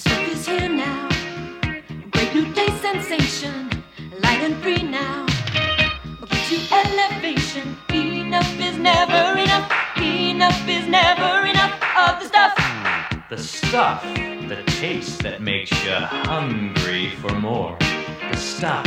The 0.00 0.08
stuff 0.08 0.28
is 0.32 0.46
here 0.46 0.68
now. 0.68 1.08
Great 2.12 2.34
new 2.34 2.54
day 2.54 2.68
sensation. 2.80 3.68
Light 4.22 4.40
and 4.40 4.56
free 4.62 4.82
now. 4.82 5.26
Gives 6.30 6.50
you 6.50 6.60
elevation. 6.72 7.76
Enough 7.92 8.58
is 8.58 8.78
never 8.78 9.38
enough. 9.38 9.70
Enough 9.98 10.66
is 10.66 10.88
never 10.88 11.44
enough 11.44 11.74
of 11.98 12.18
the 12.18 12.28
stuff. 12.28 12.54
The 13.28 13.36
stuff, 13.36 14.02
the 14.48 14.62
taste 14.80 15.22
that 15.22 15.42
makes 15.42 15.70
you 15.84 15.92
hungry 15.92 17.10
for 17.20 17.34
more. 17.34 17.76
The 18.30 18.38
stuff, 18.38 18.86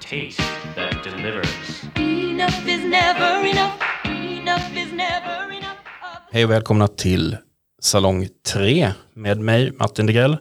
taste 0.00 0.40
that 0.74 1.04
delivers. 1.04 1.84
Enough 1.96 2.66
is 2.66 2.82
never 2.84 3.46
enough. 3.46 3.80
Enough 4.04 4.76
is 4.76 4.92
never 4.92 5.52
enough 5.52 5.78
of 6.02 6.22
the 6.26 6.32
Hej 6.32 6.44
och 6.44 6.50
välkomna 6.50 6.88
till 6.88 7.36
Salong 7.80 8.28
3 8.46 8.92
med 9.14 9.40
mig, 9.40 9.72
Martin 9.72 10.06
Degrell. 10.06 10.36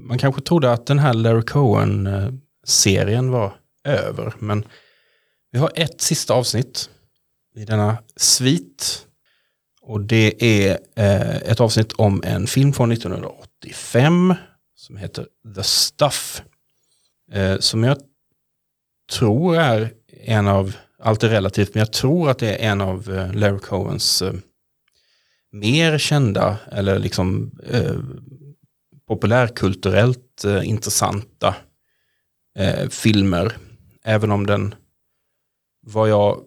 Man 0.00 0.18
kanske 0.18 0.42
trodde 0.42 0.72
att 0.72 0.86
den 0.86 0.98
här 0.98 1.14
Larry 1.14 1.42
Cohen-serien 1.42 3.30
var 3.30 3.54
över, 3.84 4.34
men 4.38 4.64
vi 5.50 5.58
har 5.58 5.70
ett 5.74 6.00
sista 6.00 6.34
avsnitt 6.34 6.90
i 7.54 7.64
denna 7.64 7.98
svit. 8.16 9.06
Och 9.82 10.00
det 10.00 10.44
är 10.44 10.78
eh, 10.96 11.36
ett 11.36 11.60
avsnitt 11.60 11.92
om 11.92 12.22
en 12.24 12.46
film 12.46 12.72
från 12.72 12.92
1985 12.92 14.34
som 14.74 14.96
heter 14.96 15.26
The 15.54 15.62
Stuff. 15.62 16.42
Eh, 17.32 17.58
som 17.58 17.84
jag 17.84 17.96
tror 19.12 19.56
är 19.56 19.92
en 20.24 20.48
av, 20.48 20.76
allt 20.98 21.22
är 21.22 21.28
relativt, 21.28 21.74
men 21.74 21.80
jag 21.80 21.92
tror 21.92 22.30
att 22.30 22.38
det 22.38 22.54
är 22.54 22.70
en 22.70 22.80
av 22.80 23.10
eh, 23.10 23.32
Larry 23.32 23.58
Cohens 23.58 24.22
eh, 24.22 24.32
mer 25.52 25.98
kända 25.98 26.58
eller 26.72 26.98
liksom 26.98 27.50
eh, 27.66 27.96
populärkulturellt 29.08 30.44
eh, 30.44 30.68
intressanta 30.68 31.54
eh, 32.58 32.88
filmer. 32.88 33.56
Även 34.04 34.30
om 34.30 34.46
den, 34.46 34.74
vad 35.86 36.08
jag 36.08 36.40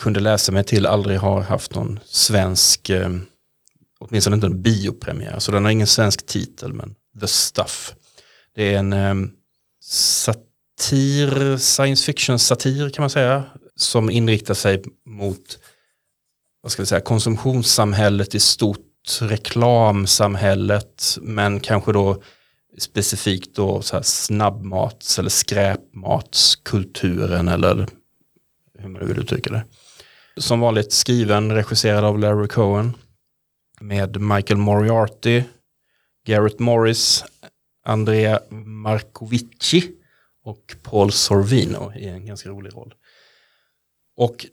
kunde 0.00 0.20
läsa 0.20 0.52
mig 0.52 0.64
till, 0.64 0.86
aldrig 0.86 1.18
har 1.18 1.40
haft 1.40 1.74
någon 1.74 2.00
svensk, 2.04 2.90
eh, 2.90 3.10
åtminstone 3.98 4.34
inte 4.34 4.46
en 4.46 4.62
biopremiär. 4.62 5.38
Så 5.38 5.52
den 5.52 5.64
har 5.64 5.70
ingen 5.70 5.86
svensk 5.86 6.26
titel, 6.26 6.72
men 6.72 6.94
The 7.20 7.26
Stuff. 7.26 7.94
Det 8.54 8.74
är 8.74 8.78
en 8.78 8.92
eh, 8.92 9.14
satir, 9.82 11.56
science 11.56 12.04
fiction 12.04 12.38
satir 12.38 12.90
kan 12.90 13.02
man 13.02 13.10
säga, 13.10 13.44
som 13.76 14.10
inriktar 14.10 14.54
sig 14.54 14.82
mot 15.06 15.58
vad 16.60 16.72
ska 16.72 16.82
vi 16.82 16.86
säga, 16.86 17.00
konsumtionssamhället 17.00 18.34
i 18.34 18.40
stort, 18.40 18.78
reklamsamhället, 19.20 21.18
men 21.20 21.60
kanske 21.60 21.92
då 21.92 22.22
specifikt 22.78 23.54
då 23.54 23.82
så 23.82 23.96
här 23.96 24.02
snabbmats 24.02 25.18
eller 25.18 25.30
skräpmatskulturen 25.30 27.48
eller 27.48 27.86
hur 28.78 28.88
man 28.88 29.02
nu 29.02 29.06
vill 29.06 29.18
uttrycka 29.18 29.50
det. 29.50 29.64
Som 30.36 30.60
vanligt 30.60 30.92
skriven, 30.92 31.52
regisserad 31.52 32.04
av 32.04 32.18
Larry 32.18 32.48
Cohen 32.48 32.94
med 33.80 34.20
Michael 34.20 34.58
Moriarty, 34.58 35.42
Garrett 36.26 36.58
Morris, 36.58 37.24
Andrea 37.84 38.40
Markovici 38.50 39.92
och 40.44 40.76
Paul 40.82 41.12
Sorvino 41.12 41.92
i 41.96 42.08
en 42.08 42.26
ganska 42.26 42.48
rolig 42.48 42.74
roll. 42.74 42.94
Och 44.16 44.46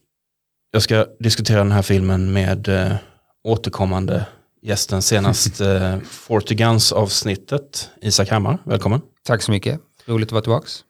jag 0.76 0.82
ska 0.82 1.06
diskutera 1.20 1.58
den 1.58 1.72
här 1.72 1.82
filmen 1.82 2.34
med 2.34 2.68
eh, 2.68 2.96
återkommande 3.44 4.26
gästen 4.62 5.02
senast 5.02 5.62
eh, 5.62 6.00
Forty 6.00 6.56
Guns 6.56 6.92
avsnittet. 6.92 7.90
Isak 8.02 8.30
Hammar, 8.30 8.58
välkommen. 8.64 9.02
Tack 9.24 9.42
så 9.42 9.52
mycket. 9.52 9.80
Roligt 10.06 10.28
att 10.28 10.32
vara 10.32 10.42
tillbaks. 10.42 10.84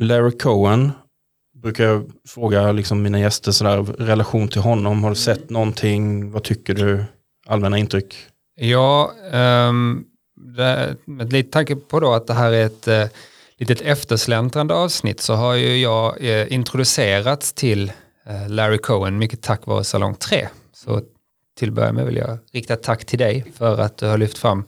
Larry 0.00 0.38
Cohen, 0.38 0.92
brukar 1.62 1.84
jag 1.84 2.10
fråga 2.28 2.72
liksom 2.72 3.02
mina 3.02 3.20
gäster 3.20 3.52
sådär, 3.52 3.82
relation 3.82 4.48
till 4.48 4.60
honom. 4.60 5.02
Har 5.02 5.10
du 5.10 5.16
sett 5.16 5.50
någonting? 5.50 6.30
Vad 6.30 6.44
tycker 6.44 6.74
du? 6.74 7.04
Allmänna 7.46 7.78
intryck? 7.78 8.16
Ja, 8.60 9.12
um, 9.32 10.04
det, 10.56 10.96
med 11.04 11.32
lite 11.32 11.50
tanke 11.50 11.76
på 11.76 12.00
då 12.00 12.12
att 12.12 12.26
det 12.26 12.34
här 12.34 12.52
är 12.52 12.66
ett 12.66 12.88
uh, 12.88 13.04
litet 13.58 13.80
eftersläntrande 13.80 14.74
avsnitt 14.74 15.20
så 15.20 15.34
har 15.34 15.54
ju 15.54 15.76
jag 15.76 16.22
uh, 16.22 16.52
introducerats 16.52 17.52
till 17.52 17.92
Eh, 18.30 18.48
Larry 18.48 18.78
Cohen 18.78 19.18
mycket 19.18 19.42
tack 19.42 19.66
vare 19.66 19.84
Salong 19.84 20.14
3. 20.14 20.48
Så 20.72 21.02
till 21.58 21.68
att 21.68 21.74
börja 21.74 21.92
med 21.92 22.06
vill 22.06 22.16
jag 22.16 22.38
rikta 22.52 22.74
ett 22.74 22.82
tack 22.82 23.04
till 23.04 23.18
dig 23.18 23.52
för 23.56 23.78
att 23.80 23.96
du 23.98 24.06
har 24.06 24.18
lyft 24.18 24.38
fram 24.38 24.64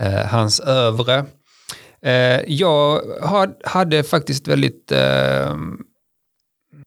eh, 0.00 0.26
hans 0.26 0.60
övre. 0.60 1.24
Eh, 2.02 2.40
jag 2.46 3.00
had, 3.22 3.54
hade 3.64 4.02
faktiskt 4.02 4.48
väldigt 4.48 4.92
eh, 4.92 5.56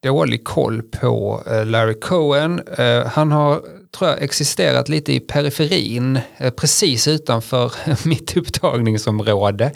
dålig 0.03 0.44
koll 0.44 0.81
på 0.81 1.44
eh, 1.47 1.66
Larry 1.66 2.00
Cohen. 2.00 2.62
Eh, 2.78 3.06
Han 3.06 3.31
har, 3.31 3.62
tror 3.97 4.09
jag, 4.09 4.22
existerat 4.22 4.90
lite 4.90 5.14
i 5.14 5.19
periferin, 5.19 6.19
eh, 6.38 6.53
precis 6.53 7.08
utanför 7.08 7.72
mitt 8.08 8.38
upptagningsområde. 8.38 9.72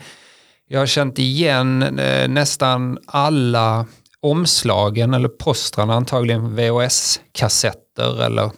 Jag 0.67 0.79
har 0.79 0.85
känt 0.85 1.19
igen 1.19 1.99
eh, 1.99 2.27
nästan 2.27 2.97
alla 3.05 3.85
omslagen 4.21 5.13
eller 5.13 5.29
postrarna, 5.29 5.93
antagligen 5.93 6.55
VHS-kassetter 6.55 8.23
eller 8.25 8.51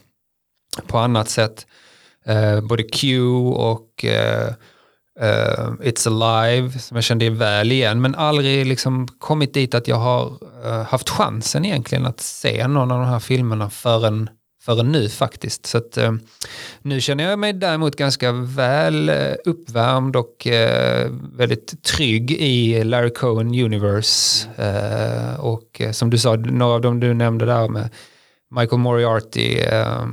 på 0.87 0.97
annat 0.97 1.29
sätt. 1.29 1.67
Eh, 2.25 2.61
både 2.61 2.83
Q 2.83 3.21
och 3.45 4.05
eh, 4.05 4.47
eh, 5.19 5.69
It's 5.81 6.07
Alive 6.07 6.79
som 6.79 6.97
jag 6.97 7.03
kände 7.03 7.29
väl 7.29 7.71
igen 7.71 8.01
men 8.01 8.15
aldrig 8.15 8.65
liksom 8.65 9.07
kommit 9.07 9.53
dit 9.53 9.73
att 9.73 9.87
jag 9.87 9.95
har 9.95 10.37
eh, 10.65 10.83
haft 10.83 11.09
chansen 11.09 11.65
egentligen 11.65 12.05
att 12.05 12.19
se 12.19 12.67
någon 12.67 12.91
av 12.91 12.99
de 12.99 13.07
här 13.07 13.19
filmerna 13.19 13.69
förrän, 13.69 14.29
förrän 14.65 14.91
nu 14.91 15.09
faktiskt. 15.09 15.65
Så 15.65 15.77
att, 15.77 15.97
eh, 15.97 16.13
nu 16.81 17.01
känner 17.01 17.29
jag 17.29 17.39
mig 17.39 17.53
däremot 17.53 17.95
ganska 17.95 18.31
väl 18.31 19.09
eh, 19.09 19.33
uppvärmd 19.45 20.15
och 20.15 20.47
eh, 20.47 21.11
väldigt 21.33 21.83
trygg 21.83 22.31
i 22.31 22.83
Larry 22.83 23.09
Cohen 23.09 23.47
Universe. 23.47 24.47
Eh, 24.55 25.39
och 25.39 25.81
eh, 25.81 25.91
som 25.91 26.09
du 26.09 26.17
sa, 26.17 26.35
några 26.35 26.73
av 26.73 26.81
dem 26.81 26.99
du 26.99 27.13
nämnde 27.13 27.45
där 27.45 27.67
med 27.67 27.89
Michael 28.55 28.81
Moriarty 28.81 29.59
eh, 29.59 30.05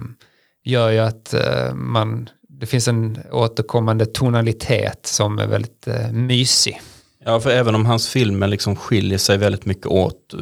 gör 0.65 0.91
ju 0.91 0.99
att 0.99 1.35
eh, 1.35 1.75
man 1.75 2.29
det 2.61 2.67
finns 2.67 2.89
en 2.89 3.19
återkommande 3.33 4.07
tonalitet 4.07 5.07
som 5.07 5.39
är 5.39 5.47
väldigt 5.47 5.89
eh, 5.89 6.13
mysig. 6.13 6.81
Ja, 7.25 7.41
för 7.41 7.51
även 7.51 7.75
om 7.75 7.87
hans 7.87 8.09
filmer 8.09 8.47
liksom 8.47 8.77
skiljer 8.77 9.19
sig 9.19 9.39
väldigt 9.39 9.65
mycket 9.65 9.87
åt 9.87 10.35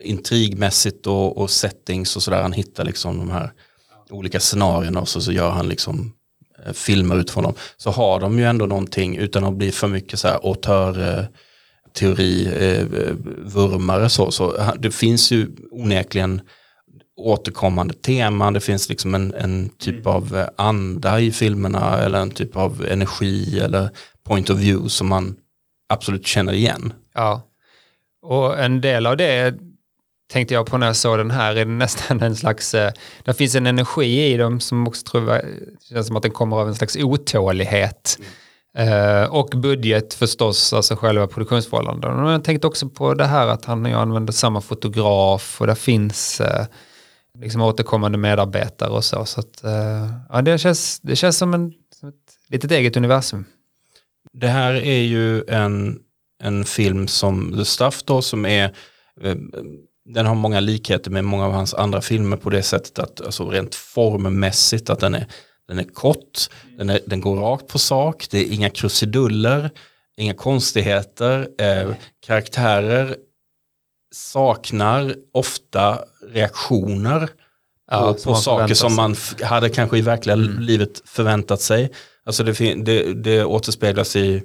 intrigmässigt 0.00 1.06
och, 1.06 1.38
och 1.38 1.50
settings 1.50 2.16
och 2.16 2.22
sådär, 2.22 2.42
han 2.42 2.52
hittar 2.52 2.84
liksom 2.84 3.18
de 3.18 3.30
här 3.30 3.52
olika 4.10 4.40
scenarierna 4.40 5.00
och 5.00 5.08
så, 5.08 5.20
så 5.20 5.32
gör 5.32 5.50
han 5.50 5.68
liksom 5.68 6.12
eh, 6.66 6.72
filmer 6.72 7.16
utifrån 7.16 7.44
dem, 7.44 7.54
så 7.76 7.90
har 7.90 8.20
de 8.20 8.38
ju 8.38 8.44
ändå 8.44 8.66
någonting 8.66 9.16
utan 9.16 9.44
att 9.44 9.54
bli 9.54 9.72
för 9.72 9.88
mycket 9.88 10.18
så 10.18 10.28
här 10.28 10.40
auteur, 10.42 11.18
eh, 11.18 11.24
teori, 11.92 12.46
eh, 12.46 12.86
vurmare 13.38 14.08
så, 14.08 14.30
så 14.30 14.74
det 14.78 14.90
finns 14.90 15.30
ju 15.32 15.48
onekligen 15.70 16.40
återkommande 17.16 17.94
teman, 17.94 18.52
det 18.52 18.60
finns 18.60 18.88
liksom 18.88 19.14
en, 19.14 19.34
en 19.34 19.68
typ 19.68 20.06
av 20.06 20.36
eh, 20.36 20.48
anda 20.56 21.20
i 21.20 21.32
filmerna 21.32 21.98
eller 21.98 22.18
en 22.18 22.30
typ 22.30 22.56
av 22.56 22.86
energi 22.90 23.60
eller 23.60 23.90
point 24.24 24.50
of 24.50 24.58
view 24.58 24.88
som 24.88 25.08
man 25.08 25.36
absolut 25.88 26.26
känner 26.26 26.52
igen. 26.52 26.92
Ja. 27.14 27.42
Och 28.22 28.58
en 28.58 28.80
del 28.80 29.06
av 29.06 29.16
det 29.16 29.54
tänkte 30.30 30.54
jag 30.54 30.66
på 30.66 30.78
när 30.78 30.86
jag 30.86 30.96
såg 30.96 31.18
den 31.18 31.30
här 31.30 31.56
är 31.56 31.64
nästan 31.64 32.20
en 32.20 32.36
slags, 32.36 32.74
eh, 32.74 32.92
det 33.24 33.34
finns 33.34 33.54
en 33.54 33.66
energi 33.66 34.32
i 34.32 34.36
dem 34.36 34.60
som 34.60 34.88
också 34.88 35.06
tror 35.06 35.30
jag 35.30 35.42
känns 35.88 36.06
som 36.06 36.16
att 36.16 36.22
den 36.22 36.32
kommer 36.32 36.56
av 36.56 36.68
en 36.68 36.74
slags 36.74 36.96
otålighet. 36.96 38.18
Eh, 38.74 39.24
och 39.24 39.48
budget 39.56 40.14
förstås, 40.14 40.72
alltså 40.72 40.96
själva 40.96 41.26
produktionsförhållanden. 41.26 42.16
Men 42.16 42.32
jag 42.32 42.44
tänkte 42.44 42.66
också 42.66 42.88
på 42.88 43.14
det 43.14 43.24
här 43.24 43.46
att 43.46 43.64
han 43.64 43.84
och 43.84 43.90
jag 43.90 44.00
använder 44.00 44.32
samma 44.32 44.60
fotograf 44.60 45.60
och 45.60 45.66
det 45.66 45.74
finns 45.74 46.40
eh, 46.40 46.66
liksom 47.38 47.62
återkommande 47.62 48.18
medarbetare 48.18 48.90
och 48.90 49.04
så. 49.04 49.24
så 49.24 49.40
att, 49.40 49.64
eh, 49.64 50.10
ja, 50.28 50.42
det, 50.42 50.58
känns, 50.58 51.00
det 51.00 51.16
känns 51.16 51.38
som, 51.38 51.54
en, 51.54 51.72
som 51.94 52.08
ett 52.08 52.14
litet 52.48 52.70
eget 52.70 52.96
universum. 52.96 53.44
Det 54.32 54.48
här 54.48 54.74
är 54.74 55.02
ju 55.02 55.44
en, 55.48 55.98
en 56.42 56.64
film 56.64 57.08
som 57.08 57.52
The 57.56 57.64
Stuff 57.64 58.02
då 58.02 58.22
som 58.22 58.46
är 58.46 58.64
eh, 59.20 59.36
den 60.14 60.26
har 60.26 60.34
många 60.34 60.60
likheter 60.60 61.10
med 61.10 61.24
många 61.24 61.46
av 61.46 61.52
hans 61.52 61.74
andra 61.74 62.00
filmer 62.00 62.36
på 62.36 62.50
det 62.50 62.62
sättet 62.62 62.98
att 62.98 63.20
alltså 63.20 63.50
rent 63.50 63.74
formmässigt 63.74 64.90
att 64.90 65.00
den 65.00 65.14
är, 65.14 65.26
den 65.68 65.78
är 65.78 65.84
kort, 65.84 66.48
den, 66.78 66.90
är, 66.90 67.00
den 67.06 67.20
går 67.20 67.36
rakt 67.36 67.66
på 67.66 67.78
sak, 67.78 68.26
det 68.30 68.38
är 68.38 68.52
inga 68.52 68.70
krusiduller, 68.70 69.70
inga 70.16 70.34
konstigheter, 70.34 71.48
eh, 71.58 71.94
karaktärer 72.26 73.16
saknar 74.14 75.14
ofta 75.32 75.98
reaktioner. 76.32 77.28
Ja, 77.90 78.12
på, 78.12 78.24
på 78.24 78.34
saker 78.34 78.74
som 78.74 78.96
man 78.96 79.16
hade 79.42 79.68
kanske 79.68 79.98
i 79.98 80.00
verkliga 80.00 80.34
Mm. 80.36 80.58
livet 80.60 81.02
förväntat 81.04 81.60
sig. 81.60 81.90
Alltså 82.24 82.44
det, 82.44 82.74
det, 82.74 83.14
det 83.14 83.44
återspeglas 83.44 84.16
i 84.16 84.42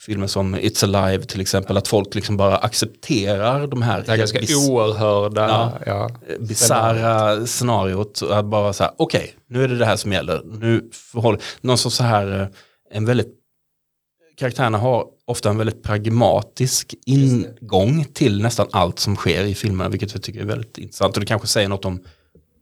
filmer 0.00 0.26
som 0.26 0.56
It's 0.56 0.84
Alive 0.96 1.24
till 1.24 1.40
exempel, 1.40 1.76
att 1.76 1.88
folk 1.88 2.14
liksom 2.14 2.36
bara 2.36 2.56
accepterar 2.56 3.66
de 3.66 3.82
här 3.82 4.02
Det 4.02 4.10
här 4.10 4.18
ganska 4.18 4.38
bis- 4.40 4.68
oerhörda. 4.70 5.48
Ja. 5.48 5.72
Ja. 5.86 6.10
bisarra 6.40 7.46
scenariot. 7.46 8.22
Att 8.30 8.44
bara 8.44 8.72
så 8.72 8.84
här, 8.84 8.92
okej, 8.96 9.34
nu 9.48 9.64
är 9.64 9.68
det 9.68 9.78
det 9.78 9.86
här 9.86 9.96
som 9.96 10.12
gäller. 10.12 10.42
Nu 10.44 10.90
förhåller, 10.92 11.40
någon 11.60 11.78
sorts 11.78 11.96
så 11.96 12.02
här, 12.04 12.40
eh, 12.40 12.46
en 12.90 13.04
väldigt, 13.04 13.28
karaktärerna 14.36 14.78
har 14.78 15.04
ofta 15.24 15.50
en 15.50 15.58
väldigt 15.58 15.82
pragmatisk 15.82 16.94
ingång 17.06 18.04
till 18.04 18.42
nästan 18.42 18.66
allt 18.70 18.98
som 18.98 19.16
sker 19.16 19.44
i 19.44 19.54
filmerna, 19.54 19.90
vilket 19.90 20.12
jag 20.14 20.22
tycker 20.22 20.40
är 20.40 20.44
väldigt 20.44 20.78
intressant. 20.78 21.14
Och 21.16 21.20
det 21.20 21.26
kanske 21.26 21.48
säger 21.48 21.68
något 21.68 21.84
om, 21.84 22.00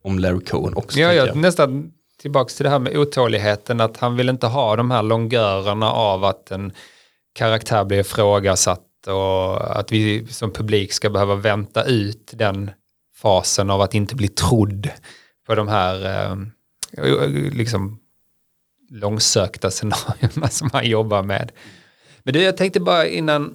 om 0.04 0.18
Larry 0.18 0.44
Cohen 0.44 0.74
också. 0.76 0.98
Ja, 1.00 1.12
jag. 1.12 1.36
nästan 1.36 1.90
tillbaka 2.22 2.48
till 2.54 2.64
det 2.64 2.70
här 2.70 2.78
med 2.78 2.96
otåligheten, 2.96 3.80
att 3.80 3.96
han 3.96 4.16
vill 4.16 4.28
inte 4.28 4.46
ha 4.46 4.76
de 4.76 4.90
här 4.90 5.02
longörerna 5.02 5.92
av 5.92 6.24
att 6.24 6.50
en 6.50 6.72
karaktär 7.34 7.84
blir 7.84 8.00
ifrågasatt 8.00 8.80
och 9.06 9.78
att 9.78 9.92
vi 9.92 10.26
som 10.26 10.50
publik 10.52 10.92
ska 10.92 11.10
behöva 11.10 11.34
vänta 11.34 11.84
ut 11.84 12.30
den 12.34 12.70
fasen 13.16 13.70
av 13.70 13.80
att 13.80 13.94
inte 13.94 14.14
bli 14.14 14.28
trodd 14.28 14.90
på 15.46 15.54
de 15.54 15.68
här 15.68 16.24
eh, 16.96 17.26
liksom 17.52 17.98
långsökta 18.90 19.70
scenarierna 19.70 20.48
som 20.48 20.70
han 20.72 20.86
jobbar 20.86 21.22
med. 21.22 21.52
Men 22.22 22.34
du, 22.34 22.42
jag 22.42 22.56
tänkte 22.56 22.80
bara 22.80 23.06
innan, 23.06 23.54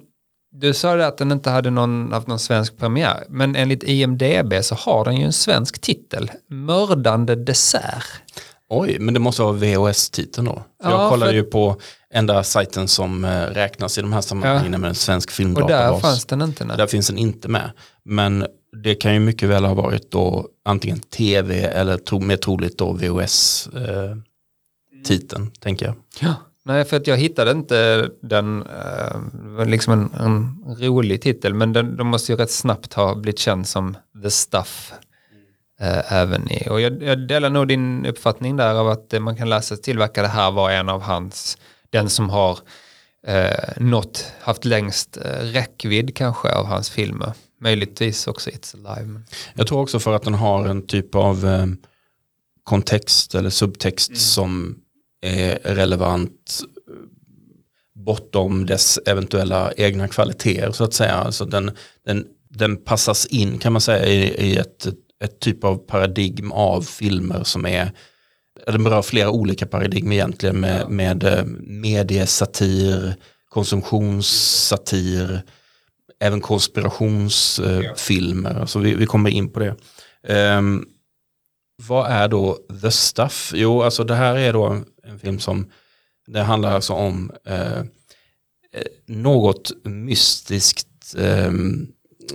du 0.52 0.74
sa 0.74 0.94
det 0.96 1.06
att 1.06 1.18
den 1.18 1.32
inte 1.32 1.50
hade 1.50 1.70
någon, 1.70 2.12
haft 2.12 2.26
någon 2.26 2.38
svensk 2.38 2.76
premiär, 2.78 3.24
men 3.28 3.56
enligt 3.56 3.82
IMDB 3.82 4.54
så 4.62 4.74
har 4.74 5.04
den 5.04 5.16
ju 5.16 5.24
en 5.24 5.32
svensk 5.32 5.80
titel, 5.80 6.30
Mördande 6.48 7.34
dessert. 7.34 8.04
Oj, 8.68 8.96
men 9.00 9.14
det 9.14 9.20
måste 9.20 9.42
vara 9.42 9.52
VHS-titeln 9.52 10.46
då. 10.46 10.54
För 10.82 10.90
Ja, 10.90 11.02
jag 11.02 11.10
kollade 11.10 11.30
för- 11.32 11.36
ju 11.36 11.42
på 11.42 11.80
enda 12.14 12.42
sajten 12.42 12.88
som 12.88 13.24
eh, 13.24 13.42
räknas 13.42 13.98
i 13.98 14.00
de 14.00 14.12
här 14.12 14.20
sammanhangen 14.20 14.80
med 14.80 14.88
en 14.88 14.94
svensk 14.94 15.28
Och 15.28 15.32
filmdatabas. 15.32 16.02
där 16.02 16.08
fanns 16.08 16.24
den 16.24 16.42
inte. 16.42 16.64
Nej. 16.64 16.76
Där 16.76 16.86
finns 16.86 17.06
den 17.06 17.18
inte 17.18 17.48
med. 17.48 17.70
Men 18.04 18.46
det 18.82 18.94
kan 18.94 19.14
ju 19.14 19.20
mycket 19.20 19.48
väl 19.48 19.64
ha 19.64 19.74
varit 19.74 20.10
då 20.10 20.48
antingen 20.64 21.00
tv 21.00 21.58
eller 21.60 21.96
tro, 21.96 22.20
mer 22.20 22.36
troligt 22.36 22.78
då 22.78 22.92
VHS-titeln, 22.92 25.50
tänker 25.60 25.86
jag. 25.86 25.94
Ja. 26.20 26.34
Nej, 26.64 26.84
för 26.84 26.96
att 26.96 27.06
jag 27.06 27.16
hittade 27.16 27.50
inte 27.50 28.08
den, 28.22 28.62
eh, 28.62 29.16
var 29.32 29.64
liksom 29.64 29.92
en, 29.92 30.10
en 30.20 30.64
rolig 30.78 31.22
titel, 31.22 31.54
men 31.54 31.72
den, 31.72 31.96
de 31.96 32.06
måste 32.06 32.32
ju 32.32 32.36
rätt 32.38 32.50
snabbt 32.50 32.94
ha 32.94 33.14
blivit 33.14 33.38
känd 33.38 33.68
som 33.68 33.96
The 34.22 34.30
Stuff. 34.30 34.92
eh, 35.80 36.12
även 36.12 36.50
i, 36.52 36.66
och 36.70 36.80
jag, 36.80 37.02
jag 37.02 37.28
delar 37.28 37.50
nog 37.50 37.68
din 37.68 38.06
uppfattning 38.06 38.56
där 38.56 38.74
av 38.74 38.88
att 38.88 39.12
eh, 39.12 39.20
man 39.20 39.36
kan 39.36 39.48
läsa 39.48 39.74
sig 39.76 39.82
till 39.82 39.98
verkar 39.98 40.22
det 40.22 40.28
här 40.28 40.50
vara 40.50 40.72
en 40.72 40.88
av 40.88 41.02
hans, 41.02 41.58
den 41.90 42.10
som 42.10 42.30
har 42.30 42.58
eh, 43.26 43.72
nått, 43.76 44.32
haft 44.40 44.64
längst 44.64 45.16
eh, 45.16 45.42
räckvidd 45.42 46.16
kanske 46.16 46.48
av 46.48 46.66
hans 46.66 46.90
filmer. 46.90 47.32
Möjligtvis 47.60 48.26
också 48.26 48.50
It's 48.50 48.74
Alive. 48.88 49.20
Jag 49.54 49.66
tror 49.66 49.80
också 49.80 50.00
för 50.00 50.14
att 50.14 50.22
den 50.22 50.34
har 50.34 50.66
en 50.66 50.86
typ 50.86 51.14
av 51.14 51.46
eh, 51.46 51.66
kontext 52.64 53.34
eller 53.34 53.50
subtext 53.50 54.08
Mm. 54.08 54.18
som 54.18 54.78
är 55.22 55.58
relevant 55.64 56.60
eh, 56.88 56.94
bortom 58.04 58.66
dess 58.66 58.98
eventuella 59.06 59.72
egna 59.76 60.08
kvaliteter 60.08 60.72
så 60.72 60.84
att 60.84 60.94
säga. 60.94 61.14
Alltså 61.14 61.44
den, 61.44 61.70
den, 62.06 62.26
den 62.50 62.76
passas 62.76 63.26
in 63.26 63.58
kan 63.58 63.72
man 63.72 63.80
säga 63.82 64.06
i, 64.06 64.50
i 64.50 64.56
ett, 64.56 64.86
ett 65.24 65.40
typ 65.40 65.64
av 65.64 65.76
paradigm 65.76 66.52
av 66.52 66.82
filmer 66.82 67.44
som 67.44 67.66
är 67.66 67.92
den 68.66 68.84
berör 68.84 69.02
flera 69.02 69.30
olika 69.30 69.66
paradigm 69.66 70.12
egentligen 70.12 70.60
med, 70.60 70.90
med 70.90 71.24
eh, 71.24 71.44
mediesatir, 71.60 73.14
konsumtionssatir, 73.48 75.42
även 76.20 76.40
konspirationsfilmer. 76.40 78.60
Alltså 78.60 78.78
vi, 78.78 78.94
vi 78.94 79.06
kommer 79.06 79.30
in 79.30 79.52
på 79.52 79.60
det. 79.60 79.76
Ehm, 80.28 80.84
vad 81.88 82.10
är 82.10 82.28
då 82.28 82.58
The 82.82 82.90
Stuff? 82.90 83.52
Jo, 83.54 83.82
alltså 83.82 84.04
det 84.04 84.14
här 84.14 84.36
är 84.36 84.52
då 84.52 84.66
en, 84.66 84.84
en 85.04 85.18
film 85.18 85.38
som, 85.38 85.70
det 86.26 86.40
handlar 86.40 86.72
alltså 86.72 86.92
om 86.92 87.30
eh, 87.46 87.78
eh, 87.78 87.84
något 89.06 89.70
mystiskt 89.84 91.14
ehm, 91.18 91.86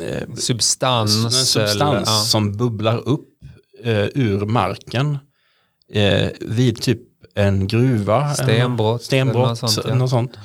eh, 0.02 0.34
Substans. 0.36 1.12
substans 1.52 1.76
eller- 1.82 1.96
ja. 1.96 2.06
som 2.06 2.58
bubblar 2.58 3.08
upp 3.10 3.30
eh, 3.84 4.06
ur 4.16 4.46
marken 4.46 5.18
eh, 5.94 6.30
vid 6.42 6.82
typ 6.82 7.00
en 7.36 7.68
gruva. 7.68 8.34
Stenbrott, 8.34 9.02
En, 9.02 9.06
stenbrott, 9.06 9.48
något 9.48 9.62
något 9.62 9.76
sånt, 9.76 10.10
sånt, 10.10 10.32
ja. 10.34 10.42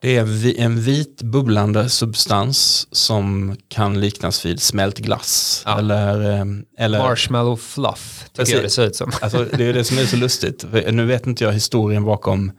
Det 0.00 0.16
är 0.16 0.24
en 0.24 0.60
en 0.60 0.80
vit 0.80 1.22
bubblande 1.22 1.88
substans 1.88 2.88
som 2.90 3.56
kan 3.68 4.00
liknas 4.00 4.46
vid 4.46 4.62
smält 4.62 4.98
glass. 4.98 5.62
Ja. 5.66 5.78
Eller, 5.78 6.32
eh, 6.32 6.44
eller 6.78 6.98
Marshmallow 6.98 7.56
fluff, 7.56 8.24
tycker 8.24 8.36
Precis. 8.36 8.54
jag 8.54 8.64
det 8.64 8.70
ser 8.70 8.86
ut 8.86 8.96
som. 8.96 9.12
Alltså, 9.20 9.44
det 9.44 9.64
är 9.64 9.72
det 9.72 9.84
som 9.84 9.98
är 9.98 10.06
så 10.06 10.16
lustigt. 10.16 10.64
Nu 10.92 11.06
vet 11.06 11.26
inte 11.26 11.44
jag 11.44 11.52
historien 11.52 12.04
bakom 12.04 12.52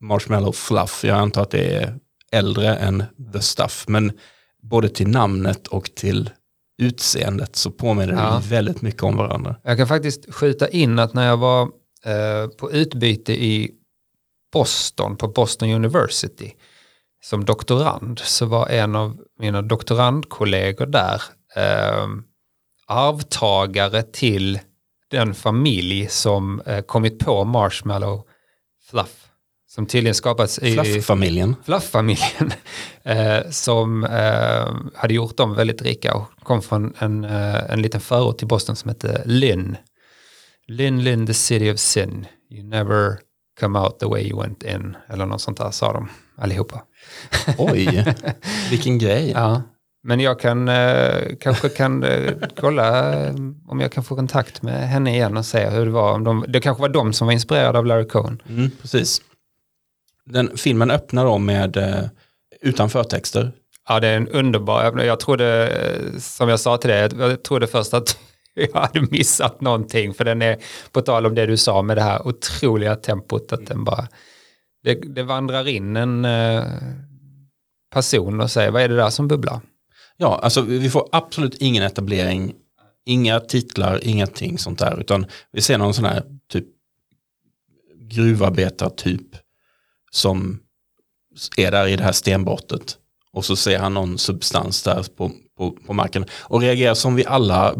Marshmallow 0.00 0.52
Fluff. 0.52 1.04
Jag 1.04 1.18
antar 1.18 1.42
att 1.42 1.50
det 1.50 1.74
är 1.74 1.94
äldre 2.32 2.76
än 2.76 3.04
The 3.32 3.40
Stuff. 3.40 3.84
Men 3.88 4.12
både 4.62 4.88
till 4.88 5.08
namnet 5.08 5.66
och 5.66 5.90
till 5.94 6.30
utseendet 6.78 7.56
så 7.56 7.70
påminner 7.70 8.12
Ja. 8.14 8.40
det 8.42 8.48
väldigt 8.54 8.82
mycket 8.82 9.02
om 9.02 9.16
varandra. 9.16 9.56
Jag 9.62 9.76
kan 9.78 9.86
faktiskt 9.88 10.34
skjuta 10.34 10.68
in 10.68 10.98
att 10.98 11.14
när 11.14 11.26
jag 11.26 11.36
var 11.36 11.62
eh, 12.04 12.48
på 12.56 12.72
utbyte 12.72 13.32
i 13.32 13.70
Boston, 14.52 15.16
på 15.16 15.28
Boston 15.28 15.70
University, 15.70 16.52
som 17.24 17.44
doktorand, 17.44 18.18
så 18.18 18.46
var 18.46 18.68
en 18.68 18.94
av 18.96 19.20
mina 19.38 19.62
doktorandkollegor 19.62 20.86
där 20.86 21.22
eh, 21.56 22.06
arvtagare 22.86 24.02
till 24.02 24.58
den 25.10 25.34
familj 25.34 26.08
som 26.08 26.60
eh, 26.60 26.80
kommit 26.80 27.18
på 27.18 27.44
Marshmallow 27.44 28.22
Fluff, 28.90 29.23
som 29.74 29.86
tydligen 29.86 30.14
skapats 30.14 30.58
i... 30.58 30.74
Fluff-familjen. 30.74 31.56
Fluff-familjen 31.64 32.52
eh, 33.02 33.50
som 33.50 34.04
eh, 34.04 34.74
hade 34.94 35.14
gjort 35.14 35.36
dem 35.36 35.54
väldigt 35.54 35.82
rika 35.82 36.14
och 36.14 36.24
kom 36.42 36.62
från 36.62 36.94
en, 36.98 37.24
eh, 37.24 37.70
en 37.70 37.82
liten 37.82 38.00
förort 38.00 38.38
till 38.38 38.48
Boston 38.48 38.76
som 38.76 38.88
hette 38.88 39.22
Lynn. 39.24 39.76
Lynn, 40.66 41.04
Lynn, 41.04 41.26
the 41.26 41.34
city 41.34 41.72
of 41.72 41.78
sin. 41.78 42.26
You 42.50 42.62
never 42.62 43.18
come 43.60 43.78
out 43.78 43.98
the 43.98 44.06
way 44.06 44.22
you 44.22 44.42
went 44.42 44.62
in. 44.62 44.96
Eller 45.08 45.26
något 45.26 45.40
sånt 45.40 45.58
där 45.58 45.70
sa 45.70 45.92
de 45.92 46.08
allihopa. 46.38 46.82
Oj, 47.58 48.14
vilken 48.70 48.98
grej. 48.98 49.30
Ja. 49.30 49.62
Men 50.02 50.20
jag 50.20 50.40
kan 50.40 50.70
kanske 51.40 51.68
kan 51.68 52.04
kolla 52.60 53.14
om 53.68 53.80
jag 53.80 53.92
kan 53.92 54.04
få 54.04 54.16
kontakt 54.16 54.62
med 54.62 54.88
henne 54.88 55.14
igen 55.14 55.36
och 55.36 55.46
se 55.46 55.68
hur 55.68 55.84
det 55.84 55.92
var. 55.92 56.12
Om 56.12 56.24
de, 56.24 56.44
det 56.48 56.60
kanske 56.60 56.80
var 56.80 56.88
de 56.88 57.12
som 57.12 57.26
var 57.26 57.32
inspirerade 57.32 57.78
av 57.78 57.86
Larry 57.86 58.08
Cohen. 58.08 58.42
Mm, 58.48 58.70
precis. 58.82 59.20
Den 60.30 60.56
filmen 60.56 60.90
öppnar 60.90 61.24
då 61.24 61.38
med 61.38 61.76
eh, 61.76 62.04
utan 62.60 62.90
förtexter. 62.90 63.52
Ja, 63.88 64.00
det 64.00 64.08
är 64.08 64.16
en 64.16 64.28
underbar, 64.28 65.02
jag 65.04 65.20
trodde, 65.20 65.68
eh, 65.68 66.18
som 66.18 66.48
jag 66.48 66.60
sa 66.60 66.76
till 66.76 66.90
dig, 66.90 67.10
jag 67.18 67.42
trodde 67.42 67.66
först 67.66 67.94
att 67.94 68.18
jag 68.54 68.80
hade 68.80 69.00
missat 69.10 69.60
någonting, 69.60 70.14
för 70.14 70.24
den 70.24 70.42
är, 70.42 70.56
på 70.92 71.00
tal 71.00 71.26
om 71.26 71.34
det 71.34 71.46
du 71.46 71.56
sa 71.56 71.82
med 71.82 71.96
det 71.96 72.02
här 72.02 72.26
otroliga 72.26 72.96
tempot, 72.96 73.52
att 73.52 73.66
den 73.66 73.84
bara, 73.84 74.08
det, 74.82 74.94
det 74.94 75.22
vandrar 75.22 75.68
in 75.68 75.96
en 75.96 76.24
eh, 76.24 76.64
person 77.94 78.40
och 78.40 78.50
säger, 78.50 78.70
vad 78.70 78.82
är 78.82 78.88
det 78.88 78.96
där 78.96 79.10
som 79.10 79.28
bubblar? 79.28 79.60
Ja, 80.16 80.40
alltså 80.42 80.60
vi 80.60 80.90
får 80.90 81.08
absolut 81.12 81.54
ingen 81.54 81.82
etablering, 81.82 82.54
inga 83.06 83.40
titlar, 83.40 84.00
ingenting 84.02 84.58
sånt 84.58 84.78
där, 84.78 85.00
utan 85.00 85.26
vi 85.52 85.62
ser 85.62 85.78
någon 85.78 85.94
sån 85.94 86.04
här 86.04 86.22
typ 86.48 86.66
gruvarbetartyp 88.10 89.43
som 90.14 90.60
är 91.56 91.70
där 91.70 91.86
i 91.86 91.96
det 91.96 92.04
här 92.04 92.12
stenbrottet 92.12 92.96
och 93.32 93.44
så 93.44 93.56
ser 93.56 93.78
han 93.78 93.94
någon 93.94 94.18
substans 94.18 94.82
där 94.82 95.02
på, 95.16 95.30
på, 95.58 95.70
på 95.70 95.92
marken 95.92 96.24
och 96.32 96.60
reagerar 96.60 96.94
som 96.94 97.14
vi 97.14 97.26
alla 97.26 97.74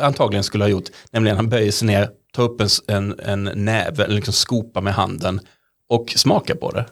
antagligen 0.00 0.44
skulle 0.44 0.64
ha 0.64 0.68
gjort, 0.68 0.88
nämligen 1.10 1.36
han 1.36 1.48
böjer 1.48 1.72
sig 1.72 1.86
ner, 1.86 2.10
tar 2.32 2.42
upp 2.42 2.60
en, 2.60 2.68
en, 2.88 3.18
en 3.18 3.64
näve, 3.64 4.04
eller 4.04 4.14
liksom 4.14 4.34
skopa 4.34 4.80
med 4.80 4.94
handen 4.94 5.40
och 5.88 6.12
smakar 6.16 6.54
på 6.54 6.70
det. 6.70 6.86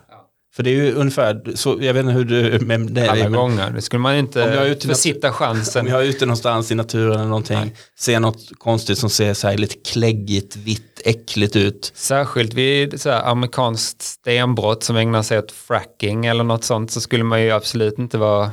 För 0.58 0.62
det 0.62 0.70
är 0.70 0.74
ju 0.74 0.92
ungefär, 0.94 1.42
så, 1.54 1.78
jag 1.80 1.94
vet 1.94 2.00
inte 2.00 2.12
hur 2.12 2.24
du, 2.24 2.58
men, 2.60 2.94
det, 2.94 3.10
Alla 3.10 3.22
men, 3.22 3.32
gånger, 3.32 3.70
det 3.70 3.82
skulle 3.82 4.00
man 4.00 4.12
Om 4.12 4.28
jag 4.34 4.44
är 4.46 4.50
inte 4.50 4.66
ute 4.66 4.88
försitta 4.88 5.32
chansen. 5.32 5.86
om 5.86 5.92
jag 5.92 6.02
är 6.02 6.06
ute 6.06 6.26
någonstans 6.26 6.70
i 6.70 6.74
naturen 6.74 7.12
eller 7.14 7.24
någonting, 7.28 7.74
ser 7.98 8.20
något 8.20 8.38
konstigt 8.58 8.98
som 8.98 9.10
ser 9.10 9.34
så 9.34 9.48
här 9.48 9.56
lite 9.58 9.74
kläggigt, 9.74 10.56
vitt, 10.56 11.00
äckligt 11.04 11.56
ut. 11.56 11.92
Särskilt 11.94 12.54
vid 12.54 13.00
så 13.00 13.10
här 13.10 13.22
amerikanskt 13.30 14.02
stenbrott 14.02 14.82
som 14.82 14.96
ägnar 14.96 15.22
sig 15.22 15.38
åt 15.38 15.52
fracking 15.52 16.26
eller 16.26 16.44
något 16.44 16.64
sånt 16.64 16.90
så 16.90 17.00
skulle 17.00 17.24
man 17.24 17.42
ju 17.42 17.50
absolut 17.50 17.98
inte 17.98 18.18
vara, 18.18 18.50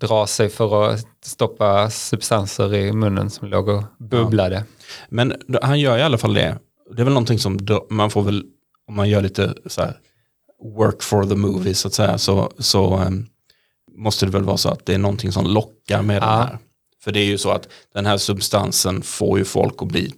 dra 0.00 0.26
sig 0.26 0.48
för 0.48 0.90
att 0.90 1.06
stoppa 1.24 1.90
substanser 1.90 2.74
i 2.74 2.92
munnen 2.92 3.30
som 3.30 3.48
låg 3.48 3.68
och 3.68 3.84
bubblade. 3.98 4.64
Men 5.08 5.28
d- 5.28 5.58
han 5.62 5.80
gör 5.80 5.98
i 5.98 6.02
alla 6.02 6.18
fall 6.18 6.34
det. 6.34 6.58
Det 6.96 7.02
är 7.02 7.04
väl 7.04 7.14
någonting 7.14 7.38
som 7.38 7.58
man 7.90 8.10
får 8.10 8.22
väl, 8.22 8.44
om 8.88 8.94
man 8.96 9.08
gör 9.08 9.22
lite 9.22 9.54
så 9.66 9.80
här 9.80 9.96
work 10.62 11.02
for 11.02 11.24
the 11.24 11.34
movie 11.34 11.74
så 11.74 11.88
att 11.88 11.94
säga, 11.94 12.18
så, 12.18 12.52
så 12.58 12.94
ehm, 12.94 13.26
måste 13.96 14.26
det 14.26 14.32
väl 14.32 14.44
vara 14.44 14.56
så 14.56 14.68
att 14.68 14.86
det 14.86 14.94
är 14.94 14.98
någonting 14.98 15.32
som 15.32 15.46
lockar 15.46 16.02
med 16.02 16.22
den 16.22 16.28
Ja. 16.28 16.34
här. 16.36 16.58
För 17.04 17.12
det 17.12 17.20
är 17.20 17.24
ju 17.24 17.38
så 17.38 17.50
att 17.50 17.68
den 17.94 18.06
här 18.06 18.18
substansen 18.18 19.02
får 19.02 19.38
ju 19.38 19.44
folk 19.44 19.82
att 19.82 19.88
bli 19.88 20.14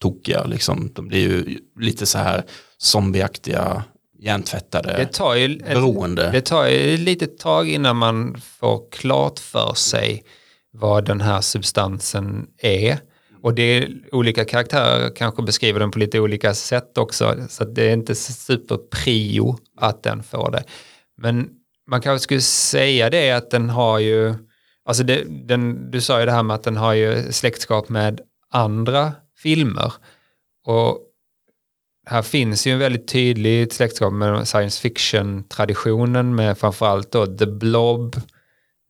tokiga, 0.00 0.44
liksom. 0.44 0.90
de 0.94 1.08
blir 1.08 1.20
ju 1.20 1.58
lite 1.80 2.06
så 2.06 2.18
här 2.18 2.42
zombieaktiga, 2.78 3.84
hjärntvättade, 4.18 4.94
Det 4.96 5.06
tar 5.12 5.34
ju 5.34 5.44
ett, 5.56 5.64
beroende. 5.64 6.30
det 6.30 6.40
tar 6.40 6.66
ju 6.66 6.94
ett 6.94 7.00
litet 7.00 7.38
tag 7.38 7.68
innan 7.68 7.96
man 7.96 8.36
får 8.60 8.90
klart 8.90 9.38
för 9.38 9.74
sig 9.74 10.24
vad 10.72 11.04
den 11.04 11.20
här 11.20 11.40
substansen 11.40 12.46
är. 12.58 12.98
Och 13.44 13.54
det 13.54 13.62
är 13.62 13.88
olika 14.12 14.44
karaktärer 14.44 15.16
kanske 15.16 15.42
beskriver 15.42 15.80
den 15.80 15.90
på 15.90 15.98
lite 15.98 16.20
olika 16.20 16.54
sätt 16.54 16.98
också. 16.98 17.36
Så 17.48 17.62
att 17.62 17.74
det 17.74 17.82
är 17.82 17.92
inte 17.92 18.14
superprio 18.14 19.58
att 19.76 20.02
den 20.02 20.22
får 20.22 20.50
det. 20.50 20.64
Men 21.16 21.50
man 21.86 22.00
kanske 22.00 22.22
skulle 22.22 22.40
säga 22.40 23.10
det 23.10 23.30
att 23.30 23.50
den 23.50 23.70
har 23.70 23.98
ju, 23.98 24.34
alltså 24.84 25.04
det, 25.04 25.24
den, 25.48 25.90
du 25.90 26.00
sa 26.00 26.20
ju 26.20 26.26
det 26.26 26.32
här 26.32 26.42
med 26.42 26.54
att 26.54 26.62
den 26.62 26.76
har 26.76 26.92
ju 26.92 27.32
släktskap 27.32 27.88
med 27.88 28.20
andra 28.50 29.12
filmer. 29.42 29.92
Och 30.66 30.98
här 32.06 32.22
finns 32.22 32.66
ju 32.66 32.72
en 32.72 32.78
väldigt 32.78 33.08
tydlig 33.08 33.72
släktskap 33.72 34.12
med 34.12 34.48
science 34.48 34.80
fiction-traditionen 34.80 36.34
med 36.34 36.58
framförallt 36.58 37.12
då 37.12 37.26
The 37.26 37.46
Blob, 37.46 38.16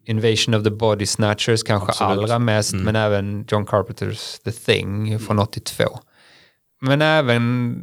Invasion 0.07 0.55
of 0.55 0.65
the 0.65 0.71
Body 0.71 1.07
Snatchers 1.07 1.63
kanske 1.63 1.89
Absolut. 1.89 2.19
allra 2.19 2.39
mest, 2.39 2.75
men 2.75 2.97
även 2.97 3.45
John 3.49 3.67
Carpenters 3.67 4.39
The 4.39 4.53
Thing 4.53 5.19
från 5.19 5.39
82. 5.39 5.85
Men 6.81 7.03
även 7.03 7.77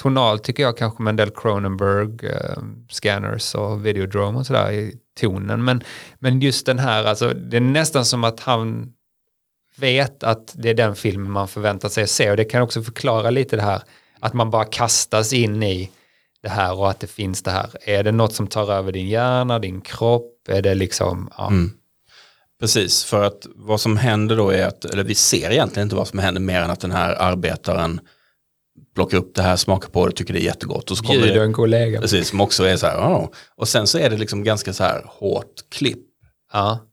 tonalt 0.00 0.44
tycker 0.44 0.62
jag 0.62 0.76
kanske 0.76 1.02
med 1.02 1.10
en 1.10 1.16
del 1.16 1.30
Cronenberg, 1.30 2.30
eh, 2.30 2.62
Scanners 2.88 3.54
och 3.54 3.86
Videodrome 3.86 4.38
och 4.38 4.46
sådär 4.46 4.72
i 4.72 4.94
tonen. 5.20 5.64
Men, 5.64 5.82
men 6.18 6.40
just 6.40 6.66
den 6.66 6.78
här, 6.78 7.04
alltså 7.04 7.34
det 7.34 7.56
är 7.56 7.60
nästan 7.60 8.04
som 8.04 8.24
att 8.24 8.40
han 8.40 8.92
vet 9.76 10.22
att 10.22 10.54
det 10.54 10.70
är 10.70 10.74
den 10.74 10.96
filmen 10.96 11.30
man 11.30 11.48
förväntar 11.48 11.88
sig 11.88 12.04
att 12.04 12.10
se 12.10 12.30
och 12.30 12.36
det 12.36 12.44
kan 12.44 12.62
också 12.62 12.82
förklara 12.82 13.30
lite 13.30 13.56
det 13.56 13.62
här 13.62 13.82
att 14.20 14.34
man 14.34 14.50
bara 14.50 14.64
kastas 14.64 15.32
in 15.32 15.62
i 15.62 15.90
det 16.42 16.48
här 16.48 16.78
och 16.78 16.90
att 16.90 17.00
det 17.00 17.06
finns 17.06 17.42
det 17.42 17.50
här. 17.50 17.70
Är 17.80 18.04
det 18.04 18.12
något 18.12 18.32
som 18.34 18.46
tar 18.46 18.72
över 18.72 18.92
din 18.92 19.08
hjärna, 19.08 19.58
din 19.58 19.80
kropp? 19.80 20.34
Är 20.48 20.62
det 20.62 20.74
liksom, 20.74 21.30
ja. 21.36 21.46
Mm. 21.46 21.70
Precis, 22.60 23.04
för 23.04 23.24
att 23.24 23.46
vad 23.54 23.80
som 23.80 23.96
händer 23.96 24.36
då 24.36 24.50
är 24.50 24.66
att, 24.66 24.84
eller 24.84 25.04
vi 25.04 25.14
ser 25.14 25.50
egentligen 25.50 25.86
inte 25.86 25.96
vad 25.96 26.08
som 26.08 26.18
händer 26.18 26.40
mer 26.40 26.60
än 26.62 26.70
att 26.70 26.80
den 26.80 26.90
här 26.92 27.14
arbetaren 27.14 28.00
plockar 28.94 29.18
upp 29.18 29.34
det 29.34 29.42
här, 29.42 29.56
smakar 29.56 29.88
på 29.88 30.06
det, 30.06 30.12
tycker 30.12 30.32
det 30.34 30.40
är 30.40 30.44
jättegott. 30.44 30.90
Och 30.90 30.96
så 30.98 31.04
kommer 31.04 31.20
bjuder 31.20 31.34
det, 31.38 31.44
en 31.44 31.52
kollega. 31.52 32.00
precis, 32.00 32.28
som 32.28 32.40
också 32.40 32.64
är 32.64 32.76
så 32.76 32.86
här, 32.86 32.98
"Åh." 33.10 33.28
och 33.56 33.68
sen 33.68 33.86
så 33.86 33.98
är 33.98 34.10
det 34.10 34.16
liksom 34.16 34.44
ganska 34.44 34.72
så 34.72 34.84
här 34.84 35.02
hårt 35.06 35.54
klipp. 35.70 36.04
Ja, 36.52 36.84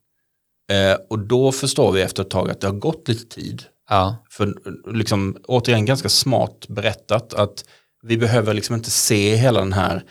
Eh, 0.72 0.98
och 1.10 1.20
då 1.20 1.52
förstår 1.52 1.92
vi 1.92 2.02
efter 2.02 2.24
ett 2.24 2.30
tag 2.30 2.50
att 2.52 2.62
det 2.62 2.68
har 2.68 2.74
gått 2.76 3.08
lite 3.08 3.36
tid. 3.36 3.64
ja, 3.90 4.26
För 4.30 4.54
liksom, 4.94 5.38
återigen 5.48 5.86
ganska 5.86 6.10
smart 6.10 6.68
berättat 6.68 7.34
att 7.34 7.66
vi 8.08 8.18
behöver 8.18 8.54
liksom 8.54 8.76
inte 8.76 8.92
se 8.92 9.36
hela 9.36 9.60
den 9.60 9.74
här 9.74 10.04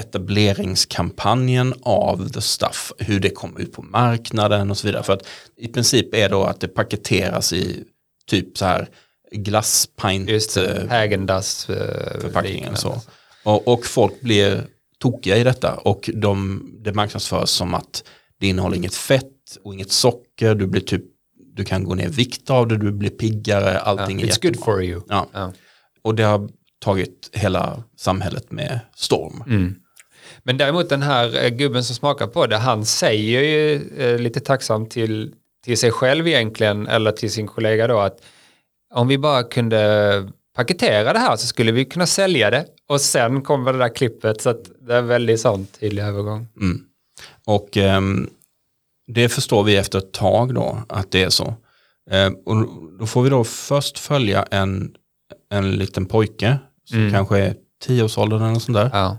etableringskampanjen 0.00 1.74
av 1.82 2.28
the 2.28 2.40
stuff, 2.40 2.92
hur 2.98 3.20
det 3.20 3.30
kommer 3.30 3.60
ut 3.60 3.72
på 3.72 3.82
marknaden 3.82 4.70
och 4.70 4.78
så 4.78 4.86
vidare. 4.86 5.02
För 5.02 5.12
att 5.12 5.26
i 5.56 5.68
princip 5.68 6.14
är 6.14 6.28
då 6.28 6.44
att 6.44 6.60
det 6.60 6.68
paketeras 6.68 7.52
i 7.52 7.84
typ 8.26 8.58
så 8.58 8.64
här 8.64 8.88
glasspint 9.32 10.56
eh, 10.56 10.88
Hägendas 10.88 11.70
eh, 11.70 12.20
förpackningen 12.20 12.76
så. 12.76 13.00
Och, 13.44 13.68
och 13.68 13.86
folk 13.86 14.20
blir 14.20 14.66
tokiga 14.98 15.36
i 15.36 15.44
detta 15.44 15.74
och 15.74 16.10
de, 16.14 16.68
det 16.84 16.92
marknadsförs 16.92 17.48
som 17.48 17.74
att 17.74 18.04
det 18.40 18.46
innehåller 18.46 18.76
inget 18.76 18.94
fett 18.94 19.58
och 19.64 19.74
inget 19.74 19.92
socker, 19.92 20.54
du 20.54 20.66
blir 20.66 20.80
typ 20.80 21.04
du 21.54 21.64
kan 21.64 21.84
gå 21.84 21.94
ner 21.94 22.06
i 22.06 22.10
vikt 22.10 22.50
av 22.50 22.68
det, 22.68 22.76
du 22.76 22.92
blir 22.92 23.10
piggare, 23.10 23.78
allting 23.78 24.22
är 24.22 24.26
it's 24.26 24.42
good 24.42 24.64
for 24.64 24.82
you. 24.82 25.00
Ja. 25.08 25.28
Ja. 25.32 25.52
Och 26.02 26.14
det 26.14 26.22
har 26.22 26.48
tagit 26.84 27.30
hela 27.32 27.82
samhället 27.96 28.52
med 28.52 28.80
storm. 28.96 29.44
Mm. 29.46 29.74
Men 30.42 30.58
däremot 30.58 30.88
den 30.88 31.02
här 31.02 31.44
eh, 31.44 31.48
gubben 31.48 31.84
som 31.84 31.96
smakar 31.96 32.26
på 32.26 32.46
det, 32.46 32.56
han 32.56 32.84
säger 32.84 33.40
ju 33.42 33.90
eh, 33.98 34.18
lite 34.18 34.40
tacksamt 34.40 34.90
till, 34.90 35.34
till 35.64 35.78
sig 35.78 35.90
själv 35.90 36.28
egentligen, 36.28 36.86
eller 36.86 37.12
till 37.12 37.30
sin 37.30 37.46
kollega 37.46 37.86
då, 37.86 37.98
att 37.98 38.22
om 38.94 39.08
vi 39.08 39.18
bara 39.18 39.42
kunde 39.42 40.32
paketera 40.56 41.12
det 41.12 41.18
här 41.18 41.36
så 41.36 41.46
skulle 41.46 41.72
vi 41.72 41.84
kunna 41.84 42.06
sälja 42.06 42.50
det. 42.50 42.66
Och 42.88 43.00
sen 43.00 43.42
kommer 43.42 43.72
det 43.72 43.78
där 43.78 43.94
klippet, 43.94 44.40
så 44.40 44.50
att 44.50 44.70
det 44.80 44.94
är 44.94 45.02
väldigt 45.02 45.40
sån 45.40 45.66
tydlig 45.66 46.02
övergång. 46.02 46.48
Och 47.46 47.76
ehm, 47.76 48.30
det 49.06 49.28
förstår 49.28 49.64
vi 49.64 49.76
efter 49.76 49.98
ett 49.98 50.12
tag 50.12 50.54
då 50.54 50.82
att 50.88 51.10
det 51.10 51.22
är 51.22 51.30
så. 51.30 51.54
Ehm, 52.10 52.34
och 52.34 52.56
då 52.98 53.06
får 53.06 53.22
vi 53.22 53.30
då 53.30 53.44
först 53.44 53.98
följa 53.98 54.42
en, 54.42 54.94
en 55.50 55.72
liten 55.72 56.06
pojke 56.06 56.58
som 56.84 57.10
kanske 57.10 57.38
är 57.38 57.54
tioårsåldern 57.82 58.42
eller 58.42 58.52
något 58.52 58.62
sånt 58.62 58.76
där. 58.76 58.90
Ja. 58.92 59.18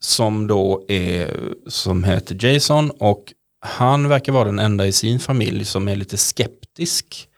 som 0.00 0.46
då 0.46 0.84
är, 0.88 1.36
som 1.66 2.04
heter 2.04 2.44
Jason 2.46 2.90
och 2.90 3.32
han 3.60 4.08
verkar 4.08 4.32
vara 4.32 4.44
den 4.44 4.58
enda 4.58 4.86
i 4.86 4.92
sin 4.92 5.20
familj 5.20 5.64
som 5.64 5.88
är 5.88 5.96
lite 5.96 6.16
skeptisk 6.16 7.28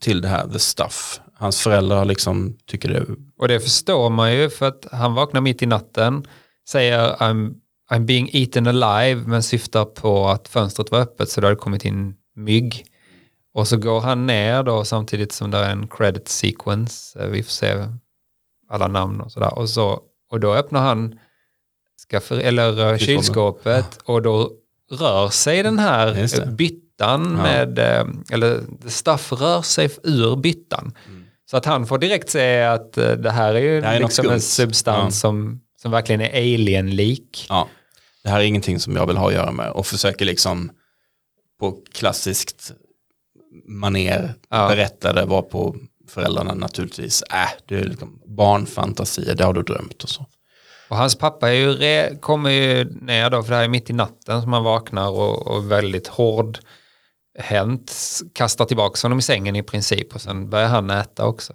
till 0.00 0.20
det 0.20 0.28
här 0.28 0.48
the 0.48 0.58
stuff. 0.58 1.20
Hans 1.36 1.60
föräldrar 1.60 2.04
liksom 2.04 2.56
tycker 2.66 2.88
det, 2.88 3.06
Och 3.38 3.48
det 3.48 3.60
förstår 3.60 4.10
man 4.10 4.34
ju 4.34 4.50
för 4.50 4.68
att 4.68 4.86
han 4.92 5.14
vaknar 5.14 5.40
mitt 5.40 5.62
i 5.62 5.66
natten, 5.66 6.26
säger 6.68 7.14
I'm, 7.16 7.54
I'm 7.90 8.04
being 8.04 8.30
eaten 8.32 8.66
alive 8.66 9.22
men 9.26 9.42
syftar 9.42 9.84
på 9.84 10.28
att 10.28 10.48
fönstret 10.48 10.90
var 10.90 11.00
öppet 11.00 11.28
så 11.30 11.40
det 11.40 11.46
hade 11.46 11.56
kommit 11.56 11.84
in 11.84 12.14
mygg. 12.36 12.84
Och 13.54 13.68
så 13.68 13.76
går 13.76 14.00
han 14.00 14.26
ner 14.26 14.62
då 14.62 14.84
samtidigt 14.84 15.32
som 15.32 15.50
det 15.50 15.58
är 15.58 15.70
en 15.70 15.88
credit 15.88 16.28
sequence. 16.28 17.20
Eh, 17.22 17.28
Vi 17.28 17.42
får 17.42 17.50
se 17.50 17.74
alla 18.74 18.88
namn 18.88 19.20
och 19.20 19.32
sådär. 19.32 19.58
Och, 19.58 19.70
så, 19.70 20.00
och 20.30 20.40
då 20.40 20.54
öppnar 20.54 20.80
han 20.82 21.18
skaffer, 22.10 22.36
eller 22.36 22.92
eh, 22.92 22.98
kylskåpet 22.98 23.98
och 24.04 24.22
då 24.22 24.52
rör 24.90 25.28
sig 25.28 25.62
den 25.62 25.78
här 25.78 26.46
byttan 26.50 26.80
Ja. 26.98 27.42
med, 27.42 27.78
eh, 27.78 28.06
eller 28.30 28.60
the 28.82 28.90
stuff 28.90 29.32
rör 29.32 29.62
sig 29.62 29.90
ur 30.02 30.36
byttan. 30.36 30.92
Så 31.50 31.56
att 31.56 31.64
han 31.64 31.86
får 31.86 31.98
direkt 31.98 32.30
se 32.30 32.62
att 32.62 32.98
eh, 32.98 33.12
det 33.12 33.30
här 33.30 33.54
är 33.54 33.60
ju 33.60 33.78
Mm. 33.78 33.84
Här 33.84 33.96
är 33.96 34.00
liksom 34.00 34.30
en 34.30 34.40
substans 34.40 35.14
Ja. 35.14 35.20
som, 35.20 35.60
som 35.82 35.90
verkligen 35.90 36.20
är 36.20 36.30
alien-lik. 36.54 37.46
ja, 37.48 37.68
det 38.22 38.28
här 38.30 38.40
är 38.40 38.44
ingenting 38.44 38.80
som 38.80 38.96
jag 38.96 39.06
vill 39.06 39.16
ha 39.16 39.28
att 39.28 39.34
göra 39.34 39.52
med 39.52 39.70
och 39.70 39.86
försöker 39.86 40.24
liksom 40.24 40.70
på 41.60 41.78
klassiskt 41.92 42.72
maner 43.68 44.34
Ja. 44.50 44.68
berätta 44.68 45.12
det 45.12 45.24
var 45.24 45.42
på 45.42 45.76
föräldrarna 46.08 46.54
naturligtvis, 46.54 47.22
äh, 47.22 47.48
det 47.66 47.74
är 47.74 47.84
liksom 47.84 48.20
barnfantasier, 48.26 49.34
det 49.34 49.44
har 49.44 49.52
du 49.52 49.62
drömt 49.62 50.02
och 50.02 50.08
så. 50.08 50.26
Och 50.88 50.96
hans 50.96 51.14
pappa 51.14 51.48
är 51.48 51.52
ju 51.52 51.72
re, 51.72 52.16
kommer 52.20 52.50
ju 52.50 52.84
ner 52.84 53.30
då, 53.30 53.42
för 53.42 53.50
det 53.50 53.56
här 53.56 53.64
är 53.64 53.68
mitt 53.68 53.90
i 53.90 53.92
natten 53.92 54.42
som 54.42 54.52
han 54.52 54.64
vaknar 54.64 55.10
och, 55.10 55.46
och 55.46 55.72
väldigt 55.72 56.06
hård 56.08 56.58
hänt, 57.38 57.92
kastar 58.34 58.64
tillbaka 58.64 58.98
honom 59.02 59.18
i 59.18 59.22
sängen 59.22 59.56
i 59.56 59.62
princip 59.62 60.14
och 60.14 60.20
sen 60.20 60.50
börjar 60.50 60.68
han 60.68 60.90
äta 60.90 61.26
också. 61.26 61.52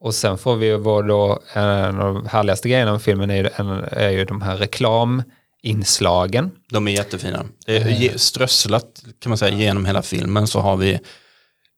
Och 0.00 0.14
sen 0.14 0.38
får 0.38 0.56
vi 0.56 0.66
ju 0.66 0.76
vår 0.76 1.02
då, 1.02 1.40
en 1.52 2.00
av 2.00 2.14
de 2.14 2.26
härligaste 2.26 2.68
grejerna 2.68 2.92
med 2.92 3.02
filmen 3.02 3.30
är 3.30 3.36
ju, 3.36 3.48
en, 3.56 3.68
är 3.90 4.10
ju 4.10 4.24
de 4.24 4.42
här 4.42 4.56
reklaminslagen. 4.56 6.50
De 6.70 6.88
är 6.88 6.92
jättefina. 6.92 7.44
Det 7.66 7.76
är 7.76 7.88
ge- 7.88 8.18
strösslat 8.18 9.02
kan 9.18 9.30
man 9.30 9.38
säga 9.38 9.56
genom 9.56 9.86
hela 9.86 10.02
filmen 10.02 10.46
så 10.46 10.60
har 10.60 10.76
vi 10.76 11.00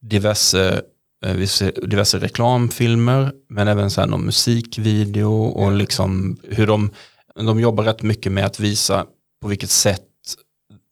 diverse, 0.00 0.68
eh, 0.68 0.78
vi 1.33 1.47
ser 1.47 1.73
diverse 1.87 2.19
reklamfilmer 2.19 3.33
men 3.49 3.69
även 3.69 3.90
så 3.90 4.00
här 4.00 4.09
någon 4.09 4.25
musikvideo 4.25 5.45
och 5.45 5.73
liksom 5.73 6.37
hur 6.43 6.66
de, 6.66 6.90
de 7.35 7.61
jobbar 7.61 7.85
rätt 7.85 8.02
mycket 8.02 8.33
med 8.33 8.45
att 8.45 8.61
visa 8.61 9.07
på 9.43 9.49
vilket 9.49 9.71
sätt 9.71 10.02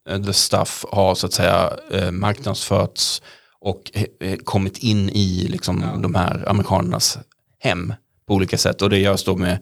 eh, 0.09 0.23
the 0.23 0.33
stuff 0.33 0.85
har 0.91 1.15
så 1.15 1.27
att 1.27 1.33
säga 1.33 1.73
eh, 1.91 2.11
marknadsförts 2.11 3.21
och 3.59 3.91
eh, 4.19 4.37
kommit 4.37 4.77
in 4.77 5.09
i 5.09 5.47
liksom 5.49 6.01
de 6.01 6.15
här 6.15 6.49
amerikanernas 6.49 7.17
hem 7.59 7.93
på 8.27 8.33
olika 8.33 8.57
sätt. 8.57 8.81
Och 8.81 8.89
det 8.89 8.97
görs 8.97 9.23
då 9.23 9.35
med 9.35 9.57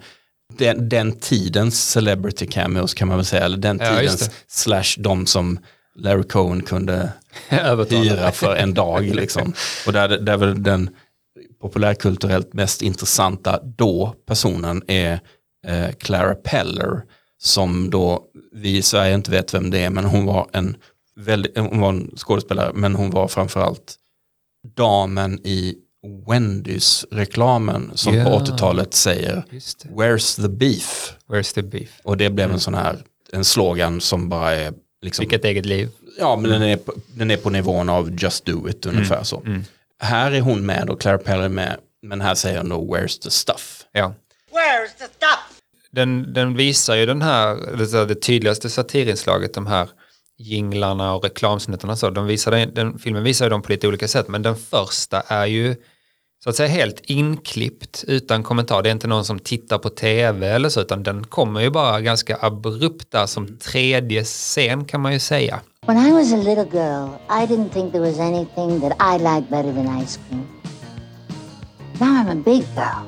den, 0.58 0.90
den 0.90 1.20
tidens 1.20 1.90
celebrity 1.90 2.48
cameos 2.48 2.94
kan 2.94 3.08
man 3.08 3.18
väl 3.18 3.25
säga, 3.25 3.46
eller 3.46 3.58
den 3.58 3.80
Ja, 3.82 4.00
tidens 4.00 4.30
slash 4.48 4.96
de 4.98 5.25
som 5.25 5.60
Larry 5.95 6.24
Cohen 6.24 6.62
kunde 6.63 7.10
hyra 7.89 8.31
för 8.31 8.55
en 8.55 8.74
dag. 8.74 9.03
Liksom. 9.15 9.53
Och 9.88 9.93
där, 9.93 10.10
där 10.10 10.38
väl 10.38 10.63
den 10.63 10.89
populärkulturellt 11.62 12.53
mest 12.53 12.81
intressanta 12.81 13.60
då 13.63 14.15
personen 14.27 14.83
är 14.88 15.19
eh, 15.67 15.91
Clara 15.91 16.36
Peller 16.36 17.01
som 17.41 17.89
då 17.89 18.24
vi 18.51 18.77
i 18.77 18.81
Sverige 18.81 19.13
inte 19.15 19.31
vet 19.31 19.53
vem 19.53 19.69
det 19.69 19.79
är 19.79 19.89
men 19.89 20.05
hon 20.05 20.25
var 20.25 20.50
en, 20.53 20.75
väldigt, 21.15 21.57
hon 21.57 21.79
var 21.81 21.89
en 21.89 22.12
skådespelare 22.17 22.71
men 22.74 22.95
hon 22.95 23.10
var 23.10 23.27
framförallt 23.27 23.95
damen 24.75 25.39
i 25.43 25.75
Wendys-reklamen 26.27 27.91
som 27.95 28.15
Ja. 28.15 28.25
på 28.25 28.29
80-talet 28.39 28.93
säger. 28.93 29.43
Where's 29.95 30.41
the 30.41 30.50
beef? 30.50 31.13
Where's 31.27 31.53
the 31.53 31.62
beef? 31.62 31.89
Och 32.03 32.17
det 32.17 32.29
blev 32.29 32.45
Mm. 32.45 32.53
en 32.53 32.60
sån 32.60 32.74
här, 32.74 32.98
en 33.31 33.45
slogan 33.45 34.01
som 34.01 34.29
bara 34.29 34.51
är 34.51 34.74
liksom, 35.01 35.24
Vilket 35.24 35.46
eget 35.46 35.65
liv. 35.65 35.89
ja 36.20 36.36
men 36.36 36.51
den 36.51 36.62
är, 36.62 36.77
på, 36.77 36.93
den 37.15 37.31
är 37.31 37.38
på 37.38 37.50
nivån 37.50 37.89
av 37.89 38.12
just 38.22 38.46
do 38.46 38.70
it 38.70 38.86
Mm. 38.86 38.98
ungefär 38.98 39.24
så. 39.24 39.43
Här 40.00 40.31
är 40.31 40.41
hon 40.41 40.65
med 40.65 40.89
och 40.89 41.01
Claire 41.01 41.17
Perry 41.17 41.46
är 41.46 41.50
med, 41.50 41.77
men 42.01 42.22
här 42.22 42.36
säger 42.36 42.58
hon 42.58 42.70
då 42.70 42.96
where's 42.96 43.22
the 43.22 43.29
stuff? 43.29 43.86
Ja. 43.91 44.13
Where's 44.51 44.98
the 44.98 45.03
stuff? 45.05 45.62
Den, 45.91 46.34
den 46.34 46.55
visar 46.55 46.96
ju 46.96 47.05
den 47.05 47.22
här, 47.22 47.77
det, 47.77 47.88
så 47.88 47.98
här, 47.98 48.05
det 48.05 48.15
tydligaste 48.15 48.70
satirinslaget, 48.70 49.53
de 49.53 49.67
här 49.67 49.89
jinglarna 50.38 51.13
och 51.13 51.24
reklamsnuttarna. 51.24 51.96
Så, 51.96 52.10
de 52.10 52.25
visar 52.25 52.51
den, 52.51 52.74
den, 52.74 53.00
filmen 53.00 53.24
visar 53.24 53.46
ju 53.46 53.50
dem 53.50 53.62
på 53.62 53.72
lite 53.72 53.88
olika 53.88 54.08
sätt, 54.08 54.27
men 54.27 54.41
den 54.41 54.55
första 54.55 55.22
är 55.22 55.46
ju 55.46 55.75
så 56.43 56.50
att 56.50 56.55
säga 56.55 56.69
helt 56.69 57.00
inklippt 57.03 58.03
utan 58.07 58.43
kommentar. 58.43 58.81
Det 58.81 58.89
är 58.89 58.91
inte 58.91 59.07
någon 59.07 59.25
som 59.25 59.39
tittar 59.39 59.77
på 59.77 59.89
tv 59.89 60.48
eller 60.48 60.69
så, 60.69 60.81
utan 60.81 61.03
den 61.03 61.24
kommer 61.24 61.62
ju 61.62 61.69
bara 61.69 62.01
ganska 62.01 62.38
abrupt 62.41 63.12
där 63.12 63.25
som 63.25 63.57
tredje 63.57 64.24
scen 64.24 64.86
kan 64.86 65.01
man 65.01 65.13
ju 65.13 65.19
säga. 65.19 65.62
When 65.86 66.07
I 66.07 66.12
was 66.12 66.33
a 66.33 66.38
little 66.38 66.67
girl, 66.71 67.10
I 67.29 67.45
didn't 67.45 67.69
think 67.69 67.91
there 67.91 68.05
was 68.12 68.19
anything 68.19 68.81
that 68.81 68.93
I 69.00 69.17
liked 69.17 69.50
better 69.50 69.74
than 69.74 70.01
ice 70.01 70.19
cream. 70.29 70.48
Now 72.00 72.07
I'm 72.07 72.29
a 72.29 72.36
big 72.36 72.63
girl, 72.75 73.05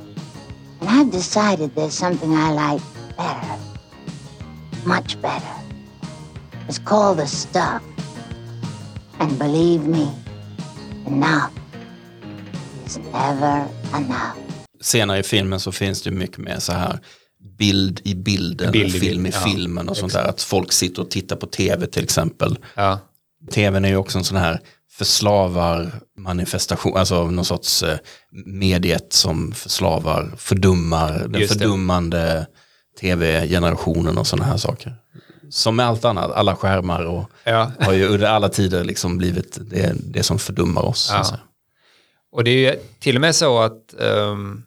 and 0.79 0.89
I've 0.89 1.11
decided 1.11 1.75
there's 1.75 1.93
something 1.93 2.31
I 2.31 2.51
like 2.51 2.83
better. 3.17 3.57
Much 4.85 5.21
better. 5.21 5.55
It's 6.67 6.79
called 6.79 7.17
the 7.17 7.27
stuff. 7.27 7.81
And 9.19 9.39
believe 9.39 9.87
me, 9.87 10.07
enough 11.07 11.62
is 12.93 12.97
never 12.97 13.65
enough. 13.95 14.37
Senare 14.81 15.19
i 15.19 15.23
filmen 15.23 15.59
så 15.59 15.71
finns 15.71 16.01
det 16.01 16.11
mycket 16.11 16.37
mer 16.37 16.59
så 16.59 16.73
här 16.73 16.99
bild 17.57 18.01
i 18.03 18.15
bilden, 18.15 18.71
Bild 18.71 18.95
i 18.95 18.99
film 18.99 19.23
bild, 19.23 19.35
i 19.35 19.37
ja, 19.37 19.45
filmen 19.45 19.89
och 19.89 19.97
sånt 19.97 20.13
där. 20.13 20.23
Att 20.23 20.41
folk 20.41 20.71
sitter 20.71 21.01
och 21.01 21.11
tittar 21.11 21.35
på 21.35 21.45
tv 21.45 21.87
till 21.87 22.03
exempel. 22.03 22.57
Ja, 22.75 22.99
tvn 23.51 23.85
är 23.85 23.89
ju 23.89 23.95
också 23.95 24.17
en 24.17 24.23
sån 24.23 24.37
här 24.37 24.59
förslavar 24.91 25.91
manifestation, 26.17 26.97
alltså 26.97 27.25
någon 27.25 27.45
sorts 27.45 27.83
eh, 27.83 27.97
mediet 28.45 29.13
som 29.13 29.51
förslavar, 29.51 30.31
fördummar, 30.37 31.27
den 31.27 31.41
Just 31.41 31.53
fördummande 31.53 32.47
tv-generationen 33.01 34.17
och 34.17 34.27
sådana 34.27 34.45
här 34.45 34.57
saker. 34.57 34.95
Som 35.49 35.75
med 35.75 35.85
allt 35.85 36.05
annat, 36.05 36.31
alla 36.31 36.55
skärmar 36.55 37.05
och 37.05 37.29
ja. 37.43 37.71
har 37.79 37.93
ju 37.93 38.07
under 38.07 38.27
alla 38.27 38.49
tider 38.49 38.83
liksom 38.83 39.17
blivit 39.17 39.57
det, 39.61 39.95
det 40.03 40.23
som 40.23 40.39
fördummar 40.39 40.81
oss. 40.81 41.09
Ja. 41.11 41.39
Och 42.33 42.43
det 42.43 42.51
är 42.51 42.71
ju 42.71 42.79
till 42.99 43.15
och 43.15 43.21
med 43.21 43.35
så 43.35 43.59
att 43.59 43.93
ehm, 43.99 44.29
um, 44.29 44.63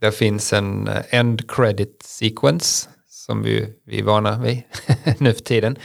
det 0.00 0.12
finns 0.12 0.52
en 0.52 0.88
eh, 0.88 1.02
end 1.10 1.50
credit 1.50 2.02
sequence 2.04 2.88
som 3.08 3.42
vi, 3.42 3.68
vi 3.86 3.98
är 3.98 4.02
vana 4.02 4.38
vid 4.38 4.62
nu 5.18 5.34
för 5.34 5.42
tiden 5.42 5.78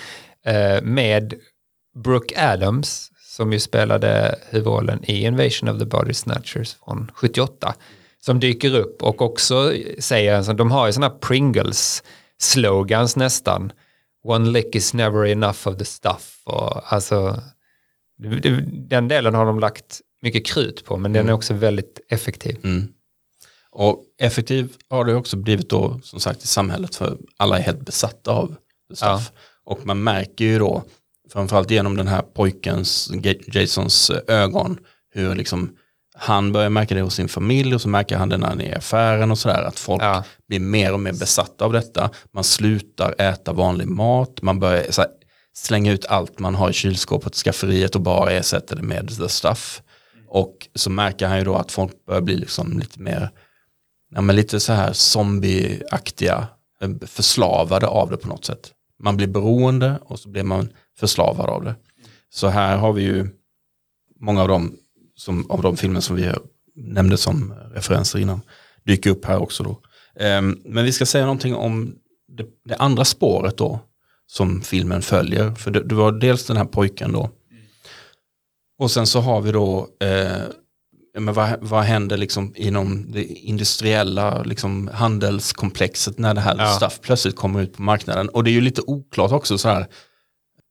uh, 0.48 0.82
med 0.84 1.34
Brooke 2.04 2.52
Adams 2.52 3.12
som 3.18 3.54
ju 3.54 3.60
spelade 3.60 4.40
huvudrollen 4.50 5.04
i 5.04 5.26
Invasion 5.26 5.70
of 5.70 5.80
the 5.80 5.86
Body 5.86 6.14
Snatchers 6.14 6.74
från 6.74 7.12
78 7.14 7.76
som 8.20 8.40
dyker 8.40 8.76
upp 8.76 9.04
och 9.04 9.22
också 9.22 9.74
säger, 10.00 10.36
alltså, 10.36 10.54
de 10.54 10.72
har 10.72 10.88
ju 10.88 10.94
sådana 10.94 11.16
Pringles 11.16 12.04
slogans 12.38 13.16
nästan. 13.16 13.72
One 14.24 14.50
lick 14.50 14.76
is 14.76 14.94
never 14.94 15.26
enough 15.26 15.68
of 15.68 15.78
the 15.78 15.86
stuff 15.86 16.42
och 16.46 16.94
alltså 16.94 17.42
den 18.90 19.08
delen 19.08 19.36
har 19.36 19.46
de 19.46 19.60
lagt 19.60 20.02
mycket 20.22 20.46
krut 20.46 20.86
på 20.86 20.98
men 20.98 21.14
den 21.14 21.30
är 21.30 21.34
också 21.34 21.54
väldigt 21.54 22.00
effektiv. 22.10 22.58
Mm. 22.64 22.88
Och 23.72 24.04
effektiv 24.22 24.74
har 24.90 25.06
det 25.06 25.16
också 25.16 25.38
blivit 25.38 25.70
då 25.70 26.00
som 26.04 26.20
sagt 26.20 26.44
i 26.44 26.48
samhället 26.48 26.96
för 26.96 27.18
alla 27.38 27.58
är 27.58 27.62
helt 27.62 27.86
besatta 27.86 28.32
av 28.32 28.56
stuff. 28.94 29.32
Och 29.66 29.86
man 29.86 30.04
märker 30.04 30.46
ju 30.46 30.60
då 30.60 30.84
framförallt 31.34 31.72
genom 31.72 31.98
den 31.98 32.08
här 32.08 32.22
pojkens, 32.22 33.12
Jasons 33.48 34.10
eh, 34.10 34.36
ögon 34.36 34.78
hur 35.14 35.36
liksom 35.36 35.76
han 36.16 36.52
börjar 36.52 36.70
märka 36.70 36.96
det 36.96 37.02
hos 37.02 37.16
sin 37.16 37.28
familj 37.30 37.76
och 37.76 37.82
så 37.82 37.90
märker 37.90 38.18
han 38.18 38.30
det 38.30 38.38
när 38.38 38.48
han 38.48 38.62
är 38.62 38.70
i 38.70 38.74
affären 38.76 39.32
och 39.32 39.40
sådär 39.40 39.64
att 39.64 39.80
folk 39.80 40.04
Ja. 40.04 40.24
blir 40.48 40.60
mer 40.60 40.94
och 40.94 41.00
mer 41.00 41.14
besatta 41.14 41.66
av 41.66 41.74
detta. 41.74 42.10
Man 42.34 42.44
slutar 42.44 43.16
äta 43.22 43.54
vanlig 43.54 43.88
mat, 43.88 44.42
man 44.42 44.60
börjar 44.60 44.86
här, 44.98 45.08
slänga 45.54 45.92
ut 45.92 46.06
allt 46.06 46.40
man 46.40 46.56
har 46.56 46.70
i 46.70 46.74
kylskåpet, 46.74 47.36
skafferiet 47.36 47.96
och 47.96 48.02
bara 48.02 48.32
ersätter 48.32 48.76
det 48.76 48.82
med 48.82 49.18
the 49.18 49.30
stuff. 49.30 49.82
Och 50.30 50.68
så 50.76 50.90
märker 50.90 51.28
han 51.28 51.38
ju 51.38 51.44
då 51.44 51.56
att 51.56 51.72
folk 51.72 52.06
börjar 52.06 52.22
bli 52.22 52.36
liksom 52.36 52.80
lite 52.80 53.00
mer, 53.00 53.30
ja 54.12 54.22
men 54.22 54.36
lite 54.36 54.60
så 54.60 54.74
här 54.74 54.94
zombieaktiga, 54.94 56.48
eh, 56.82 56.90
förslavade 57.08 57.88
av 57.88 58.10
det 58.10 58.18
på 58.18 58.28
något 58.28 58.46
sätt. 58.46 58.72
Man 59.04 59.18
blir 59.18 59.28
beroende 59.28 60.00
och 60.02 60.20
så 60.20 60.30
blir 60.30 60.44
man 60.44 60.70
förslavad 61.00 61.50
av 61.50 61.64
det. 61.64 61.76
Så 62.30 62.48
här 62.48 62.78
har 62.78 62.94
vi 62.94 63.04
ju 63.04 63.28
många 64.20 64.42
av 64.42 64.48
de, 64.48 64.76
som, 65.16 65.52
av 65.52 65.62
de 65.62 65.78
filmer 65.78 66.00
som 66.00 66.16
vi 66.16 66.32
nämnde 66.76 67.18
som 67.18 67.54
referenser 67.74 68.20
innan 68.20 68.42
dyker 68.86 69.10
upp 69.10 69.26
här 69.26 69.38
också 69.38 69.64
då. 69.64 69.82
Ehm, 70.20 70.62
men 70.66 70.86
vi 70.86 70.92
ska 70.92 71.06
säga 71.06 71.26
någonting 71.26 71.56
om 71.56 71.96
det, 72.28 72.46
det 72.66 72.76
andra 72.76 73.06
spåret 73.06 73.58
då 73.58 73.80
som 74.28 74.62
filmen 74.62 75.02
följer. 75.02 75.56
För 75.56 75.72
det, 75.72 75.84
det 75.84 75.96
var 75.96 76.12
dels 76.12 76.46
den 76.46 76.58
här 76.58 76.66
pojken 76.66 77.12
då. 77.12 77.30
Och 78.80 78.92
sen 78.92 79.08
så 79.08 79.20
har 79.20 79.42
vi 79.42 79.52
då, 79.52 79.88
eh, 80.02 80.42
men 81.20 81.34
vad, 81.34 81.50
vad 81.62 81.84
händer 81.84 82.18
liksom 82.18 82.54
inom 82.56 83.12
det 83.12 83.24
industriella 83.26 84.44
liksom 84.44 84.90
handelskomplexet 84.94 86.18
när 86.20 86.34
det 86.34 86.42
här 86.42 86.56
Ja. 86.58 86.68
stuff 86.68 87.00
plötsligt 87.02 87.36
kommer 87.36 87.62
ut 87.62 87.74
på 87.74 87.82
marknaden. 87.82 88.30
Och 88.30 88.44
det 88.44 88.50
är 88.50 88.54
ju 88.54 88.62
lite 88.62 88.82
oklart 88.82 89.32
också 89.32 89.58
så 89.58 89.70
här, 89.70 89.88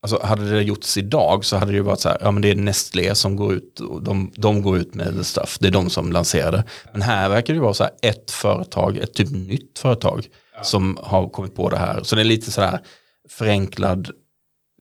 alltså 0.02 0.20
hade 0.26 0.50
det 0.50 0.62
gjorts 0.62 0.96
idag 0.96 1.44
så 1.44 1.56
hade 1.56 1.70
det 1.72 1.76
ju 1.76 1.82
varit 1.82 2.00
så 2.00 2.08
här, 2.08 2.18
ja 2.20 2.30
men 2.30 2.42
det 2.42 2.50
är 2.50 2.54
Nestlé 2.54 3.14
som 3.14 3.36
går 3.36 3.54
ut, 3.54 3.80
och 3.80 4.02
de, 4.02 4.32
de 4.36 4.62
går 4.62 4.78
ut 4.78 4.94
med 4.94 5.26
stuff, 5.26 5.58
det 5.60 5.68
är 5.68 5.72
de 5.72 5.90
som 5.90 6.12
lanserar 6.12 6.52
det. 6.52 6.64
Men 6.92 7.02
här 7.02 7.28
verkar 7.28 7.54
det 7.54 7.60
vara 7.60 7.74
så 7.74 7.84
här 7.84 7.92
ett 8.02 8.30
företag, 8.30 8.96
ett 8.96 9.14
typ 9.14 9.30
nytt 9.30 9.78
företag 9.78 10.26
som 10.62 10.98
har 11.02 11.28
kommit 11.28 11.54
på 11.54 11.70
det 11.70 11.76
här. 11.78 12.02
Så 12.02 12.16
det 12.16 12.22
är 12.22 12.24
lite 12.24 12.50
så 12.50 12.60
här 12.60 12.80
förenklad 13.28 14.10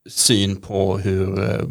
syn 0.09 0.55
på 0.55 0.97
hur 0.97 1.39
eh, 1.49 1.65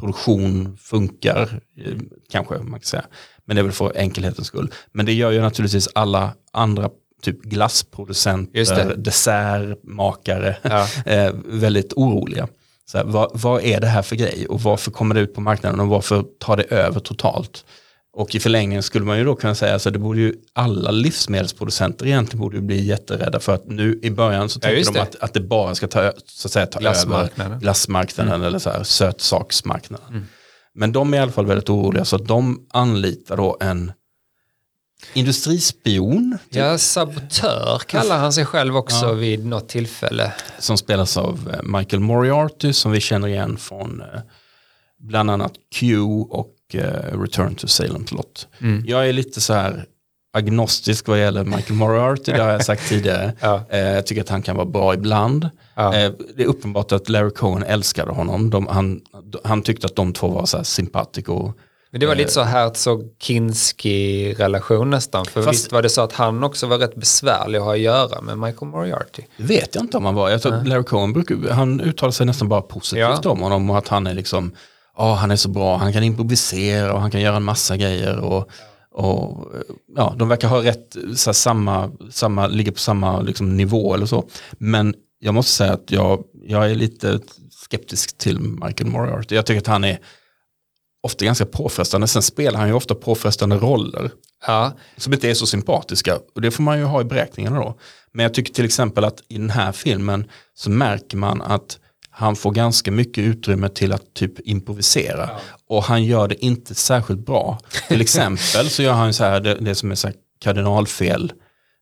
produktion 0.00 0.78
funkar, 0.80 1.60
eh, 1.76 1.92
kanske 2.30 2.54
man 2.58 2.80
kan 2.80 2.86
säga. 2.86 3.04
Men 3.44 3.56
det 3.56 3.60
är 3.60 3.64
väl 3.64 3.72
för 3.72 3.96
enkelhetens 3.96 4.46
skull. 4.46 4.72
Men 4.92 5.06
det 5.06 5.12
gör 5.12 5.30
ju 5.30 5.40
naturligtvis 5.40 5.88
alla 5.94 6.34
andra 6.52 6.90
typ 7.22 7.42
glassproducenter, 7.42 8.96
dessertmakare 8.96 10.56
Ja. 10.62 10.86
eh, 11.12 11.32
väldigt 11.44 11.92
oroliga. 11.92 12.48
Så 12.90 12.98
här, 12.98 13.04
vad, 13.04 13.30
vad 13.34 13.64
är 13.64 13.80
det 13.80 13.86
här 13.86 14.02
för 14.02 14.16
grej 14.16 14.46
och 14.48 14.60
varför 14.60 14.90
kommer 14.90 15.14
det 15.14 15.20
ut 15.20 15.34
på 15.34 15.40
marknaden 15.40 15.80
och 15.80 15.88
varför 15.88 16.24
tar 16.40 16.56
det 16.56 16.62
över 16.62 17.00
totalt? 17.00 17.64
Och 18.20 18.34
i 18.34 18.40
förlängningen 18.40 18.82
skulle 18.82 19.04
man 19.04 19.18
ju 19.18 19.24
då 19.24 19.34
kunna 19.34 19.54
säga, 19.54 19.72
alltså 19.72 19.90
det 19.90 19.98
borde 19.98 20.20
ju 20.20 20.34
alla 20.52 20.90
livsmedelsproducenter 20.90 22.06
egentligen 22.06 22.40
borde 22.40 22.60
bli 22.60 22.84
jätterädda 22.84 23.40
för 23.40 23.54
att 23.54 23.66
nu 23.68 24.00
i 24.02 24.10
början 24.10 24.48
så 24.48 24.58
Ja, 24.58 24.60
tänker 24.60 24.78
just 24.78 24.94
de 24.94 25.00
att, 25.00 25.16
att 25.20 25.34
det 25.34 25.40
bara 25.40 25.74
ska 25.74 25.86
ta, 25.88 26.12
så 26.26 26.48
att 26.48 26.52
säga, 26.52 26.66
ta 26.66 26.78
Glassmarknaden. 26.80 27.52
över 27.52 27.60
glassmarknaden 27.60 28.42
eller 28.42 28.58
så 28.58 28.70
här, 28.70 28.82
sötsaksmarknaden. 28.82 30.06
Mm. 30.08 30.24
Men 30.74 30.92
de 30.92 31.14
är 31.14 31.18
i 31.18 31.20
alla 31.20 31.32
fall 31.32 31.46
väldigt 31.46 31.70
oroliga 31.70 32.04
så 32.04 32.16
de 32.16 32.66
anlitar 32.72 33.36
då 33.36 33.56
en 33.60 33.92
industrispion 35.14 36.38
typ, 36.50 36.56
Ja, 36.56 36.78
sabotör 36.78 37.78
kallar 37.86 38.18
han 38.18 38.32
sig 38.32 38.44
själv 38.44 38.76
också 38.76 39.12
vid 39.12 39.46
något 39.46 39.68
tillfälle. 39.68 40.32
som 40.58 40.76
spelas 40.78 41.16
av 41.16 41.50
eh, 41.54 41.78
Michael 41.78 42.00
Moriarty 42.00 42.72
som 42.72 42.92
vi 42.92 43.00
känner 43.00 43.28
igen 43.28 43.56
från 43.56 44.00
eh, 44.00 44.20
bland 44.98 45.30
annat 45.30 45.52
Q 45.74 45.98
och 46.30 46.48
eh, 46.74 47.20
Return 47.20 47.54
to 47.54 47.66
Salem 47.66 48.04
Lot. 48.10 48.46
Mm. 48.60 48.84
Jag 48.86 49.08
är 49.08 49.12
lite 49.12 49.40
så 49.40 49.52
här 49.54 49.84
agnostisk 50.32 51.08
vad 51.08 51.18
gäller 51.20 51.44
Michael 51.44 51.74
Moriarty, 51.78 52.32
det 52.32 52.42
har 52.42 52.50
jag 52.50 52.64
sagt 52.64 52.82
tidigare. 52.88 53.32
Ja. 53.40 53.62
Eh, 53.70 53.78
jag 53.78 54.06
tycker 54.06 54.22
att 54.22 54.28
han 54.28 54.42
kan 54.42 54.56
vara 54.56 54.66
bra 54.66 54.94
ibland. 54.94 55.48
Ja. 55.74 55.96
Eh, 55.96 56.12
det 56.36 56.42
är 56.42 56.46
uppenbart 56.46 56.92
att 56.92 57.08
Larry 57.08 57.30
Cohen 57.30 57.62
älskade 57.62 58.12
honom. 58.12 58.50
De, 58.50 58.66
han, 58.66 59.00
han 59.44 59.62
tyckte 59.62 59.86
att 59.86 59.96
de 59.96 60.12
två 60.12 60.28
var 60.28 60.46
så 60.46 60.56
här 60.56 60.64
simpatico. 60.64 61.52
Men 61.92 62.00
det 62.00 62.06
var 62.06 62.14
lite 62.14 62.32
så 62.32 62.42
Herzog-Kinski-relation 62.42 64.90
nästan. 64.90 65.24
För 65.26 65.42
Fast- 65.42 65.54
visst 65.54 65.72
var 65.72 65.82
det 65.82 65.88
så 65.88 66.00
att 66.00 66.12
han 66.12 66.44
också 66.44 66.66
var 66.66 66.78
rätt 66.78 66.94
besvärlig 66.94 67.58
att 67.58 67.64
ha 67.64 67.72
att 67.74 67.80
göra 67.80 68.20
med 68.20 68.38
Michael 68.38 68.70
Moriarty. 68.70 69.22
Det 69.36 69.42
vet 69.44 69.74
jag 69.74 69.84
inte 69.84 69.96
om 69.96 70.04
han 70.04 70.14
var. 70.14 70.30
Jag 70.30 70.42
tror 70.42 70.64
Larry 70.64 70.84
Cohen 70.84 71.12
brukar, 71.12 71.50
han 71.50 71.80
uttalar 71.80 72.10
sig 72.10 72.26
nästan 72.26 72.48
bara 72.48 72.62
positivt 72.62 73.20
Ja. 73.24 73.30
om 73.30 73.40
honom 73.40 73.70
och 73.70 73.78
att 73.78 73.88
han 73.88 74.06
är 74.06 74.14
liksom, 74.14 74.52
ja 75.00 75.14
han 75.14 75.30
är 75.30 75.36
så 75.36 75.48
bra, 75.48 75.76
han 75.76 75.92
kan 75.92 76.02
improvisera 76.02 76.92
och 76.92 77.00
han 77.00 77.10
kan 77.10 77.20
göra 77.20 77.36
en 77.36 77.42
massa 77.42 77.76
grejer 77.76 78.18
och, 78.18 78.50
och 78.90 79.52
ja, 79.96 80.14
de 80.18 80.28
verkar 80.28 80.48
ha 80.48 80.64
rätt, 80.64 80.96
så 81.16 81.34
samma, 81.34 81.90
samma, 82.10 82.46
ligger 82.46 82.72
på 82.72 82.78
samma 82.78 83.20
liksom, 83.20 83.56
nivå 83.56 83.94
eller 83.94 84.06
så. 84.06 84.28
Men 84.52 84.94
jag 85.18 85.34
måste 85.34 85.52
säga 85.52 85.72
att 85.72 85.90
jag, 85.90 86.24
jag 86.42 86.70
är 86.70 86.74
lite 86.74 87.20
skeptisk 87.50 88.18
till 88.18 88.40
Michael 88.40 88.90
Moriarty. 88.90 89.34
Jag 89.34 89.46
tycker 89.46 89.60
att 89.60 89.66
han 89.66 89.84
är 89.84 89.98
ofta 91.02 91.24
ganska 91.24 91.46
påfrestande. 91.46 92.06
Sen 92.06 92.22
spelar 92.22 92.58
han 92.58 92.68
ju 92.68 92.74
ofta 92.74 92.94
påfrestande 92.94 93.56
roller 93.56 94.10
Ja, 94.46 94.72
som 94.96 95.12
inte 95.12 95.30
är 95.30 95.34
så 95.34 95.46
sympatiska. 95.46 96.18
Och 96.34 96.40
det 96.40 96.50
får 96.50 96.62
man 96.62 96.78
ju 96.78 96.84
ha 96.84 97.00
i 97.00 97.04
beräkningarna 97.04 97.56
då. 97.56 97.78
Men 98.12 98.22
jag 98.22 98.34
tycker 98.34 98.52
till 98.52 98.64
exempel 98.64 99.04
att 99.04 99.22
i 99.28 99.38
den 99.38 99.50
här 99.50 99.72
filmen 99.72 100.24
så 100.54 100.70
märker 100.70 101.16
man 101.16 101.42
att 101.42 101.78
han 102.20 102.36
får 102.36 102.50
ganska 102.50 102.90
mycket 102.90 103.24
utrymme 103.24 103.68
till 103.68 103.92
att 103.92 104.14
typ 104.14 104.40
improvisera. 104.40 105.30
Och 105.68 105.84
han 105.84 106.04
gör 106.04 106.28
det 106.28 106.44
inte 106.44 106.74
särskilt 106.74 107.26
bra. 107.26 107.58
Till 107.88 108.00
exempel 108.00 108.70
så 108.70 108.82
gör 108.82 108.92
han 108.92 109.14
så 109.14 109.24
här, 109.24 109.40
det, 109.40 109.54
det 109.54 109.74
som 109.74 109.90
är 109.90 109.94
så 109.94 110.10
kardinalfel, 110.40 111.32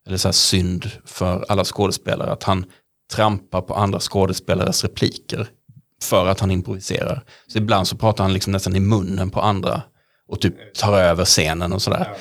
eller 0.07 0.17
så 0.17 0.27
här 0.27 0.33
synd 0.33 0.91
för 1.05 1.45
alla 1.49 1.63
skådespelare, 1.65 2.31
att 2.31 2.43
han 2.43 2.65
trampar 3.13 3.61
på 3.61 3.73
andra 3.73 3.99
skådespelares 3.99 4.83
repliker 4.83 5.47
för 6.03 6.27
att 6.27 6.39
han 6.39 6.51
improviserar. 6.51 7.23
Så 7.47 7.57
ibland 7.57 7.87
så 7.87 7.97
pratar 7.97 8.23
han 8.23 8.33
liksom 8.33 8.51
nästan 8.51 8.75
i 8.75 8.79
munnen 8.79 9.29
på 9.29 9.41
andra 9.41 9.81
och 10.27 10.41
typ 10.41 10.73
tar 10.73 10.99
över 10.99 11.25
scenen 11.25 11.73
och 11.73 11.81
sådär. 11.81 12.15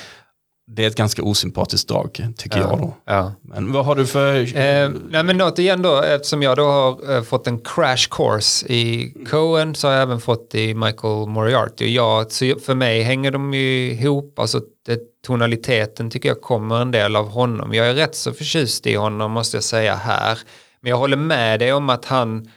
Det 0.71 0.85
är 0.85 0.87
ett 0.89 0.97
ganska 0.97 1.23
osympatiskt 1.23 1.89
drag, 1.89 2.33
tycker 2.37 2.59
jag 2.59 2.79
då. 2.79 2.97
ja. 3.05 3.33
Men 3.43 3.73
vad 3.73 3.85
har 3.85 3.95
du 3.95 4.07
för... 4.07 4.57
Eh, 4.57 4.91
nej 5.11 5.23
men 5.23 5.41
återigen 5.41 5.83
då, 5.83 6.03
eftersom 6.03 6.43
jag 6.43 6.57
då 6.57 6.65
har 6.65 7.17
eh, 7.17 7.23
fått 7.23 7.47
en 7.47 7.59
crash 7.59 8.09
course 8.11 8.67
i 8.73 9.15
Cohen 9.31 9.75
så 9.75 9.89
har 9.89 9.95
jag 9.95 10.03
även 10.03 10.21
fått 10.21 10.55
i 10.55 10.75
Michael 10.75 11.29
Moriarty. 11.29 11.85
Och 11.85 11.91
jag, 11.91 12.33
så 12.33 12.55
för 12.65 12.75
mig 12.75 13.03
hänger 13.03 13.31
de 13.31 13.55
ju 13.55 13.93
ihop, 13.93 14.39
alltså 14.39 14.61
det, 14.87 15.01
tonaliteten 15.27 16.11
tycker 16.11 16.29
jag 16.29 16.41
kommer 16.41 16.81
en 16.81 16.91
del 16.91 17.17
av 17.17 17.29
honom. 17.29 17.75
Jag 17.75 17.87
är 17.87 17.95
rätt 17.95 18.15
så 18.15 18.33
förtjust 18.33 18.87
i 18.87 18.95
honom 18.95 19.33
måste 19.33 19.57
jag 19.57 19.65
säga 19.65 19.95
här. 19.95 20.39
Men 20.81 20.91
jag 20.91 20.97
håller 20.97 21.17
med 21.17 21.61
dig 21.61 21.73
om 21.73 21.91
att 21.91 22.05
han, 22.05 22.49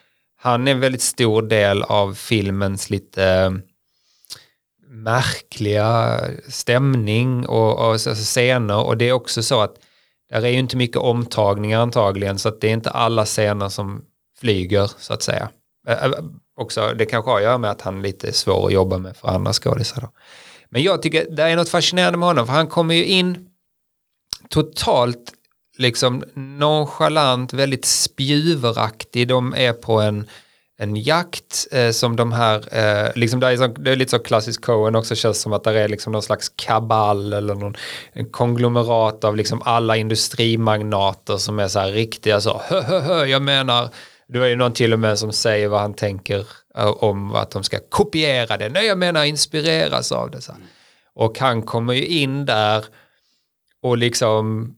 han 0.42 0.68
är 0.68 0.72
en 0.72 0.80
väldigt 0.80 1.02
stor 1.02 1.42
del 1.42 1.84
av 1.84 2.14
filmens 2.14 2.90
lite 2.90 3.54
märkliga 4.92 6.20
stämning 6.48 7.46
och, 7.46 7.80
och 7.80 7.86
alltså 7.86 8.14
scener 8.16 8.86
och 8.86 8.98
det 8.98 9.10
är 9.10 9.14
också 9.14 9.44
så 9.44 9.62
att 9.62 9.76
där 10.30 10.42
är 10.46 10.50
ju 10.50 10.60
inte 10.60 10.78
mycket 10.78 10.98
omtagningar 10.98 11.80
antagligen 11.80 12.40
så 12.40 12.50
att 12.50 12.62
det 12.62 12.68
är 12.68 12.74
inte 12.74 12.90
alla 12.90 13.26
scener 13.26 13.70
som 13.70 14.02
flyger 14.40 14.92
så 14.98 15.14
att 15.14 15.24
säga. 15.24 15.50
Äh, 15.88 16.12
också, 16.58 16.94
det 16.98 17.06
kanske 17.06 17.32
har 17.32 17.38
att 17.38 17.44
göra 17.44 17.58
med 17.58 17.72
att 17.72 17.82
han 17.82 17.98
är 17.98 18.02
lite 18.02 18.34
svår 18.34 18.68
att 18.68 18.74
jobba 18.74 18.98
med 18.98 19.18
för 19.18 19.28
andra 19.28 19.54
skådisar. 19.54 20.10
Men 20.70 20.84
jag 20.84 21.02
tycker 21.02 21.32
det 21.32 21.44
är 21.44 21.56
något 21.56 21.70
fascinerande 21.70 22.18
med 22.18 22.28
honom 22.28 22.46
för 22.46 22.54
han 22.54 22.68
kommer 22.68 22.96
ju 22.96 23.06
in 23.06 23.50
totalt 24.50 25.34
liksom 25.78 26.24
nonchalant, 26.34 27.54
väldigt 27.54 27.86
spjuveraktig. 27.86 29.28
De 29.28 29.54
är 29.58 29.74
på 29.74 30.02
en, 30.02 30.28
en 30.82 30.96
jakt 30.96 31.68
eh, 31.72 31.92
som 31.92 32.16
de 32.16 32.32
här, 32.32 32.78
eh, 32.78 33.12
liksom 33.16 33.40
det, 33.40 33.48
är 33.48 33.58
så, 33.58 33.68
det 33.68 33.92
är 33.92 33.96
lite 33.96 34.12
så 34.12 34.20
klassisk 34.20 34.62
Cohen 34.62 34.96
också 34.96 35.16
känns 35.16 35.42
som 35.42 35.54
att 35.54 35.64
det 35.64 35.80
är 35.80 35.88
liksom 35.88 36.14
någon 36.14 36.22
slags 36.22 36.50
kabal 36.56 37.34
eller 37.34 37.56
någon 37.56 37.76
en 38.14 38.30
konglomerat 38.30 39.24
av 39.24 39.36
liksom 39.36 39.62
alla 39.66 39.98
industrimagnater 39.98 41.38
som 41.38 41.60
är 41.60 41.68
så 41.68 41.80
här 41.80 41.92
riktiga 41.92 42.42
så, 42.42 42.62
hö, 42.64 42.82
hö, 42.82 43.00
hö, 43.00 43.26
jag 43.26 43.42
menar, 43.42 43.90
det 44.28 44.40
är 44.40 44.46
ju 44.46 44.56
någon 44.56 44.74
till 44.74 44.94
och 44.94 45.00
med 45.00 45.20
som 45.20 45.32
säger 45.32 45.68
vad 45.68 45.82
han 45.82 45.94
tänker 45.94 46.48
eh, 46.78 47.04
om 47.04 47.36
att 47.36 47.52
de 47.52 47.64
ska 47.64 47.80
kopiera 47.90 48.58
det. 48.58 48.70
Nej, 48.70 48.86
jag 48.86 48.98
menar 48.98 49.24
inspireras 49.24 50.12
av 50.12 50.32
det. 50.32 50.42
Så. 50.42 50.54
Och 51.16 51.40
han 51.40 51.62
kommer 51.62 51.94
ju 51.94 52.06
in 52.06 52.46
där 52.46 52.86
och 53.82 53.98
liksom 53.98 54.76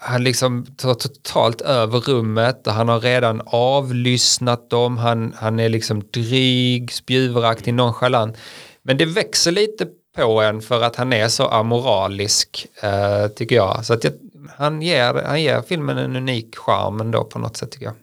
han 0.00 0.24
liksom 0.24 0.66
tar 0.66 0.94
totalt 0.94 1.60
över 1.60 2.00
rummet 2.00 2.66
och 2.66 2.72
han 2.72 2.88
har 2.88 3.00
redan 3.00 3.42
avlyssnat 3.46 4.70
dem. 4.70 4.96
Han, 4.96 5.34
han 5.36 5.60
är 5.60 5.68
liksom 5.68 6.02
dryg, 6.10 6.92
spjuveraktig, 6.92 7.74
nonchalant. 7.74 8.36
Men 8.82 8.98
det 8.98 9.04
växer 9.04 9.52
lite 9.52 9.86
på 10.16 10.42
en 10.42 10.62
för 10.62 10.82
att 10.82 10.96
han 10.96 11.12
är 11.12 11.28
så 11.28 11.46
amoralisk, 11.46 12.66
eh, 12.82 13.28
tycker 13.28 13.56
jag. 13.56 13.84
Så 13.84 13.94
att 13.94 14.04
jag, 14.04 14.12
han, 14.56 14.82
ger, 14.82 15.14
han 15.14 15.42
ger 15.42 15.62
filmen 15.62 15.98
en 15.98 16.16
unik 16.16 16.56
charm 16.56 17.00
ändå 17.00 17.24
på 17.24 17.38
något 17.38 17.56
sätt, 17.56 17.70
tycker 17.70 17.86
jag. 17.86 17.94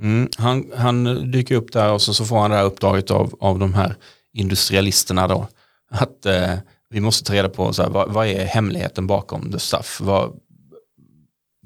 Mm, 0.00 0.28
han, 0.38 0.72
han 0.76 1.30
dyker 1.30 1.54
upp 1.54 1.72
där 1.72 1.92
och 1.92 2.02
så, 2.02 2.14
så 2.14 2.24
får 2.24 2.38
han 2.38 2.50
det 2.50 2.56
här 2.56 2.64
uppdraget 2.64 3.10
av, 3.10 3.34
av 3.40 3.58
de 3.58 3.74
här 3.74 3.94
industrialisterna 4.32 5.28
då. 5.28 5.48
Att 5.90 6.26
eh, 6.26 6.54
vi 6.90 7.00
måste 7.00 7.24
ta 7.24 7.34
reda 7.34 7.48
på 7.48 7.72
så 7.72 7.82
här, 7.82 7.90
vad, 7.90 8.12
vad 8.12 8.26
är 8.26 8.44
hemligheten 8.44 9.06
bakom 9.06 9.52
the 9.52 9.58
stuff? 9.58 10.00
Vad, 10.00 10.32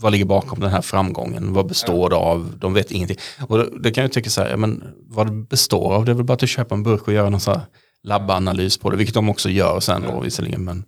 vad 0.01 0.13
ligger 0.13 0.25
bakom 0.25 0.61
den 0.61 0.71
här 0.71 0.83
framgången? 0.83 1.53
Vad 1.53 1.67
består 1.67 2.11
det 2.11 2.17
av? 2.17 2.55
De 2.59 2.75
vet 2.75 2.91
ingenting. 2.91 3.17
Och 3.49 3.59
det, 3.59 3.81
det 3.83 3.91
kan 3.91 4.03
jag 4.03 4.13
tycka 4.13 4.31
så 4.31 4.43
här, 4.43 4.51
ja, 4.51 4.57
men 4.57 4.85
vad 5.07 5.27
det 5.27 5.33
består 5.33 5.95
av, 5.95 6.05
det 6.05 6.13
är 6.13 6.15
väl 6.15 6.25
bara 6.25 6.35
att 6.35 6.41
du 6.41 6.47
köper 6.47 6.75
en 6.75 6.83
burk 6.83 7.09
och 7.09 7.13
gör 7.13 7.31
någon 7.31 7.41
så 7.41 7.51
här 7.51 7.61
labbanalys 8.03 8.79
på 8.79 8.91
det, 8.91 8.97
vilket 8.97 9.15
de 9.15 9.29
också 9.29 9.51
gör 9.51 9.81
sen 9.81 10.03
då 10.03 10.21
visserligen. 10.21 10.65
Men 10.65 10.85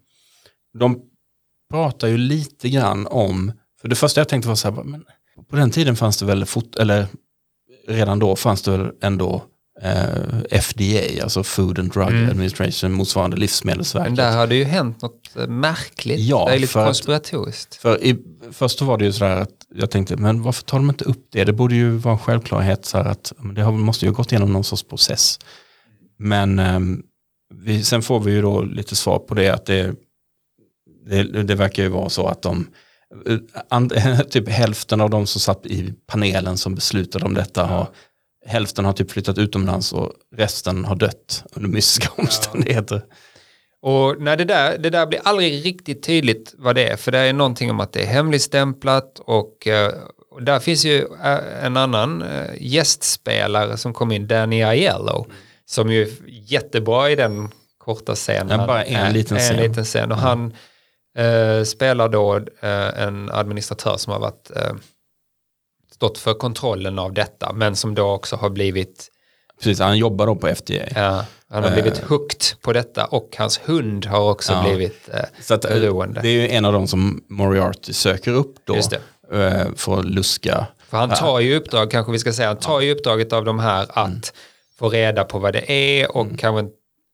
de 0.79 1.01
pratar 1.71 2.09
ju 2.09 2.17
lite 2.17 2.69
grann 2.69 3.07
om, 3.07 3.53
för 3.81 3.89
det 3.89 3.97
första 3.97 4.21
jag 4.21 4.29
tänkte 4.29 4.49
var 4.49 4.57
så 4.57 4.71
här, 4.71 4.83
men 4.83 5.05
på 5.51 5.57
den 5.57 5.71
tiden 5.71 5.97
fanns 5.97 6.19
det 6.19 6.25
väl, 6.27 6.45
fot, 6.45 6.77
eller 6.77 7.07
redan 7.89 8.19
då 8.19 8.37
fanns 8.37 8.63
det 8.63 8.71
väl 8.71 8.91
ändå 9.03 9.43
FDA, 10.51 11.23
alltså 11.23 11.43
Food 11.43 11.79
and 11.79 11.93
Drug 11.93 12.09
Mm. 12.09 12.31
Administration, 12.31 12.93
motsvarande 12.93 13.37
Livsmedelsverket. 13.37 14.09
Men 14.09 14.17
där 14.17 14.37
har 14.37 14.47
det 14.47 14.55
ju 14.57 14.65
hänt 14.65 15.03
något 15.03 15.37
eh, 15.37 15.47
märkligt. 15.47 16.21
Ja, 16.21 16.45
det 16.49 16.55
är 16.55 16.59
lite 16.59 16.73
för 16.73 16.81
att- 16.81 16.87
konspiratoriskt. 16.87 17.75
För 17.75 18.05
i, 18.05 18.17
först 18.53 18.81
var 18.83 18.99
det 18.99 19.05
ju 19.05 19.13
sådär 19.13 19.37
att 19.37 19.51
jag 19.75 19.91
tänkte, 19.91 20.17
men 20.17 20.43
varför 20.43 20.63
tar 20.65 20.79
de 20.79 20.91
inte 20.91 21.05
upp 21.05 21.27
det? 21.33 21.45
Det 21.45 21.53
borde 21.53 21.75
ju 21.75 21.91
vara 21.91 22.13
en 22.13 22.19
självklarhet 22.19 22.85
så 22.85 22.99
här 22.99 23.05
att 23.05 23.33
det 23.55 23.63
har, 23.63 23.73
måste 23.73 24.05
ju 24.05 24.11
ha 24.11 24.17
gått 24.17 24.33
igenom 24.33 24.53
någon 24.53 24.65
sorts 24.65 24.83
process. 24.83 25.39
Men 26.19 26.59
ehm, 26.59 27.03
vi, 27.55 27.83
sen 27.85 28.03
får 28.03 28.21
vi 28.21 28.33
ju 28.33 28.43
då 28.43 28.63
lite 28.63 28.97
svar 28.97 29.19
på 29.19 29.35
det 29.35 29.49
att 29.49 29.67
det, 29.67 29.95
det, 31.07 31.23
det 31.43 31.55
verkar 31.55 31.83
ju 31.83 31.89
vara 31.89 32.09
så 32.09 32.27
att 32.27 32.43
de, 32.43 32.67
eh, 33.27 33.37
and, 33.69 33.93
typ 34.31 34.49
hälften 34.49 35.01
av 35.01 35.11
de 35.11 35.27
som 35.27 35.41
satt 35.41 35.67
i 35.67 35.95
panelen 36.07 36.57
som 36.59 36.75
beslutade 36.75 37.25
om 37.25 37.35
detta 37.35 37.65
har, 37.67 37.89
hälften 38.51 38.85
har 38.85 38.93
typ 38.93 39.11
flyttat 39.11 39.39
utomlands 39.39 39.93
och 39.93 40.13
resten 40.37 40.85
har 40.85 40.97
dött 40.97 41.45
under 41.53 41.69
mystiska 41.69 42.09
omständigheter. 42.17 43.03
Och 43.83 44.23
när 44.23 44.37
det, 44.37 44.45
där, 44.45 44.79
det 44.79 44.91
där 44.91 45.07
blir 45.07 45.21
aldrig 45.25 45.67
riktigt 45.67 46.03
tydligt 46.03 46.55
vad 46.59 46.75
det 46.75 46.89
är, 46.89 46.97
för 46.97 47.13
det 47.13 47.19
är 47.19 47.33
någonting 47.33 47.71
om 47.71 47.81
att 47.81 47.93
det 47.93 48.03
är 48.03 48.07
hemligstämplat 48.07 49.19
och, 49.19 49.67
eh, 49.67 49.93
och 50.31 50.43
där 50.43 50.59
finns 50.61 50.85
ju 50.85 50.99
eh, 51.25 51.65
en 51.65 51.77
annan 51.77 52.23
eh, 52.23 52.51
gästspelare 52.61 53.77
som 53.77 53.95
kom 53.95 54.13
in, 54.13 54.27
Danny 54.27 54.63
Aiello, 54.63 55.27
som 55.67 55.91
ju 55.93 56.03
är 56.03 56.09
jättebra 56.27 57.11
i 57.11 57.17
den 57.17 57.49
korta 57.79 58.15
scenen. 58.15 58.61
Ja, 58.61 58.67
bara 58.67 58.85
en 58.85 58.97
Han- 59.05 59.13
liten 59.13 59.39
scen. 59.39 59.57
En 59.59 59.63
liten 59.69 59.85
scen. 59.85 60.13
Och 60.13 60.19
han 60.19 60.55
eh, 61.19 61.63
spelar 61.65 62.09
då 62.09 62.37
eh, 62.37 63.03
en 63.03 63.31
administratör 63.31 63.97
som 63.97 64.13
har 64.13 64.21
varit, 64.21 64.51
eh, 64.57 64.73
stått 66.01 66.19
för 66.19 66.35
kontrollen 66.35 66.99
av 66.99 67.13
detta, 67.13 67.53
men 67.53 67.77
som 67.77 67.95
då 67.95 68.11
också 68.11 68.37
har 68.37 68.51
blivit 68.51 69.09
Precis, 69.59 69.79
han 69.81 69.99
jobbar 69.99 70.27
då 70.27 70.35
på 70.37 70.49
FDA. 70.49 70.75
Ja, 70.95 71.25
han 71.49 71.65
har 71.65 71.71
blivit 71.71 71.99
hooked 71.99 72.41
på 72.61 72.73
detta 72.73 73.05
och 73.05 73.35
hans 73.39 73.61
hund 73.65 74.07
har 74.07 74.31
också 74.31 74.53
Ja. 74.53 74.63
blivit 74.63 75.09
eh, 75.13 75.21
Så 75.43 75.55
att, 75.55 75.65
eh, 75.65 75.71
beroende. 75.75 76.21
det 76.21 76.29
är 76.29 76.33
ju 76.33 76.49
en 76.49 76.65
av 76.65 76.73
de 76.73 76.87
som 76.87 77.25
Moriarty 77.29 77.93
söker 77.93 78.31
upp 78.33 78.55
då. 78.65 78.75
Eh, 78.77 79.67
För 79.77 79.99
att 79.99 80.05
luska. 80.05 80.67
För 80.89 80.97
han 80.99 81.11
tar 81.11 81.41
ju 81.41 81.57
uppdrag, 81.57 81.91
kanske 81.91 82.13
vi 82.13 82.19
ska 82.19 82.33
säga, 82.33 82.49
han 82.49 82.57
tar 82.57 82.81
ju 82.81 82.93
uppdraget 82.95 83.33
av 83.33 83.45
de 83.45 83.59
här 83.59 83.83
att 83.83 84.07
Mm. 84.07 84.21
få 84.79 84.89
reda 84.89 85.25
på 85.25 85.39
vad 85.39 85.53
det 85.53 85.73
är 85.73 86.17
och 86.17 86.39
kanske, 86.39 86.73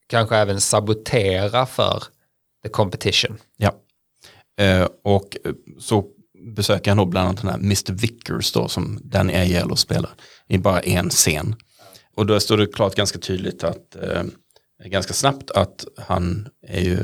kanske 0.09 0.37
även 0.37 0.61
sabotera 0.61 1.66
för 1.66 2.03
the 2.62 2.68
competition. 2.68 3.38
Ja. 3.57 3.72
Eh, 4.64 4.88
och 5.05 5.37
eh, 5.44 5.53
så 5.81 6.05
besöker 6.54 6.90
han 6.90 6.98
då 6.98 7.04
bland 7.06 7.28
annat 7.28 7.42
den 7.42 7.50
här 7.50 7.59
Mr. 7.59 7.92
Vickers 7.92 8.52
då 8.52 8.68
som 8.68 9.00
Danny 9.04 9.35
Aiello 9.35 9.76
spelar 9.76 10.11
i 10.48 10.59
bara 10.59 10.80
en 10.80 11.11
scen. 11.11 11.56
Och 12.16 12.26
då 12.26 12.40
står 12.40 12.56
det 12.56 12.66
klart 12.66 12.94
ganska 12.94 13.18
tydligt 13.18 13.64
att 13.64 13.96
eh, 13.96 14.22
ganska 14.85 15.12
snabbt 15.12 15.50
att 15.50 15.85
han 15.98 16.48
är 16.66 16.80
ju 16.80 16.98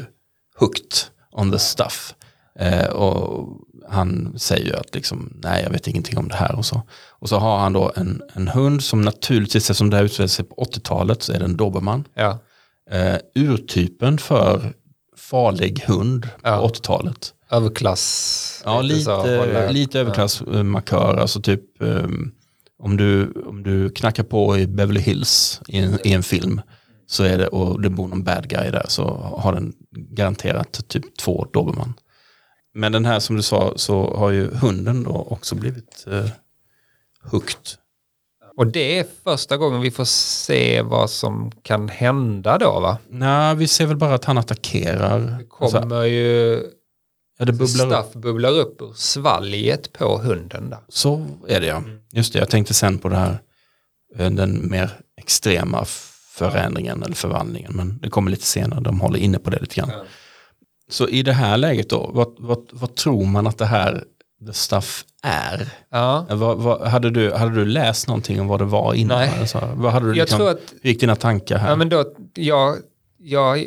hooked 0.58 0.92
on 1.32 1.52
the 1.52 1.58
stuff. 1.58 2.14
Eh, 2.58 2.86
och 2.86 3.48
han 3.88 4.38
säger 4.38 4.66
ju 4.66 4.76
att 4.76 4.94
liksom, 4.94 5.32
nej 5.42 5.62
jag 5.62 5.70
vet 5.70 5.88
ingenting 5.88 6.18
om 6.18 6.28
det 6.28 6.34
här 6.34 6.54
och 6.54 6.66
så. 6.66 6.82
Och 7.10 7.28
så 7.28 7.38
har 7.38 7.58
han 7.58 7.72
då 7.72 7.92
en, 7.96 8.22
en 8.34 8.48
hund 8.48 8.82
som 8.82 9.02
naturligtvis, 9.02 9.70
eftersom 9.70 9.90
det 9.90 9.96
här 9.96 10.04
utspelar 10.04 10.28
sig 10.28 10.44
på 10.44 10.54
80-talet 10.54 11.22
så 11.22 11.32
är 11.32 11.38
det 11.38 11.44
en 11.44 11.56
dobermann. 11.56 12.04
Ja, 12.14 12.38
Eh, 12.90 13.18
urtypen 13.34 14.18
för 14.18 14.72
farlig 15.30 15.80
hund 15.86 16.28
Ja. 16.42 16.56
på 16.58 16.68
80-talet. 16.68 17.34
överklass. 17.50 18.62
Ja, 18.64 18.80
lite, 18.82 19.04
så, 19.04 19.68
lite 19.70 20.00
överklassmarkör. 20.00 21.16
Alltså 21.16 21.40
typ 21.40 21.82
ehm, 21.82 22.32
om, 22.78 22.96
du, 22.96 23.32
om 23.46 23.62
du 23.62 23.90
knackar 23.90 24.22
på 24.22 24.58
i 24.58 24.66
Beverly 24.66 25.00
Hills 25.00 25.60
i 25.68 25.78
en, 25.78 25.98
i 26.06 26.12
en 26.12 26.22
film 26.22 26.60
så 27.06 27.24
är 27.24 27.38
det, 27.38 27.46
och 27.48 27.82
det 27.82 27.90
bor 27.90 28.08
någon 28.08 28.24
bad 28.24 28.48
guy 28.48 28.70
där 28.70 28.84
så 28.88 29.04
har 29.36 29.52
den 29.52 29.72
garanterat 29.92 30.88
typ 30.88 31.16
två 31.16 31.46
dobermann. 31.52 31.94
Men 32.74 32.92
den 32.92 33.04
här 33.04 33.20
som 33.20 33.36
du 33.36 33.42
sa 33.42 33.72
så 33.76 34.14
har 34.16 34.30
ju 34.30 34.50
hunden 34.54 35.02
då 35.02 35.10
också 35.30 35.54
blivit 35.54 36.04
eh, 36.06 36.26
hooked 37.30 37.56
Och 38.56 38.66
det 38.66 38.98
är 38.98 39.06
första 39.24 39.56
gången 39.56 39.80
vi 39.80 39.90
får 39.90 40.04
se 40.04 40.82
vad 40.82 41.10
som 41.10 41.52
kan 41.62 41.88
hända 41.88 42.58
då 42.58 42.80
va? 42.80 42.98
Nej, 43.08 43.56
vi 43.56 43.68
ser 43.68 43.86
väl 43.86 43.96
bara 43.96 44.14
att 44.14 44.24
han 44.24 44.38
attackerar. 44.38 45.18
Det 45.20 45.46
Alltså, 45.60 45.80
kommer 45.80 46.04
ju, 46.04 46.62
ja, 47.38 47.44
det 47.44 47.52
bubblar 47.52 47.86
upp. 47.86 47.92
Staff 47.92 48.12
bubblar 48.12 48.50
upp 48.50 48.82
ur 48.82 48.92
svalget 48.96 49.92
på 49.92 50.18
hunden 50.18 50.70
där. 50.70 50.78
Så 50.88 51.26
är 51.48 51.60
det 51.60 51.66
ja. 51.66 51.82
Just 52.12 52.32
det, 52.32 52.38
jag 52.38 52.50
tänkte 52.50 52.74
sen 52.74 52.98
på 52.98 53.08
det 53.08 53.16
här, 53.16 53.38
eh, 54.18 54.30
den 54.30 54.70
mer 54.70 54.90
extrema 55.20 55.84
förändringen 56.34 57.02
eller 57.02 57.14
förvandlingen. 57.14 57.72
Men 57.76 57.98
det 57.98 58.10
kommer 58.10 58.30
lite 58.30 58.46
senare, 58.46 58.80
de 58.80 59.00
håller 59.00 59.18
inne 59.18 59.38
på 59.38 59.50
det 59.50 59.60
lite 59.60 59.74
grann. 59.74 59.90
Så 60.88 61.08
i 61.08 61.22
det 61.22 61.32
här 61.32 61.56
läget 61.56 61.90
då, 61.90 62.10
vad, 62.14 62.34
vad, 62.38 62.68
vad 62.72 62.94
tror 62.94 63.24
man 63.24 63.46
att 63.46 63.58
det 63.58 63.66
här 63.66 64.04
the 64.46 64.52
stuff 64.52 65.04
är? 65.22 65.68
Ja. 65.90 66.26
Eh, 66.30 66.36
Vad, 66.36 66.58
vad, 66.58 66.88
hade, 66.88 67.10
du, 67.10 67.32
hade 67.32 67.54
du 67.54 67.64
läst 67.64 68.08
någonting 68.08 68.40
om 68.40 68.48
vad 68.48 68.60
det 68.60 68.64
var 68.64 68.94
innan? 68.94 69.18
Nej. 69.18 69.38
Alltså, 69.40 69.68
vad 69.74 69.92
hade 69.92 70.06
du 70.06 70.12
Jag 70.12 70.16
liksom, 70.24 70.38
tror 70.38 70.50
att 70.50 70.72
gick 70.82 71.00
dina 71.00 71.16
tankar 71.16 71.58
här? 71.58 71.68
Ja, 71.70 71.76
men 71.76 71.88
då, 71.88 72.04
jag, 72.34 72.76
jag 73.18 73.66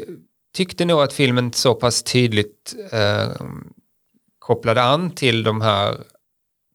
tyckte 0.56 0.86
nog 0.86 1.02
att 1.02 1.14
filmen 1.14 1.54
så 1.54 1.74
pass 1.76 2.04
tydligt 2.04 2.76
eh, 2.92 3.28
kopplade 4.40 4.82
an 4.84 5.12
till 5.12 5.44
de 5.44 5.62
här 5.62 5.98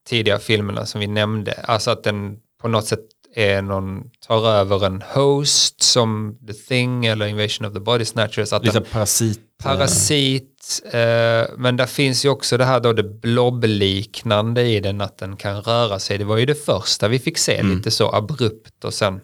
tidiga 0.09 0.39
filmerna 0.39 0.87
som 0.87 1.01
vi 1.01 1.07
nämnde. 1.07 1.53
Alltså 1.53 1.91
att 1.91 2.03
den 2.03 2.39
på 2.63 2.69
något 2.69 2.87
sätt 2.87 3.01
är 3.35 3.63
någon, 3.63 4.03
tar 4.27 4.49
över 4.49 4.87
en 4.87 5.03
host 5.15 5.83
som 5.83 6.39
The 6.47 6.53
Thing 6.53 7.07
eller 7.07 7.27
Invasion 7.27 7.67
of 7.67 7.75
the 7.75 7.81
Body 7.81 8.05
Snatchers. 8.05 8.53
Att 8.53 8.65
lite 8.65 8.81
parasit. 8.81 9.39
eh, 9.39 9.65
parasit, 9.65 10.83
eh, 10.85 11.57
men 11.59 11.77
där 11.77 11.87
finns 11.87 12.25
ju 12.25 12.29
också 12.29 12.57
det 12.57 12.65
här 12.65 12.81
då 12.81 12.93
det 12.93 13.03
blobliknande 13.03 14.63
i 14.63 14.81
den 14.81 15.01
att 15.01 15.19
den 15.19 15.37
kan 15.37 15.63
röra 15.63 15.99
sig. 15.99 16.19
Det 16.19 16.25
var 16.25 16.37
ju 16.37 16.47
det 16.47 16.65
första 16.65 17.09
vi 17.09 17.19
fick 17.19 17.39
se 17.39 17.63
lite 17.63 17.91
så 17.91 18.15
abrupt 18.15 18.85
och 18.85 18.95
sen 18.95 19.21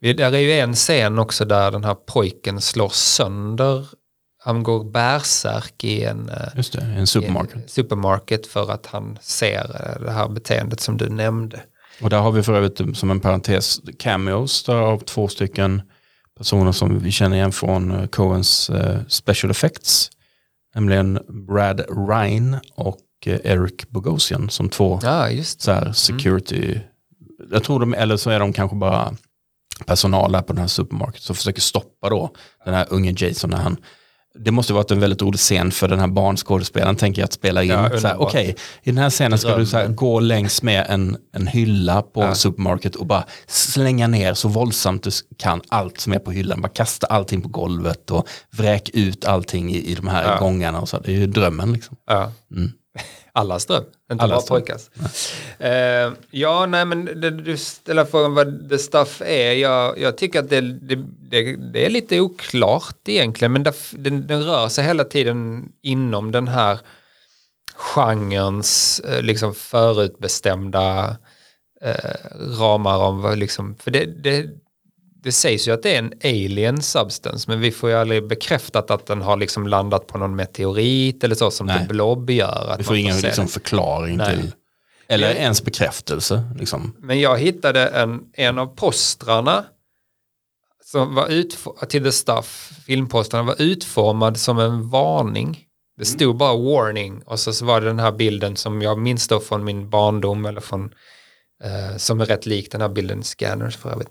där 0.00 0.32
är 0.32 0.38
ju 0.38 0.52
en 0.52 0.74
scen 0.74 1.18
också 1.18 1.44
där 1.44 1.70
den 1.70 1.84
här 1.84 1.94
pojken 1.94 2.60
slår 2.60 2.88
sönder, 2.88 3.86
han 4.38 4.62
går 4.62 4.84
bärsärk 4.84 5.84
i 5.84 6.04
en, 6.04 6.28
eh, 6.28 6.48
Just 6.56 6.72
det, 6.72 6.80
en 6.80 7.06
supermarket. 7.06 7.54
en 7.54 7.68
supermarket 7.68 8.46
för 8.46 8.70
att 8.70 8.86
han 8.86 9.18
ser 9.20 9.60
eh, 9.60 10.02
det 10.04 10.10
här 10.10 10.28
beteendet 10.28 10.80
som 10.80 10.96
du 10.96 11.08
nämnde. 11.08 11.62
Och 12.02 12.10
där 12.10 12.20
har 12.20 12.32
vi 12.32 12.42
för 12.42 12.54
övrigt 12.54 12.98
som 12.98 13.10
en 13.10 13.20
parentes 13.20 13.80
cameos 13.98 14.64
där 14.64 14.74
av 14.74 14.98
två 14.98 15.28
stycken 15.28 15.82
personer 16.38 16.72
som 16.72 16.98
vi 16.98 17.10
känner 17.10 17.36
igen 17.36 17.52
från 17.52 17.90
eh, 17.90 18.06
Coens 18.06 18.70
eh, 18.70 19.00
special 19.08 19.50
effects. 19.50 20.10
Nämligen 20.74 21.18
Brad 21.48 21.80
Ryan 22.08 22.56
och 22.74 23.00
eh, 23.26 23.38
Eric 23.44 23.88
Bogosian 23.88 24.50
som 24.50 24.68
två 24.68 25.00
Ja, 25.02 25.28
så 25.44 25.72
här 25.72 25.92
security. 25.92 26.80
Jag 27.50 27.64
tror 27.64 27.80
de, 27.80 27.94
eller 27.94 28.16
så 28.16 28.30
är 28.30 28.40
de 28.40 28.52
kanske 28.52 28.76
bara 28.76 29.16
personal 29.86 30.34
här 30.34 30.42
på 30.42 30.52
den 30.52 30.60
här 30.60 30.68
supermarket 30.68 31.22
som 31.22 31.36
försöker 31.36 31.60
stoppa 31.60 32.10
då 32.10 32.30
den 32.64 32.74
här 32.74 32.86
unge 32.90 33.14
Jason 33.16 33.50
när 33.50 33.58
han 33.58 33.76
det 34.38 34.50
måste 34.50 34.72
varit 34.72 34.90
en 34.90 35.00
väldigt 35.00 35.22
rolig 35.22 35.38
scen 35.40 35.70
för 35.70 35.88
den 35.88 35.98
här 36.00 36.06
barnskådespelaren 36.06 36.96
tänker 36.96 37.22
jag 37.22 37.24
att 37.26 37.32
spela 37.32 37.62
in. 37.62 37.70
Ja. 37.70 38.14
Okej, 38.16 38.56
i 38.82 38.90
den 38.90 38.98
här 38.98 39.10
scenen 39.10 39.38
ska 39.38 39.56
du 39.56 39.66
så 39.66 39.76
här, 39.76 39.86
gå 39.88 40.20
längs 40.20 40.62
med 40.62 40.86
en, 40.88 41.16
en 41.32 41.46
hylla 41.46 42.02
på 42.02 42.20
Ja. 42.22 42.34
supermarket 42.34 42.96
och 42.96 43.06
bara 43.06 43.24
slänga 43.46 44.06
ner 44.06 44.34
så 44.34 44.48
våldsamt 44.48 45.02
du 45.02 45.10
kan 45.38 45.60
allt 45.68 46.00
som 46.00 46.12
är 46.12 46.18
på 46.18 46.30
hyllan. 46.30 46.60
Bara 46.60 46.68
kasta 46.68 47.06
allting 47.06 47.42
på 47.42 47.48
golvet 47.48 48.10
och 48.10 48.28
vräk 48.56 48.90
ut 48.92 49.24
allting 49.24 49.70
i, 49.74 49.78
i 49.90 49.94
de 49.94 50.08
här 50.08 50.24
Ja. 50.32 50.38
gångarna. 50.38 50.80
Och 50.80 50.88
så. 50.88 50.98
Det 50.98 51.12
är 51.12 51.16
ju 51.16 51.26
drömmen 51.26 51.72
liksom. 51.72 51.96
Ja. 52.06 52.32
Allas 53.32 53.66
dröm, 53.66 53.84
inte 54.12 54.24
Allas 54.24 54.48
bara 54.48 54.58
pojkars. 54.58 54.90
Eh, 55.58 56.12
ja, 56.30 56.66
nej 56.66 56.84
men 56.84 57.04
det, 57.04 57.30
du 57.30 57.56
ställer 57.56 58.04
frågan 58.04 58.34
vad 58.34 58.70
the 58.70 58.78
stuff 58.78 59.22
är. 59.24 59.52
Jag, 59.52 59.98
jag 59.98 60.16
tycker 60.18 60.40
att 60.40 60.50
det, 60.50 60.60
det, 60.60 60.96
det, 61.30 61.56
det 61.56 61.86
är 61.86 61.90
lite 61.90 62.20
oklart 62.20 63.08
egentligen, 63.08 63.52
men 63.52 63.62
den, 63.62 64.26
den 64.26 64.42
rör 64.42 64.68
sig 64.68 64.84
hela 64.84 65.04
tiden 65.04 65.68
inom 65.82 66.32
den 66.32 66.48
här 66.48 66.78
genrens 67.76 69.00
eh, 69.00 69.22
liksom 69.22 69.54
förutbestämda 69.54 71.16
eh, 71.82 72.14
ramar 72.58 72.98
om 72.98 73.22
vad 73.22 73.38
liksom, 73.38 73.76
för 73.76 73.90
det, 73.90 74.04
det, 74.04 74.46
det 75.26 75.32
sägs 75.32 75.68
ju 75.68 75.72
att 75.72 75.82
det 75.82 75.94
är 75.94 75.98
en 75.98 76.12
alien 76.24 76.82
substance 76.82 77.50
men 77.50 77.60
vi 77.60 77.70
får 77.72 77.90
ju 77.90 77.96
aldrig 77.96 78.26
bekräftat 78.28 78.90
att 78.90 79.06
den 79.06 79.22
har 79.22 79.36
liksom 79.36 79.66
landat 79.66 80.06
på 80.06 80.18
någon 80.18 80.36
meteorit 80.36 81.24
eller 81.24 81.34
så 81.34 81.50
som 81.50 81.66
Nej. 81.66 81.78
The 81.78 81.84
Blob 81.86 82.30
gör. 82.30 82.66
Att 82.70 82.80
Vi 82.80 82.84
får 82.84 82.96
ingen 82.96 83.20
liksom, 83.20 83.48
förklaring 83.48 84.16
Nej. 84.16 84.36
till, 84.36 84.52
eller 85.08 85.28
Jag- 85.28 85.36
ens 85.36 85.64
bekräftelse. 85.64 86.42
Liksom. 86.58 86.96
Men 86.98 87.20
jag 87.20 87.38
hittade 87.38 87.86
en, 87.86 88.20
en 88.32 88.58
av 88.58 88.66
postrarna 88.66 89.64
som 90.84 91.14
var 91.14 91.28
utf- 91.28 91.86
till 91.86 92.04
The 92.04 92.12
Stuff, 92.12 92.70
filmpostrarna 92.86 93.42
var 93.44 93.62
utformad 93.62 94.36
som 94.38 94.58
en 94.58 94.88
varning. 94.90 95.62
Det 95.98 96.04
stod 96.04 96.36
bara 96.36 96.56
warning 96.56 97.22
och 97.26 97.40
så, 97.40 97.52
så 97.52 97.64
var 97.64 97.80
det 97.80 97.86
den 97.86 97.98
här 97.98 98.12
bilden 98.12 98.56
som 98.56 98.82
jag 98.82 98.98
minns 98.98 99.28
då 99.28 99.40
från 99.40 99.64
min 99.64 99.90
barndom 99.90 100.46
eller 100.46 100.60
från 100.60 100.84
eh, 101.64 101.96
som 101.96 102.20
är 102.20 102.26
rätt 102.26 102.46
lik 102.46 102.72
den 102.72 102.80
här 102.80 102.88
bilden 102.88 103.22
Scanners 103.22 103.76
för 103.76 103.90
övrigt. 103.90 104.08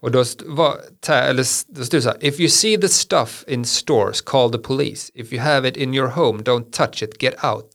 Och 0.00 0.10
då, 0.10 0.24
var, 0.46 0.76
eller, 1.08 1.74
då 1.74 1.84
stod 1.84 1.98
det 1.98 2.02
så 2.02 2.08
här, 2.08 2.24
if 2.24 2.40
you 2.40 2.48
see 2.48 2.78
the 2.78 2.88
stuff 2.88 3.44
in 3.48 3.64
stores, 3.64 4.20
call 4.20 4.52
the 4.52 4.58
police. 4.58 5.10
If 5.14 5.32
you 5.32 5.42
have 5.42 5.68
it 5.68 5.76
in 5.76 5.94
your 5.94 6.08
home, 6.08 6.42
don't 6.42 6.70
touch 6.72 7.02
it, 7.02 7.18
get 7.22 7.44
out. 7.44 7.66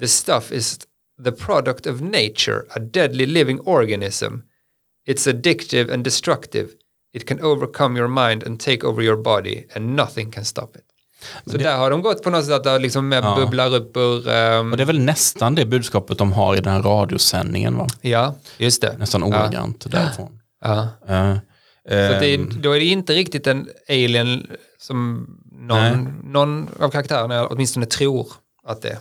The 0.00 0.08
stuff 0.08 0.52
is 0.52 0.78
the 1.24 1.32
product 1.32 1.86
of 1.86 2.00
nature, 2.00 2.62
a 2.70 2.78
deadly 2.78 3.26
living 3.26 3.60
organism. 3.60 4.42
It's 5.08 5.26
addictive 5.26 5.94
and 5.94 6.04
destructive. 6.04 6.68
It 7.14 7.28
can 7.28 7.42
overcome 7.44 7.98
your 7.98 8.08
mind 8.08 8.44
and 8.46 8.60
take 8.60 8.86
over 8.86 9.02
your 9.02 9.16
body 9.16 9.64
and 9.74 9.96
nothing 9.96 10.30
can 10.32 10.44
stop 10.44 10.76
it. 10.76 10.82
Så 11.46 11.56
där 11.58 11.76
har 11.76 11.90
de 11.90 12.02
gått 12.02 12.22
på 12.22 12.30
något 12.30 12.44
sätt 12.44 12.54
att 12.54 12.64
det 12.64 12.78
liksom 12.78 13.08
mer 13.08 13.16
Ja. 13.22 13.36
bubblar 13.36 13.74
upp 13.74 13.96
ur... 13.96 14.28
ehm, 14.28 14.70
Och 14.72 14.76
det 14.76 14.82
är 14.82 14.86
väl 14.86 14.98
nästan 15.00 15.54
det 15.54 15.66
budskapet 15.66 16.18
de 16.18 16.32
har 16.32 16.56
i 16.56 16.60
den 16.60 16.72
här 16.72 16.82
radiosändningen 16.82 17.76
va? 17.76 17.86
ja, 18.00 18.34
just 18.58 18.80
det. 18.82 18.96
Nästan 18.98 19.22
ordagrant 19.22 19.90
därifrån. 19.90 20.40
Ja. 20.64 20.88
Uh, 21.10 21.38
Så 21.84 22.20
det 22.20 22.34
ehm, 22.34 22.50
då 22.62 22.72
är 22.72 22.78
det 22.80 22.86
inte 22.86 23.12
riktigt 23.14 23.46
en 23.46 23.68
alien 23.88 24.46
som 24.78 25.26
Nej. 25.52 25.90
någon, 25.90 26.04
någon 26.32 26.68
av 26.80 26.90
karaktärerna 26.90 27.46
åtminstone 27.46 27.86
tror 27.86 28.32
att 28.66 28.82
det 28.82 28.88
är. 28.88 28.98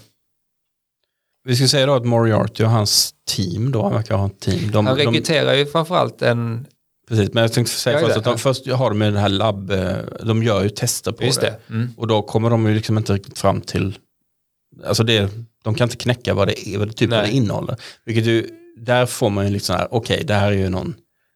vi 1.43 1.55
ska 1.55 1.67
säga 1.67 1.85
då 1.85 1.93
att 1.93 2.05
Moriarty 2.05 2.63
och 2.63 2.69
hans 2.69 3.13
team 3.27 3.71
då, 3.71 3.83
han 3.83 3.93
verkar 3.93 4.15
ha 4.17 4.25
ett 4.27 4.39
team. 4.39 4.71
De, 4.71 4.85
Han 4.85 4.97
de, 4.97 5.05
rekryterar 5.05 5.53
ju 5.53 5.65
framförallt 5.65 6.21
en... 6.21 6.65
precis, 7.09 7.33
men 7.33 7.41
jag 7.41 7.53
tänkte 7.53 7.73
säga 7.73 7.99
Ja, 7.99 7.99
först 8.01 8.13
det. 8.13 8.19
att 8.19 8.25
de 8.25 8.37
först 8.37 8.67
har 8.71 8.89
de 8.89 9.01
ju 9.01 9.11
det 9.11 9.19
här 9.19 9.29
labb, 9.29 9.71
eh, 9.71 9.97
de 10.23 10.43
gör 10.43 10.63
ju 10.63 10.69
tester 10.69 11.11
på 11.11 11.23
Just 11.23 11.41
det. 11.41 11.59
det. 11.67 11.73
Mm. 11.73 11.89
Och 11.97 12.07
då 12.07 12.21
kommer 12.21 12.49
de 12.49 12.67
ju 12.67 12.73
liksom 12.75 12.97
inte 12.97 13.13
riktigt 13.13 13.39
fram 13.39 13.61
till, 13.61 13.97
alltså 14.85 15.03
det, 15.03 15.29
de 15.63 15.75
kan 15.75 15.85
inte 15.85 15.97
knäcka 15.97 16.33
vad 16.33 16.47
det 16.47 16.67
är, 16.69 16.77
vad 16.77 16.87
det, 16.87 16.93
typ 16.93 17.09
vad 17.09 17.19
Nej. 17.19 17.29
det 17.31 17.37
innehåller. 17.37 17.77
Vilket 18.05 18.25
ju, 18.25 18.49
där 18.77 19.05
får 19.05 19.29
man 19.29 19.45
ju 19.45 19.51
liksom 19.51 19.75
här, 19.75 19.87
okej, 19.91 20.23
det 20.27 20.33
här 20.33 20.47
är 20.51 20.57
ju 20.57 20.69
någon, 20.69 20.95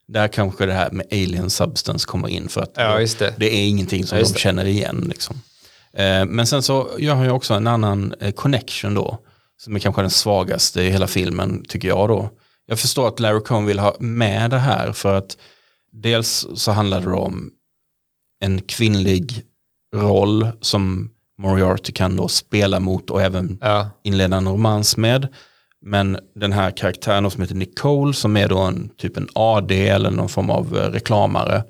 där 0.10 0.28
kanske 0.28 0.66
det 0.66 0.74
här 0.74 0.92
med 0.92 1.06
alien 1.12 1.50
substance 1.50 2.08
kommer 2.08 2.28
in 2.28 2.50
för 2.50 2.62
att 2.62 2.72
Ja, 2.76 2.98
det. 3.20 3.34
det 3.38 3.54
är 3.56 3.68
ingenting 3.68 4.06
som 4.06 4.18
Ja, 4.18 4.24
de 4.24 4.34
känner 4.40 4.66
igen. 4.66 5.06
Liksom. 5.10 5.36
Eh, 5.94 6.26
men 6.26 6.48
sen 6.48 6.64
så 6.64 6.90
gör 6.98 7.16
han 7.16 7.24
ju 7.26 7.32
också 7.32 7.54
en 7.54 7.68
annan 7.68 8.14
eh, 8.20 8.32
connection 8.32 8.94
då, 8.94 9.18
som 9.58 9.76
är 9.76 9.80
kanske 9.80 10.02
den 10.02 10.10
svagaste 10.10 10.82
i 10.82 10.90
hela 10.90 11.08
filmen, 11.08 11.64
tycker 11.68 11.88
jag 11.88 12.10
då. 12.10 12.30
Jag 12.66 12.80
förstår 12.80 13.08
att 13.08 13.20
Larry 13.20 13.42
Cohn 13.44 13.66
vill 13.66 13.80
ha 13.80 13.96
med 14.00 14.52
det 14.52 14.58
här 14.58 14.92
för 14.92 15.14
att 15.14 15.38
dels 15.92 16.48
så 16.56 16.72
handlar 16.72 17.02
det 17.02 17.12
om 17.14 17.50
en 18.44 18.62
kvinnlig 18.62 19.44
roll 19.96 20.48
som 20.62 21.10
Moriarty 21.42 21.94
kan 21.94 22.16
då 22.16 22.28
spela 22.28 22.80
mot 22.80 23.10
och 23.10 23.22
även 23.22 23.58
Ja, 23.62 23.90
inleda 24.04 24.38
en 24.38 24.48
romans 24.48 24.98
med. 24.98 25.28
Men 25.82 26.18
den 26.36 26.52
här 26.52 26.72
karaktären 26.72 27.32
som 27.32 27.42
heter 27.42 27.56
Nicole 27.56 28.14
som 28.14 28.38
är 28.38 28.48
då 28.48 28.60
en 28.60 28.90
typ 28.90 29.18
en 29.18 29.30
AD 29.36 29.72
eller 29.88 30.12
någon 30.12 30.30
form 30.30 30.50
av 30.50 30.78
eh, 30.78 30.92
reklamare. 30.92 31.64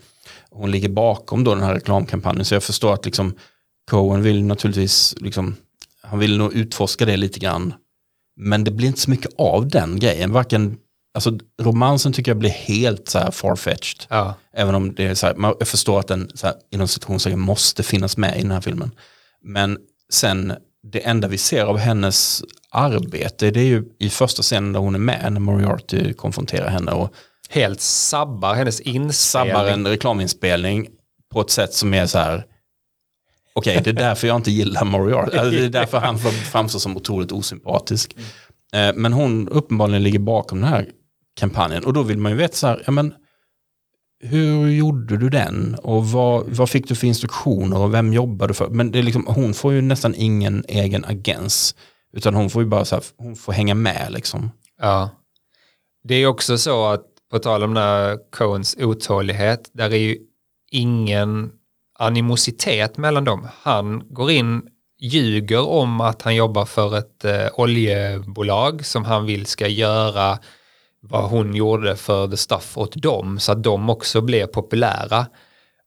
Hon 0.52 0.72
ligger 0.72 0.90
bakom 0.90 1.44
då 1.44 1.56
den 1.56 1.64
här 1.64 1.74
reklamkampanjen 1.74 2.46
så 2.46 2.56
jag 2.56 2.64
förstår 2.64 2.94
att 2.94 3.06
liksom 3.06 3.36
Cohen 3.90 4.22
vill 4.22 4.44
naturligtvis 4.44 5.16
liksom, 5.20 5.56
han 6.04 6.20
vill 6.20 6.38
nog 6.38 6.54
utforska 6.54 7.06
det 7.06 7.18
lite 7.18 7.40
grann. 7.40 7.74
Men 8.36 8.64
det 8.64 8.72
blir 8.72 8.88
inte 8.88 9.00
så 9.00 9.10
mycket 9.10 9.32
av 9.38 9.68
den 9.68 10.00
grejen. 10.00 10.32
Varken, 10.32 10.78
alltså 11.14 11.38
romansen 11.62 12.14
tycker 12.14 12.32
jag 12.32 12.38
blir 12.38 12.50
helt 12.50 13.10
så 13.10 13.20
här 13.20 13.32
farfetched. 13.32 14.06
ja. 14.10 14.34
Även 14.54 14.76
om 14.76 14.96
det 14.96 15.04
är 15.04 15.16
så 15.16 15.28
här, 15.28 15.36
man, 15.36 15.56
jag 15.60 15.68
förstår 15.68 16.00
att 16.00 16.08
den 16.08 16.32
så 16.34 16.48
här, 16.48 16.56
inom 16.72 16.88
situationen 16.88 17.40
måste 17.40 17.84
finnas 17.84 18.18
med 18.18 18.38
i 18.38 18.42
den 18.42 18.52
här 18.52 18.62
filmen. 18.62 18.92
Men 19.44 19.78
sen, 20.14 20.54
det 20.84 21.00
enda 21.08 21.28
vi 21.28 21.38
ser 21.38 21.64
av 21.66 21.78
hennes 21.78 22.44
arbete, 22.72 23.52
det 23.52 23.60
är 23.60 23.66
ju 23.66 23.84
i 24.00 24.10
första 24.10 24.42
scenen 24.42 24.74
där 24.74 24.80
hon 24.80 24.96
är 24.96 25.00
med, 25.00 25.34
när 25.34 25.40
Moriarty 25.40 26.14
konfronterar 26.14 26.70
henne 26.70 26.92
och 26.92 27.14
Helt 27.50 27.82
sabbar 27.82 28.54
hennes 28.54 28.80
inspelning. 28.80 29.14
sabbar 29.54 29.66
en 29.66 29.88
reklaminspelning 29.88 30.88
på 31.34 31.42
ett 31.42 31.50
sätt 31.50 31.74
som 31.74 31.94
är 31.94 32.06
så 32.06 32.18
här, 32.20 32.46
okej 33.54 33.82
det 33.84 33.90
är 33.90 33.94
därför 34.10 34.28
jag 34.28 34.36
inte 34.36 34.52
gillar 34.52 34.86
Moriarty, 34.86 35.38
alltså, 35.38 35.52
det 35.60 35.66
är 35.66 35.70
därför 35.70 35.98
han 35.98 36.20
framstår 36.52 36.80
som 36.80 36.98
otroligt 36.98 37.32
osympatisk. 37.32 38.16
Eh, 38.74 38.94
Men 38.96 39.14
hon 39.14 39.48
uppenbarligen 39.50 40.04
ligger 40.04 40.20
bakom 40.20 40.62
den 40.62 40.70
här 40.70 40.86
kampanjen. 41.40 41.86
Och 41.86 41.94
då 41.94 42.04
vill 42.04 42.18
man 42.18 42.32
ju 42.32 42.38
veta 42.38 42.56
så 42.56 42.68
här, 42.68 42.84
ja 42.86 42.92
men 42.92 43.14
hur 44.20 44.68
gjorde 44.68 45.18
du 45.18 45.30
den 45.30 45.76
och 45.76 46.06
vad, 46.08 46.50
vad 46.50 46.70
fick 46.70 46.88
du 46.88 46.96
för 46.96 47.08
instruktioner 47.08 47.78
och 47.78 47.94
vem 47.94 48.14
jobbade 48.14 48.50
du 48.50 48.54
för? 48.54 48.70
Men 48.70 48.92
det 48.92 49.00
är 49.00 49.04
liksom, 49.04 49.26
hon 49.28 49.54
får 49.54 49.74
ju 49.74 49.82
nästan 49.82 50.16
ingen 50.16 50.64
egen 50.68 51.06
agens. 51.06 51.76
Utan 52.14 52.36
hon 52.36 52.50
får 52.50 52.62
ju 52.62 52.68
bara 52.68 52.86
så 52.86 52.96
här, 52.96 53.04
hon 53.18 53.36
får 53.36 53.54
hänga 53.54 53.76
med 53.76 54.08
liksom. 54.10 54.52
Ja. 54.82 55.10
Det 56.04 56.16
är 56.16 56.28
också 56.28 56.58
så 56.58 56.86
att, 56.86 57.06
på 57.32 57.40
tal 57.40 57.64
om 57.64 57.74
den 57.74 57.84
här 57.84 58.18
Coens 58.32 58.78
otålighet, 58.80 59.70
där 59.74 59.90
är 59.90 59.98
ju 59.98 60.18
ingen 60.72 61.52
animositet 62.00 62.98
mellan 62.98 63.26
dem. 63.26 63.48
Han 63.62 64.14
går 64.14 64.32
in, 64.32 64.62
ljuger 65.02 65.68
om 65.68 66.02
att 66.02 66.22
han 66.22 66.36
jobbar 66.36 66.66
för 66.66 66.98
ett 66.98 67.26
eh, 67.26 67.48
oljebolag 67.54 68.86
som 68.86 69.06
han 69.06 69.26
vill 69.26 69.46
ska 69.46 69.68
göra 69.68 70.40
vad 71.02 71.30
hon 71.30 71.56
gjorde 71.56 71.96
för 71.96 72.28
The 72.28 72.38
Stuff 72.38 72.78
åt 72.78 72.96
dem 73.02 73.40
så 73.40 73.52
att 73.52 73.64
de 73.64 73.90
också 73.90 74.22
blev 74.22 74.46
populära 74.48 75.26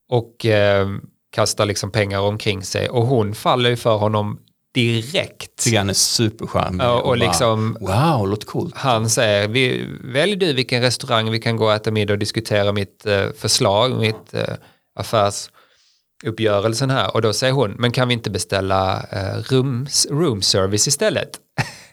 och 0.08 0.46
eh, 0.46 0.88
kastar 1.32 1.66
liksom 1.66 1.90
pengar 1.90 2.20
omkring 2.20 2.62
sig 2.62 2.88
och 2.88 3.06
hon 3.06 3.34
faller 3.34 3.70
ju 3.70 3.76
för 3.76 3.96
honom 3.96 4.38
direkt. 4.74 5.56
Tycker 5.56 5.78
han 5.78 5.90
är 5.90 5.94
supercharmig. 5.94 6.86
Och 6.88 7.02
bara, 7.04 7.14
liksom- 7.14 7.76
Wow, 7.80 8.28
låter 8.28 8.46
coolt. 8.46 8.76
Han 8.76 9.10
säger, 9.10 9.48
vi, 9.48 9.88
välj 10.04 10.36
du 10.36 10.52
vilken 10.52 10.82
restaurang 10.82 11.30
vi 11.30 11.38
kan 11.38 11.56
gå 11.56 11.64
och 11.64 11.72
äta 11.72 11.90
middag 11.90 12.12
och 12.12 12.18
diskutera 12.18 12.72
mitt 12.72 13.06
eh, 13.06 13.24
förslag, 13.38 13.98
mitt 14.00 14.34
eh, 14.34 14.54
affärsuppgörelsen 14.94 16.90
här. 16.90 17.14
Och 17.14 17.22
då 17.22 17.32
säger 17.32 17.52
hon, 17.52 17.74
men 17.78 17.92
kan 17.92 18.08
vi 18.08 18.14
inte 18.14 18.30
beställa 18.30 19.02
eh, 19.10 19.36
rooms, 19.52 20.06
room 20.10 20.42
service 20.42 20.88
istället? 20.88 21.30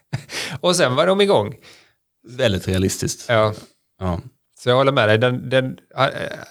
och 0.59 0.75
sen 0.75 0.95
var 0.95 1.07
de 1.07 1.21
igång. 1.21 1.55
Väldigt 2.37 2.67
realistiskt. 2.67 3.25
Ja, 3.29 3.53
Ja. 3.99 4.19
så 4.59 4.69
jag 4.69 4.75
håller 4.75 4.91
med 4.91 5.09
dig. 5.09 5.17
Den, 5.17 5.49
den, 5.49 5.77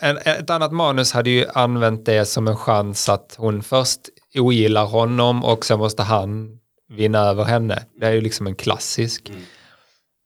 en, 0.00 0.16
ett 0.18 0.50
annat 0.50 0.72
manus 0.72 1.12
hade 1.12 1.30
ju 1.30 1.46
använt 1.54 2.04
det 2.06 2.24
som 2.24 2.48
en 2.48 2.56
chans 2.56 3.08
att 3.08 3.34
hon 3.38 3.62
först 3.62 4.00
ogillar 4.34 4.84
honom 4.86 5.44
och 5.44 5.64
sen 5.64 5.78
måste 5.78 6.02
han 6.02 6.58
vinna 6.88 7.18
över 7.18 7.44
henne. 7.44 7.82
Det 8.00 8.06
är 8.06 8.12
ju 8.12 8.20
liksom 8.20 8.46
en 8.46 8.54
klassisk. 8.54 9.32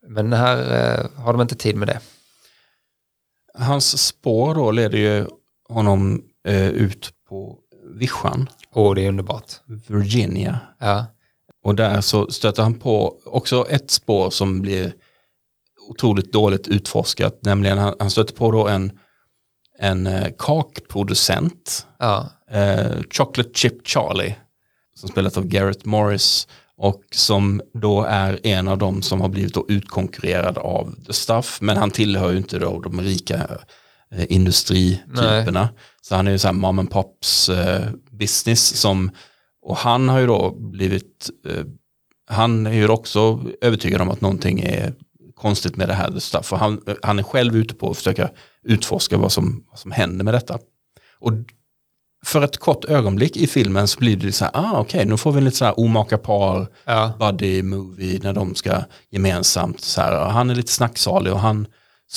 Men 0.08 0.32
här 0.32 0.58
eh, 0.58 1.20
har 1.24 1.32
de 1.32 1.40
inte 1.42 1.54
tid 1.54 1.76
med 1.76 1.88
det. 1.88 2.00
Hans 3.54 4.06
spår 4.06 4.54
då 4.54 4.70
leder 4.70 4.98
ju 4.98 5.26
honom 5.68 6.22
eh, 6.48 6.68
ut 6.68 7.10
på 7.28 7.58
vischan, 7.94 8.48
Åh, 8.74 8.94
det 8.94 9.04
är 9.04 9.08
underbart. 9.08 9.52
Virginia. 9.86 10.58
Ja, 10.78 11.06
Och 11.64 11.74
där 11.74 12.00
så 12.00 12.30
stöter 12.30 12.62
han 12.62 12.74
på 12.78 13.16
också 13.24 13.66
ett 13.68 13.90
spår 13.90 14.30
som 14.30 14.60
blir 14.60 14.92
otroligt 15.92 16.32
dåligt 16.32 16.68
utforskat. 16.68 17.38
Nämligen 17.42 17.78
han, 17.78 17.94
han 17.98 18.10
stöter 18.10 18.34
på 18.34 18.50
då 18.50 18.68
en, 18.68 18.92
en 19.78 20.06
eh, 20.06 20.28
kakproducent, 20.38 21.86
ja, 21.98 22.30
eh, 22.50 23.02
Chocolate 23.10 23.50
Chip 23.54 23.86
Charlie, 23.86 24.34
som 24.94 25.08
spelat 25.08 25.36
av 25.36 25.46
Garrett 25.46 25.84
Morris 25.84 26.48
och 26.76 27.02
som 27.10 27.60
då 27.74 28.02
är 28.02 28.46
en 28.46 28.68
av 28.68 28.78
dem 28.78 29.02
som 29.02 29.20
har 29.20 29.28
blivit 29.28 29.54
då 29.54 29.66
utkonkurrerad 29.68 30.58
av 30.58 30.94
The 31.06 31.12
Stuff. 31.12 31.58
Men 31.60 31.76
han 31.76 31.90
tillhör 31.90 32.30
ju 32.30 32.36
inte 32.36 32.58
då 32.58 32.80
de 32.80 33.00
rika 33.00 33.36
eh, 34.14 34.24
industrityperna. 34.28 35.68
Så 36.02 36.14
han 36.14 36.26
är 36.26 36.30
ju 36.30 36.38
så 36.38 36.48
här 36.48 36.52
mom 36.52 36.78
and 36.78 36.90
pops 36.90 37.48
eh, 37.48 37.88
business 38.10 38.76
som, 38.76 39.10
och 39.62 39.76
han 39.76 40.08
har 40.08 40.18
ju 40.20 40.26
då 40.26 40.50
blivit, 40.50 41.30
eh, 41.48 41.64
han 42.30 42.66
är 42.66 42.72
ju 42.72 42.88
också 42.88 43.40
övertygad 43.60 44.00
om 44.00 44.10
att 44.10 44.20
någonting 44.20 44.60
är 44.60 44.94
konstigt 45.42 45.76
med 45.76 45.88
det 45.88 45.94
här 45.94 46.18
Stuff. 46.18 46.52
Och 46.52 46.58
han, 46.58 46.80
han 47.02 47.18
är 47.18 47.22
själv 47.22 47.56
ute 47.56 47.74
på 47.74 47.90
att 47.90 47.96
försöka 47.96 48.30
utforska 48.64 49.16
vad 49.16 49.32
som, 49.32 49.64
vad 49.70 49.78
som 49.78 49.90
händer 49.90 50.24
med 50.24 50.34
detta. 50.34 50.58
Och 51.20 51.32
för 52.24 52.42
ett 52.42 52.58
kort 52.58 52.84
ögonblick 52.84 53.36
i 53.36 53.46
filmen 53.46 53.88
så 53.88 53.98
blir 53.98 54.16
det 54.16 54.32
så 54.32 54.44
här, 54.44 54.52
ah 54.54 54.80
okej, 54.80 55.04
nu 55.06 55.16
får 55.16 55.32
vi 55.32 55.40
lite 55.40 55.56
så 55.56 55.64
här 55.64 55.80
omaka 55.80 56.18
par, 56.18 56.66
ja, 56.84 57.12
buddy 57.18 57.62
movie 57.62 58.20
när 58.22 58.32
de 58.32 58.54
ska 58.54 58.72
gemensamt 59.10 59.80
så 59.80 60.00
här, 60.00 60.24
han 60.30 60.50
är 60.50 60.54
lite 60.54 60.72
snacksalig 60.72 61.32
och 61.32 61.40
han 61.40 61.66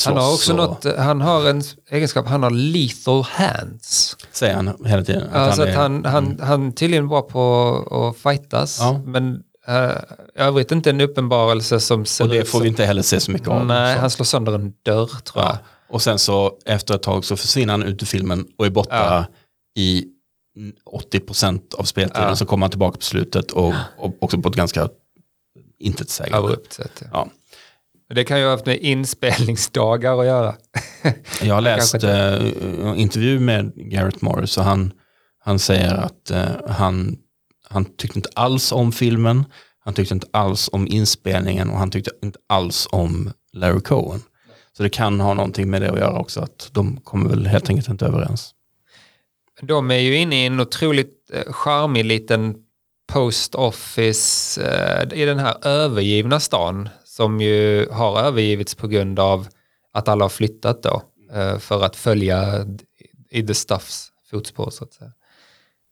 Han 0.06 0.18
har 0.18 0.34
också 0.34 0.52
och, 0.52 0.58
något, 0.58 0.98
han 0.98 1.22
har 1.22 1.50
en 1.50 1.62
egenskap, 1.92 2.28
han 2.28 2.44
har 2.44 2.50
lethal 2.50 3.24
hands. 3.24 4.18
säger 4.32 4.56
han 4.56 4.86
hela 4.86 5.04
tiden. 5.04 5.24
Att 5.30 5.36
Alltså 5.36 5.62
han 5.62 5.70
är, 5.70 5.76
han, 5.76 6.06
han, 6.06 6.40
han 6.42 6.72
tydligen 6.74 7.08
var 7.08 7.22
på 7.22 7.44
att 7.92 8.18
fightas, 8.24 8.78
Ja. 8.80 9.02
men 9.06 9.44
uh, 9.70 9.98
jag 10.36 10.52
vet 10.52 10.72
inte 10.72 10.90
en 10.90 11.02
uppenbarelse 11.02 11.80
som 11.80 12.06
ser 12.06 12.24
och 12.24 12.30
det 12.30 12.38
ut 12.38 12.48
får 12.48 12.58
som, 12.58 12.62
vi 12.64 12.68
inte 12.68 12.86
heller 12.86 13.02
se 13.02 13.20
så 13.20 13.32
mycket 13.32 13.48
av. 13.48 13.66
Nej, 13.66 13.96
så. 13.96 14.02
han 14.02 14.10
slår 14.10 14.26
sönder 14.26 14.54
en 14.56 14.74
dörr 14.84 15.08
tror 15.24 15.44
jag. 15.44 15.54
ja. 15.54 15.58
Och 15.90 16.02
sen 16.02 16.20
så 16.20 16.58
efter 16.66 16.96
ett 16.96 17.04
tag 17.04 17.26
så 17.26 17.38
försvinner 17.38 17.74
han 17.74 17.84
ut 17.84 18.02
ur 18.02 18.06
filmen 18.06 18.48
och 18.58 18.66
är 18.66 18.70
borta 18.70 18.96
Ja. 18.96 19.26
i 19.82 20.06
80% 21.14 21.76
av 21.76 21.84
speltiden. 21.84 22.30
Ja. 22.30 22.36
Så 22.36 22.46
kommer 22.46 22.64
han 22.64 22.70
tillbaka 22.72 22.98
på 22.98 23.04
slutet 23.04 23.52
och, 23.52 23.74
och 23.98 24.14
också 24.20 24.42
på 24.42 24.50
ett 24.50 24.56
ganska 24.56 24.90
intetsägande. 25.80 26.38
Abrupt 26.38 26.74
sätt. 26.74 27.04
Ja. 27.12 27.28
Det 28.14 28.24
kan 28.24 28.40
ju 28.40 28.44
ha 28.46 28.52
haft 28.52 28.66
med 28.66 28.78
inspelningsdagar 28.78 30.20
att 30.20 30.26
göra. 30.26 30.56
Jag 31.42 31.54
har 31.54 31.62
läst 31.72 32.04
eh, 32.04 32.34
en 32.34 32.96
intervju 32.96 33.40
med 33.40 33.72
Garrett 33.76 34.22
Morris 34.22 34.58
och 34.58 34.64
han, 34.64 34.92
han 35.40 35.60
säger 35.60 35.94
att 35.94 36.32
eh, 36.32 36.46
han, 36.70 37.18
han 37.76 37.86
tyckte 37.86 38.20
inte 38.20 38.30
alls 38.36 38.72
om 38.72 38.92
filmen, 38.92 39.46
han 39.80 39.94
tyckte 39.94 40.14
inte 40.14 40.28
alls 40.32 40.70
om 40.72 40.88
inspelningen 40.88 41.70
och 41.70 41.78
han 41.78 41.92
tyckte 41.92 42.12
inte 42.24 42.40
alls 42.48 42.88
om 42.92 43.32
Larry 43.54 43.82
Cohen. 43.82 44.22
Så 44.78 44.84
det 44.84 44.90
kan 44.90 45.20
ha 45.20 45.34
någonting 45.34 45.70
med 45.70 45.82
det 45.82 45.92
att 45.92 46.00
göra 46.00 46.20
också, 46.20 46.42
att 46.42 46.70
de 46.72 46.98
kommer 46.98 47.30
väl 47.30 47.48
helt 47.48 47.70
enkelt 47.70 47.90
inte 47.90 48.06
överens. 48.06 48.52
De 49.62 49.92
är 49.92 50.00
ju 50.00 50.16
inne 50.16 50.44
i 50.44 50.46
en 50.46 50.60
otroligt 50.60 51.32
eh, 51.34 51.54
charmig 51.54 52.06
liten 52.06 52.56
post 53.14 53.56
office 53.56 54.62
eh, 54.62 55.20
i 55.22 55.26
den 55.26 55.40
här 55.40 55.68
övergivna 55.68 56.40
stan 56.40 56.90
som 57.04 57.42
ju 57.42 57.90
har 57.90 58.20
övergivits 58.20 58.76
på 58.76 58.88
grund 58.88 59.20
av 59.20 59.48
att 59.94 60.08
alla 60.08 60.24
har 60.24 60.30
flyttat 60.30 60.84
då 60.84 61.04
eh, 61.34 61.58
för 61.58 61.84
att 61.84 61.96
följa 61.96 62.66
i 63.30 63.48
the 63.48 63.54
stuffs 63.54 64.12
fotspår 64.32 64.70
så 64.70 64.84
att 64.84 64.94
säga. 64.94 65.12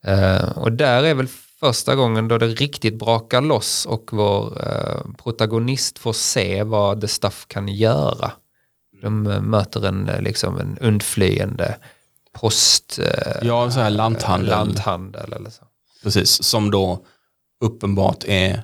Eh, 0.06 0.58
och 0.58 0.72
där 0.72 1.04
är 1.04 1.13
väl 1.13 1.28
första 1.63 1.95
gången 1.95 2.28
då 2.28 2.38
det 2.38 2.47
riktigt 2.47 2.99
brakar 2.99 3.41
loss 3.41 3.86
och 3.86 4.10
vår 4.12 4.67
eh, 4.67 5.02
protagonist 5.23 5.99
får 5.99 6.13
se 6.13 6.63
vad 6.63 7.02
the 7.02 7.08
stuff 7.08 7.45
kan 7.47 7.67
göra. 7.67 8.32
De 9.02 9.28
eh, 9.28 9.41
möter 9.41 9.86
en, 9.86 10.10
eh, 10.10 10.21
liksom 10.21 10.60
en 10.60 10.78
undflyende 10.82 11.76
post... 12.34 12.99
Eh, 12.99 13.47
Ja, 13.47 13.71
så 13.71 13.80
här 13.80 13.89
lanthandel, 13.89 14.49
lanthandel 14.49 15.34
eller 15.34 15.49
så. 15.49 15.63
precis, 16.04 16.43
som 16.43 16.71
då 16.71 17.06
uppenbart 17.63 18.23
är 18.28 18.63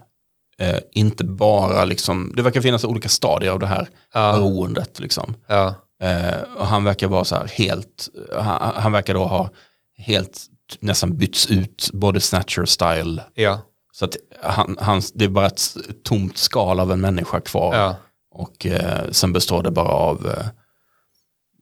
eh, 0.59 0.79
inte 0.91 1.23
bara 1.23 1.85
liksom, 1.85 2.33
det 2.35 2.41
verkar 2.41 2.61
finnas 2.61 2.83
olika 2.83 3.09
stadier 3.09 3.51
av 3.51 3.59
det 3.59 3.67
här 3.67 3.87
Ja. 4.13 4.33
beroendet 4.33 4.99
liksom. 4.99 5.33
Ja, 5.47 5.75
Eh, 6.01 6.41
och 6.57 6.67
han 6.67 6.83
verkar 6.83 7.07
vara 7.07 7.23
så 7.23 7.35
här 7.35 7.47
helt, 7.47 8.09
han, 8.33 8.73
han 8.75 8.91
verkar 8.91 9.13
då 9.13 9.25
ha 9.25 9.49
helt 9.97 10.41
nästan 10.79 11.17
bytts 11.17 11.51
ut 11.51 11.89
både 11.93 12.21
snatcher 12.21 12.65
style. 12.65 13.23
ja, 13.33 13.61
Så 13.91 14.05
att 14.05 14.15
han, 14.41 14.77
han, 14.81 15.01
det 15.13 15.25
är 15.25 15.29
bara 15.29 15.47
ett 15.47 15.75
tomt 16.03 16.37
skal 16.37 16.79
av 16.79 16.91
en 16.91 17.01
människa 17.01 17.39
kvar. 17.39 17.75
ja. 17.75 17.95
Och 18.31 18.65
eh, 18.65 19.11
sen 19.11 19.33
består 19.33 19.63
det 19.63 19.71
bara 19.71 19.87
av 19.87 20.27
eh, 20.27 20.45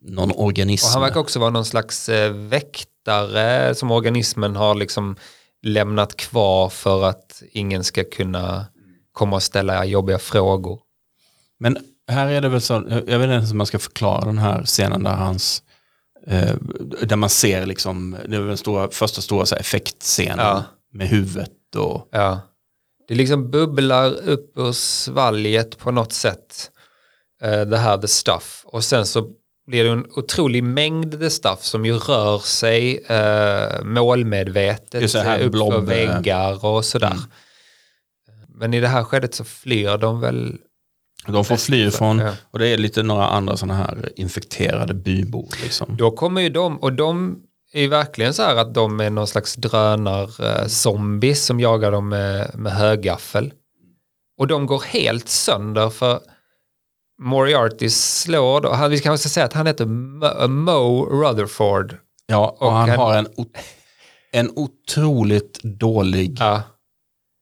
någon 0.02 0.32
organism. 0.32 0.86
Och 0.86 0.92
han 0.92 1.02
verkar 1.02 1.20
också 1.20 1.40
vara 1.40 1.50
någon 1.50 1.66
slags 1.66 2.10
eh, 2.10 2.32
väktare 2.34 3.76
som 3.76 3.92
organismen 3.92 4.56
har 4.56 4.76
liksom 4.76 5.16
lämnat 5.62 6.18
kvar 6.18 6.70
för 6.70 7.04
att 7.04 7.44
ingen 7.52 7.84
ska 7.84 8.04
kunna 8.04 8.66
komma 9.12 9.36
och 9.36 9.44
ställa 9.44 9.86
jobbiga 9.86 10.20
frågor. 10.20 10.80
Men 11.60 11.78
här 12.08 12.28
är 12.28 12.42
det 12.42 12.50
väl 12.50 12.62
så, 12.62 12.74
jag 13.08 13.20
vet 13.20 13.30
inte 13.30 13.48
hur 13.48 13.54
man 13.54 13.68
ska 13.68 13.80
förklara 13.80 14.26
den 14.26 14.38
här 14.38 14.64
scenen 14.64 15.04
där 15.04 15.16
hans, 15.16 15.64
eh, 16.30 16.56
där 17.02 17.16
man 17.16 17.30
ser 17.30 17.66
liksom, 17.66 18.18
det 18.28 18.38
väl 18.38 18.48
den 18.48 18.58
stora, 18.58 18.90
första 18.92 19.22
stora 19.22 19.46
så 19.46 19.56
här, 19.56 19.60
effektscenen 19.60 20.40
Ja. 20.46 20.64
med 20.94 21.08
huvudet 21.08 21.76
och 21.76 22.10
Ja. 22.12 22.40
Det 23.08 23.16
liksom 23.16 23.52
bubblar 23.52 24.14
upp 24.30 24.58
ur 24.58 24.72
svalget 24.72 25.78
på 25.78 25.92
något 25.92 26.14
sätt. 26.14 26.72
eh, 27.42 27.62
det 27.62 27.78
här 27.78 27.98
the 27.98 28.08
stuff. 28.08 28.62
Och 28.66 28.84
sen 28.84 29.06
så 29.06 29.30
blir 29.68 29.84
det 29.84 29.90
en 29.90 30.06
otrolig 30.16 30.64
mängd 30.64 31.20
the 31.20 31.30
stuff 31.30 31.64
som 31.64 31.86
ju 31.86 31.94
rör 31.94 32.40
sig 32.40 33.00
uh, 33.12 33.84
målmedvetet 33.86 35.02
Just 35.02 35.14
det 35.14 35.22
här 35.22 35.40
eh, 35.40 35.46
upp 35.46 35.52
blob, 35.52 35.74
för 35.74 35.80
eh, 35.80 35.84
väggar 35.84 36.66
och 36.66 36.86
sådär. 36.86 37.08
Mm. 37.08 37.22
Men 38.48 38.74
i 38.74 38.80
det 38.80 38.88
här 38.88 39.04
skedet 39.04 39.34
så 39.36 39.44
flyr 39.44 39.98
de 39.98 40.20
väl. 40.22 40.58
De 41.34 41.46
får 41.46 41.58
fly 41.58 41.88
ifrån, 41.88 42.20
Ja. 42.20 42.34
och 42.52 42.60
det 42.60 42.68
är 42.68 42.78
lite 42.78 43.04
några 43.04 43.28
andra 43.28 43.58
sådana 43.58 43.74
här 43.74 44.10
infekterade 44.16 44.94
bybor 44.94 45.48
liksom. 45.64 45.98
Då 45.98 46.12
kommer 46.12 46.42
ju 46.42 46.50
de, 46.50 46.78
och 46.80 46.94
de 46.94 47.40
är 47.74 47.82
ju 47.82 47.88
verkligen 47.88 48.34
så 48.34 48.44
här 48.44 48.56
att 48.56 48.74
de 48.74 49.00
är 49.00 49.10
någon 49.10 49.28
slags 49.28 49.56
drönar-zombies 49.58 51.46
som 51.46 51.60
jagar 51.60 51.92
dem 51.92 52.10
med, 52.10 52.52
med 52.56 52.72
högaffel. 52.72 53.54
Och 54.40 54.48
de 54.48 54.66
går 54.66 54.84
helt 54.88 55.30
sönder 55.30 55.90
för 55.90 56.20
Moriarty 57.22 57.90
slår 57.90 58.62
då, 58.62 58.74
han, 58.74 58.92
vi 58.92 59.00
kan 59.00 59.14
också 59.14 59.30
säga 59.30 59.46
att 59.46 59.54
han 59.54 59.68
heter 59.68 59.86
Mo, 59.86 60.48
Mo 60.48 61.06
Rutherford. 61.06 61.96
Ja, 62.28 62.58
och, 62.60 62.68
Och 62.68 62.72
han 62.74 62.90
han- 62.90 63.00
har 63.00 63.16
en, 63.18 63.28
en 64.32 64.52
otroligt 64.56 65.60
dålig 65.64 66.38
Ja, 66.40 66.62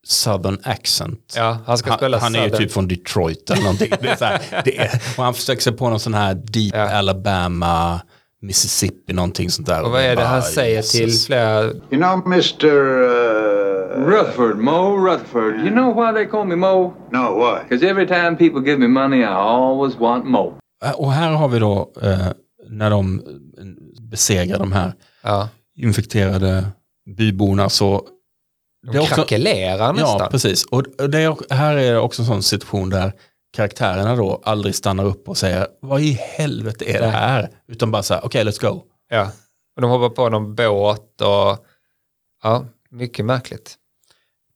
southern 0.08 0.60
accent. 0.64 1.34
ja 1.38 1.58
han 1.66 1.78
ska 1.78 1.90
Han, 1.90 2.00
spela 2.00 2.18
han 2.18 2.36
är 2.36 2.44
ju 2.44 2.50
typ 2.50 2.72
från 2.72 2.88
Detroit 2.88 3.50
eller 3.50 3.62
någonting. 3.64 3.92
Det 4.02 4.08
är 4.08 4.16
så 4.16 4.26
här, 4.26 4.42
det 4.66 4.78
är, 4.78 5.02
och 5.18 5.24
han 5.24 5.34
försöker 5.34 5.62
sig 5.62 5.74
på 5.74 5.90
någon 5.90 6.00
sån 6.00 6.14
här 6.14 6.34
deep 6.34 6.76
Ja. 6.76 6.98
Alabama, 6.98 8.02
Mississippi, 8.42 9.14
någonting 9.14 9.50
sånt 9.50 9.68
där. 9.68 9.84
Och 9.84 9.92
vad 9.92 10.02
är 10.02 10.16
det 10.16 10.24
han 10.24 10.42
säger 10.42 10.76
Jesus. 10.76 10.92
till 10.92 11.26
flera... 11.26 11.64
You 11.64 11.74
know, 11.90 12.22
Mr. 12.26 12.66
Uh, 12.66 14.06
Rutherford, 14.08 14.58
Mo 14.58 14.98
Rutherford. 15.08 15.56
You 15.56 15.70
know 15.70 15.94
why 15.96 16.14
they 16.14 16.26
call 16.26 16.46
me 16.48 16.56
Mo? 16.56 16.94
no, 17.12 17.40
why? 17.40 17.60
Because 17.70 17.90
every 17.90 18.08
time 18.08 18.36
people 18.38 18.62
give 18.72 18.78
me 18.80 18.88
money, 18.88 19.20
I 19.22 19.26
always 19.34 19.96
want 20.00 20.26
Mo. 20.26 20.54
Och 20.96 21.12
här 21.12 21.32
har 21.32 21.48
vi 21.48 21.60
då 21.60 21.92
eh, 22.02 22.28
när 22.70 22.90
de 22.90 23.20
eh, 23.20 24.04
besegrar 24.12 24.60
de 24.60 24.72
här 24.72 24.94
Ja, 25.24 25.50
infekterade 25.78 26.66
byborna 27.18 27.70
så... 27.70 28.02
de 28.94 29.06
krackelerar 29.06 29.94
nästan. 29.94 30.20
Ja, 30.20 30.28
precis. 30.32 30.66
Och 30.66 30.84
det 31.10 31.20
är, 31.22 31.54
här 31.54 31.76
är 31.76 31.98
också 32.00 32.22
en 32.22 32.26
sån 32.26 32.44
situation 32.44 32.90
där 32.90 33.14
karaktärerna 33.54 34.16
då 34.16 34.42
aldrig 34.44 34.76
stannar 34.76 35.06
upp 35.06 35.30
och 35.30 35.38
säger 35.38 35.68
vad 35.82 36.02
i 36.02 36.12
helvete 36.38 36.86
är 36.86 37.02
det 37.02 37.08
här? 37.08 37.50
Utan 37.68 37.92
bara 37.92 38.04
så 38.04 38.14
här, 38.14 38.26
okej, 38.26 38.44
let's 38.44 38.62
go. 38.62 38.82
Ja. 39.10 39.32
Och 39.76 39.82
de 39.82 39.92
hoppar 39.92 40.10
på 40.10 40.30
någon 40.30 40.56
båt 40.56 41.22
och... 41.22 41.66
Ja, 42.44 42.66
mycket 42.92 43.26
märkligt. 43.26 43.76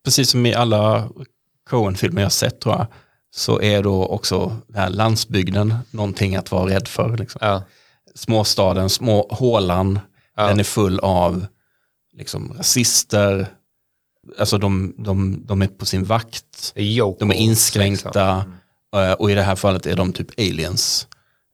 Precis 0.06 0.30
som 0.30 0.46
i 0.46 0.54
alla 0.54 1.10
Coen-filmer 1.70 2.22
jag 2.22 2.32
sett 2.32 2.62
tror 2.62 2.76
jag, 2.76 2.88
så 3.36 3.62
är 3.62 3.84
då 3.84 4.06
också 4.06 4.56
den 4.68 4.78
här 4.78 4.90
landsbygden 4.90 5.76
någonting 5.92 6.36
att 6.36 6.52
vara 6.52 6.70
rädd 6.70 6.88
för. 6.88 7.18
Liksom. 7.18 7.40
Ja, 7.42 7.64
Småstaden, 8.16 8.90
små 8.90 9.28
hålan, 9.32 10.00
Ja. 10.36 10.48
den 10.48 10.60
är 10.60 10.64
full 10.64 11.00
av 11.00 11.46
liksom, 12.14 12.54
rasister, 12.58 13.48
alltså 14.38 14.58
de, 14.58 14.94
de, 14.98 15.46
de 15.46 15.62
är 15.62 15.68
på 15.68 15.86
sin 15.86 16.04
vakt, 16.04 16.72
är 16.76 16.84
Yoko, 16.84 17.20
de 17.20 17.30
är 17.32 17.36
inskränkta 17.36 18.36
liksom. 18.38 19.02
eh, 19.04 19.12
och 19.12 19.32
i 19.32 19.34
det 19.34 19.42
här 19.44 19.56
fallet 19.56 19.86
är 19.86 19.96
de 19.96 20.14
typ 20.14 20.28
aliens. 20.40 21.08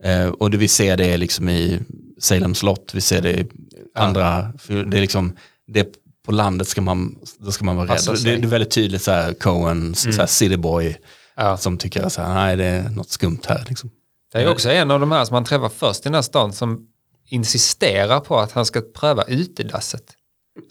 Eh, 0.03 0.28
Och 0.28 0.51
det 0.51 0.57
vi 0.57 0.67
ser 0.67 0.97
det 0.97 1.17
liksom 1.17 1.49
i 1.49 1.80
Salem 2.19 2.55
slott, 2.55 2.91
vi 2.93 3.01
ser 3.01 3.21
det 3.21 3.32
i 3.39 3.47
andra, 3.95 4.53
för 4.59 4.73
det 4.84 4.97
är 4.97 5.01
liksom, 5.01 5.38
det 5.67 5.88
på 6.26 6.32
landet 6.32 6.67
ska 6.67 6.82
man, 6.82 7.15
då 7.39 7.51
ska 7.51 7.65
man 7.65 7.76
vara 7.76 7.88
Passa 7.88 8.13
rädd. 8.13 8.23
Det, 8.23 8.36
det 8.36 8.43
är 8.43 8.47
väldigt 8.47 8.71
tydligt 8.71 9.01
så 9.01 9.11
här 9.11 9.34
Coen, 9.34 9.95
så 9.95 10.11
här 10.11 10.26
cityboy, 10.26 10.97
Ja. 11.38 11.57
som 11.57 11.78
tycker 11.78 12.09
så 12.09 12.21
här, 12.21 12.34
nej 12.34 12.55
det 12.57 12.65
är 12.65 12.89
något 12.89 13.09
skumt 13.09 13.39
här. 13.47 13.65
Liksom. 13.69 13.89
Det 14.34 14.41
är 14.41 14.51
också 14.51 14.69
en 14.69 14.91
av 14.91 14.99
de 14.99 15.11
här 15.11 15.26
som 15.26 15.34
man 15.34 15.43
träffar 15.43 15.69
först 15.69 15.99
i 15.99 16.03
den 16.03 16.13
här 16.13 16.21
stan 16.21 16.53
som 16.53 16.88
insisterar 17.30 18.19
på 18.19 18.39
att 18.39 18.51
han 18.51 18.65
ska 18.65 18.82
pröva 18.82 19.23
utedasset. 19.23 20.03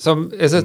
Som 0.00 0.32
alltså, 0.42 0.62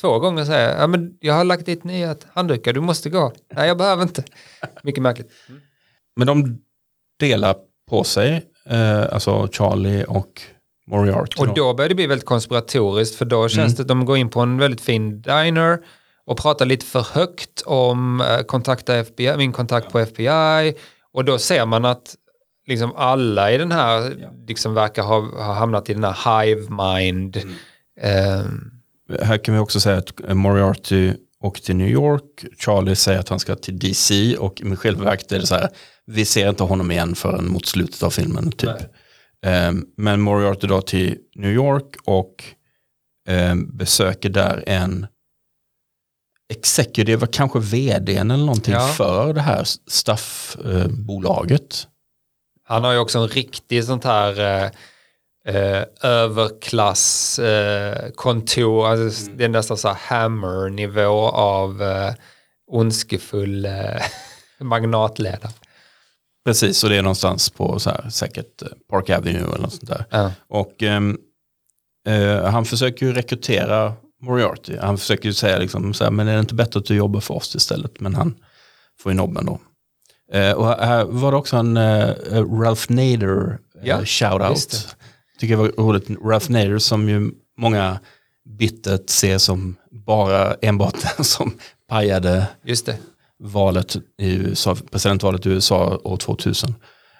två 0.00 0.18
gånger 0.18 0.44
säger, 0.44 0.80
ja 0.80 0.86
men 0.86 1.16
jag 1.20 1.34
har 1.34 1.44
lagt 1.44 1.66
dit 1.66 1.84
nya 1.84 2.16
handdukar, 2.32 2.72
du 2.72 2.80
måste 2.80 3.10
gå. 3.10 3.32
Nej, 3.54 3.68
jag 3.68 3.78
behöver 3.78 4.02
inte. 4.02 4.24
Mycket 4.82 5.02
märkligt. 5.02 5.30
Men 6.16 6.26
de 6.26 6.58
delar 7.18 7.56
på 7.90 8.04
sig, 8.04 8.42
eh, 8.66 9.12
alltså 9.12 9.48
Charlie 9.52 10.04
och 10.04 10.42
Moriarty. 10.86 11.42
Och 11.42 11.54
då 11.54 11.74
börjar 11.74 11.88
det 11.88 11.94
bli 11.94 12.06
väldigt 12.06 12.26
konspiratoriskt 12.26 13.16
för 13.16 13.24
då 13.24 13.48
känns 13.48 13.76
det 13.76 13.82
att 13.82 13.88
de 13.88 14.04
går 14.04 14.16
in 14.16 14.30
på 14.30 14.40
en 14.40 14.58
väldigt 14.58 14.80
fin 14.80 15.22
diner 15.22 15.78
och 16.24 16.38
pratar 16.38 16.66
lite 16.66 16.86
för 16.86 17.06
högt 17.12 17.62
om 17.66 18.20
eh, 18.20 18.40
kontakta 18.40 18.96
FBI, 18.96 19.36
min 19.36 19.52
kontakt 19.52 19.92
på 19.92 19.98
FBI 19.98 20.74
och 21.12 21.24
då 21.24 21.38
ser 21.38 21.66
man 21.66 21.84
att 21.84 22.14
liksom 22.66 22.92
alla 22.96 23.52
i 23.52 23.58
den 23.58 23.72
här 23.72 24.16
liksom 24.46 24.74
verkar 24.74 25.02
ha, 25.02 25.20
ha 25.20 25.52
hamnat 25.52 25.90
i 25.90 25.94
den 25.94 26.04
här 26.04 26.42
hive 26.42 26.60
mind. 26.70 27.36
Ehm, 28.00 28.79
Här 29.22 29.44
kan 29.44 29.54
vi 29.54 29.60
också 29.60 29.80
säga 29.80 29.98
att 29.98 30.34
Moriarty 30.36 31.12
åker 31.40 31.62
till 31.62 31.76
New 31.76 31.88
York, 31.88 32.44
Charlie 32.58 32.96
säger 32.96 33.20
att 33.20 33.28
han 33.28 33.40
ska 33.40 33.56
till 33.56 33.78
DC 33.78 34.36
och 34.36 34.60
i 34.60 34.76
själva 34.76 35.04
verket 35.04 35.32
är 35.32 35.38
det 35.38 35.46
så 35.46 35.54
här, 35.54 35.68
vi 36.06 36.24
ser 36.24 36.48
inte 36.48 36.62
honom 36.62 36.90
igen 36.90 37.14
förrän 37.14 37.48
mot 37.48 37.66
slutet 37.66 38.02
av 38.02 38.10
filmen 38.10 38.52
typ. 38.52 38.70
Ehm, 39.46 39.86
men 39.96 40.20
Moriarty 40.20 40.66
då 40.66 40.82
till 40.82 41.16
New 41.36 41.52
York 41.52 41.96
och 42.04 42.44
ehm, 43.28 43.76
besöker 43.76 44.28
där 44.28 44.64
en 44.66 45.06
executive, 46.52 47.26
kanske 47.26 47.58
vdn 47.58 48.30
eller 48.30 48.44
någonting 48.44 48.74
Ja. 48.74 48.88
för 48.88 49.32
det 49.32 49.40
här 49.40 49.64
staffbolaget. 49.86 51.86
han 52.64 52.84
har 52.84 52.92
ju 52.92 52.98
också 52.98 53.18
en 53.18 53.28
riktig 53.28 53.84
sånt 53.84 54.04
här 54.04 54.62
eh, 54.64 54.70
eh, 55.46 55.82
överklass 56.02 57.38
eh, 57.38 58.10
kontor, 58.10 58.86
alltså, 58.86 59.30
det 59.30 59.44
är 59.44 59.48
nästan 59.48 59.76
så 59.76 59.88
här 59.88 59.94
hammer-nivå 59.94 61.28
av 61.28 61.82
eh, 61.82 62.14
ondskefull 62.70 63.64
eh, 63.64 64.02
magnatledare. 64.60 65.52
Precis, 66.44 66.84
och 66.84 66.90
det 66.90 66.96
är 66.96 67.02
någonstans 67.02 67.50
på 67.50 67.78
så 67.78 67.90
här, 67.90 68.10
säkert 68.10 68.62
eh, 68.62 68.68
Park 68.90 69.10
Avenue 69.10 69.44
eller 69.44 69.58
något 69.58 69.72
sånt 69.72 69.88
där. 69.88 70.04
Ja. 70.10 70.32
Och 70.48 70.82
ehm, 70.82 71.18
eh, 72.08 72.44
han 72.44 72.64
försöker 72.64 73.06
ju 73.06 73.12
rekrytera 73.12 73.92
Moriarty. 74.22 74.76
Han 74.76 74.98
försöker 74.98 75.24
ju 75.26 75.34
säga 75.34 75.58
liksom, 75.58 75.94
så 75.94 76.04
här, 76.04 76.10
men 76.10 76.28
är 76.28 76.34
det 76.34 76.40
inte 76.40 76.54
bättre 76.54 76.80
att 76.80 76.86
du 76.86 76.96
jobbar 76.96 77.20
för 77.20 77.34
oss 77.34 77.54
istället? 77.54 78.00
Men 78.00 78.14
han 78.14 78.34
får 79.02 79.12
ju 79.12 79.16
nobben 79.16 79.46
då. 79.46 79.60
Eh, 80.32 80.52
och 80.52 80.66
här 80.66 81.04
var 81.04 81.30
det 81.30 81.36
också 81.38 81.56
en 81.56 81.76
eh, 81.76 82.14
Ralph 82.60 82.92
Nader 82.92 83.58
eh, 83.82 83.88
Ja, 83.88 84.04
shoutout. 84.04 84.96
Tycker 85.40 85.54
jag 85.54 85.58
var 85.58 85.68
roligt. 85.68 86.10
Ralph 86.24 86.50
Nader 86.50 86.78
som 86.78 87.08
ju 87.08 87.30
många 87.58 88.00
bittert 88.58 89.10
ser 89.10 89.38
som 89.38 89.76
bara 89.90 90.54
enbart 90.54 90.94
den 91.16 91.24
som 91.24 91.52
pajade 91.88 92.46
Just 92.64 92.86
det. 92.86 92.98
valet 93.38 93.96
i 94.18 94.34
USA, 94.36 94.76
presidentvalet 94.90 95.46
i 95.46 95.48
USA 95.50 96.00
år 96.04 96.16
2000. 96.16 96.74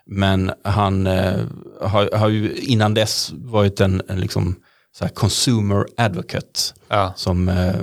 Men 0.06 0.52
han 0.64 1.06
eh, 1.06 1.40
har, 1.80 2.16
har 2.16 2.28
ju 2.28 2.54
innan 2.56 2.94
dess 2.94 3.32
varit 3.36 3.80
en, 3.80 4.02
en 4.08 4.20
liksom, 4.20 4.56
så 4.92 5.04
här 5.04 5.12
consumer 5.12 5.86
advocate 5.96 6.60
Ja. 6.88 7.12
som 7.16 7.48
eh, 7.48 7.74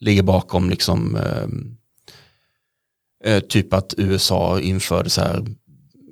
ligger 0.00 0.22
bakom 0.22 0.70
liksom, 0.70 1.16
eh, 1.16 1.48
eh, 3.34 3.40
typ 3.40 3.72
att 3.74 3.94
USA 3.96 4.60
införde 4.60 5.10
så 5.10 5.20
här 5.20 5.44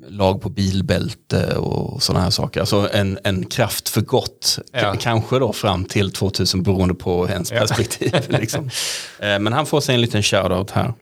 lag 0.09 0.41
på 0.43 0.49
bilbälte 0.49 1.57
och 1.57 2.03
sådana 2.03 2.25
här 2.25 2.31
saker. 2.31 2.61
Alltså 2.61 2.89
en, 2.93 3.19
en 3.25 3.47
kraft 3.47 3.89
för 3.89 4.01
gott, 4.01 4.59
Ja. 4.73 4.95
Kanske 5.01 5.39
då 5.39 5.53
fram 5.53 5.85
till 5.85 6.13
2000 6.13 6.63
beroende 6.63 6.95
på 6.95 7.29
ens 7.29 7.51
perspektiv. 7.51 8.15
liksom. 8.29 8.71
eh, 9.19 9.39
men 9.39 9.53
han 9.53 9.67
får 9.67 9.81
sig 9.81 9.95
en 9.95 10.01
liten 10.01 10.23
shoutout 10.23 10.71
här. 10.71 10.95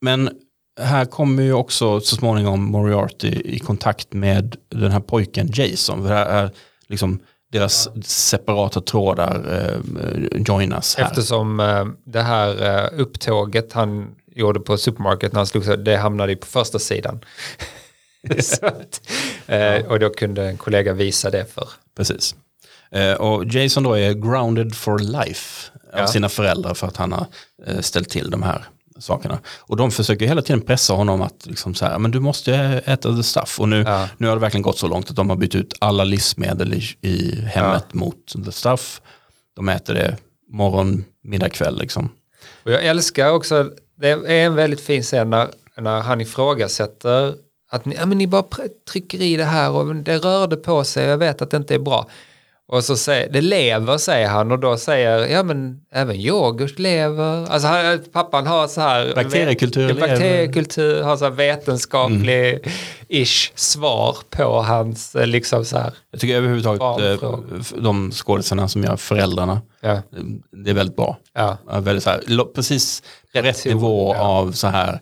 Men 0.00 0.30
här 0.80 1.04
kommer 1.04 1.42
ju 1.42 1.52
också 1.52 2.00
så 2.00 2.16
småningom 2.16 2.64
Moriarty 2.64 3.42
i 3.44 3.58
kontakt 3.58 4.12
med 4.12 4.56
den 4.68 4.92
här 4.92 5.00
pojken 5.00 5.50
Jason. 5.52 6.02
För 6.02 6.14
här 6.14 6.26
är 6.26 6.50
liksom 6.88 7.20
deras 7.52 7.88
separata 8.06 8.80
trådar 8.80 9.44
eh, 9.52 10.40
joinas 10.46 10.96
här. 10.96 11.04
Eftersom 11.04 11.60
eh, 11.60 11.84
det 12.04 12.22
här 12.22 12.66
eh, 12.66 13.00
upptåget 13.00 13.72
han 13.72 14.14
gjorde 14.34 14.60
på 14.60 14.76
supermarket 14.76 15.32
när 15.32 15.38
han 15.38 15.46
slog 15.46 15.64
sig, 15.64 15.78
det 15.78 15.96
hamnade 15.96 16.32
ju 16.32 16.36
på 16.36 16.46
första 16.46 16.78
sidan. 16.78 17.20
Att, 18.62 19.00
eh, 19.46 19.86
och 19.86 19.98
då 20.00 20.10
kunde 20.10 20.44
en 20.48 20.56
kollega 20.56 20.92
visa 20.92 21.30
det 21.30 21.54
för. 21.54 21.68
Precis. 21.96 22.34
Eh, 22.90 23.12
och 23.14 23.44
Jason 23.44 23.82
då 23.82 23.92
är 23.94 24.12
grounded 24.12 24.74
for 24.74 24.98
life 24.98 25.70
av 25.92 25.98
Ja. 26.00 26.06
sina 26.06 26.28
föräldrar 26.28 26.74
för 26.74 26.86
att 26.86 26.96
han 26.96 27.12
har 27.12 27.26
eh, 27.66 27.80
ställt 27.80 28.08
till 28.08 28.30
de 28.30 28.42
här 28.42 28.64
sakerna. 28.98 29.38
Och 29.60 29.76
de 29.76 29.90
försöker 29.90 30.26
hela 30.26 30.42
tiden 30.42 30.60
pressa 30.60 30.92
honom 30.94 31.22
att 31.22 31.46
liksom 31.46 31.74
så 31.74 31.84
här, 31.86 31.98
men 31.98 32.10
du 32.10 32.20
måste 32.20 32.54
äta 32.86 33.16
the 33.16 33.22
stuff. 33.22 33.60
Och 33.60 33.68
nu, 33.68 33.82
Ja. 33.86 34.08
nu 34.18 34.26
har 34.28 34.34
det 34.36 34.40
verkligen 34.40 34.62
gått 34.62 34.78
så 34.78 34.88
långt 34.88 35.10
att 35.10 35.16
de 35.16 35.28
har 35.30 35.36
bytt 35.36 35.54
ut 35.54 35.74
alla 35.78 36.04
livsmedel 36.04 36.74
i, 36.74 37.08
i 37.08 37.40
hemmet 37.40 37.94
mot 37.94 38.34
the 38.44 38.52
stuff. 38.52 39.00
De 39.56 39.68
äter 39.68 39.94
det 39.94 40.16
morgon, 40.50 41.04
middag, 41.24 41.48
kväll 41.48 41.78
liksom. 41.78 42.10
Och 42.64 42.72
jag 42.72 42.84
älskar 42.84 43.30
också, 43.30 43.70
det 44.00 44.08
är 44.10 44.26
en 44.28 44.54
väldigt 44.54 44.80
fin 44.80 45.02
scen 45.02 45.30
när, 45.30 45.48
när 45.76 46.00
han 46.00 46.20
ifrågasätter 46.20 47.34
att 47.70 47.84
ni, 47.84 47.94
ja, 47.94 48.06
men 48.06 48.18
ni 48.18 48.26
bara 48.26 48.44
trycker 48.92 49.22
i 49.22 49.36
det 49.36 49.44
här 49.44 49.70
och 49.70 49.96
det 49.96 50.18
rörde 50.18 50.56
på 50.56 50.84
sig, 50.84 51.06
jag 51.06 51.18
vet 51.18 51.42
att 51.42 51.50
det 51.50 51.56
inte 51.56 51.74
är 51.74 51.78
bra. 51.78 52.06
Och 52.66 52.84
så 52.84 52.96
säger, 52.96 53.32
det 53.32 53.40
lever 53.40 53.98
säger 53.98 54.28
han 54.28 54.52
och 54.52 54.58
då 54.58 54.76
säger, 54.76 55.26
ja 55.26 55.42
men 55.42 55.80
även 55.92 56.16
yoghurt 56.16 56.78
lever. 56.78 57.50
Alltså 57.50 57.68
han, 57.68 58.04
pappan 58.12 58.46
har 58.46 58.68
så 58.68 58.80
här 58.80 59.12
Bakteriekultur 59.14 59.94
bakteriekultur 59.94 61.02
har 61.02 61.16
så 61.16 61.24
här 61.24 61.32
vetenskaplig 61.32 62.70
ish 63.08 63.52
svar 63.54 64.16
på 64.30 64.62
hans 64.62 65.14
eh, 65.14 65.26
liksom 65.26 65.64
så 65.64 65.78
här. 65.78 65.94
Jag 66.10 66.20
tycker 66.20 66.36
överhuvudtaget 66.36 66.80
Barnfrågor. 66.80 67.44
eh, 67.76 67.82
de 67.82 68.10
skådespelarna 68.12 68.68
som 68.68 68.84
gör 68.84 68.96
föräldrarna, 68.96 69.60
Ja, 69.80 70.02
det 70.64 70.70
är 70.70 70.74
väldigt 70.74 70.96
bra. 70.96 71.18
ja, 71.34 71.58
väldigt 71.80 72.04
så 72.04 72.10
här, 72.10 72.44
precis 72.54 73.02
rätt, 73.32 73.62
ton, 73.62 73.72
nivå 73.72 74.14
ja. 74.14 74.20
av 74.20 74.52
så 74.52 74.66
här 74.66 75.00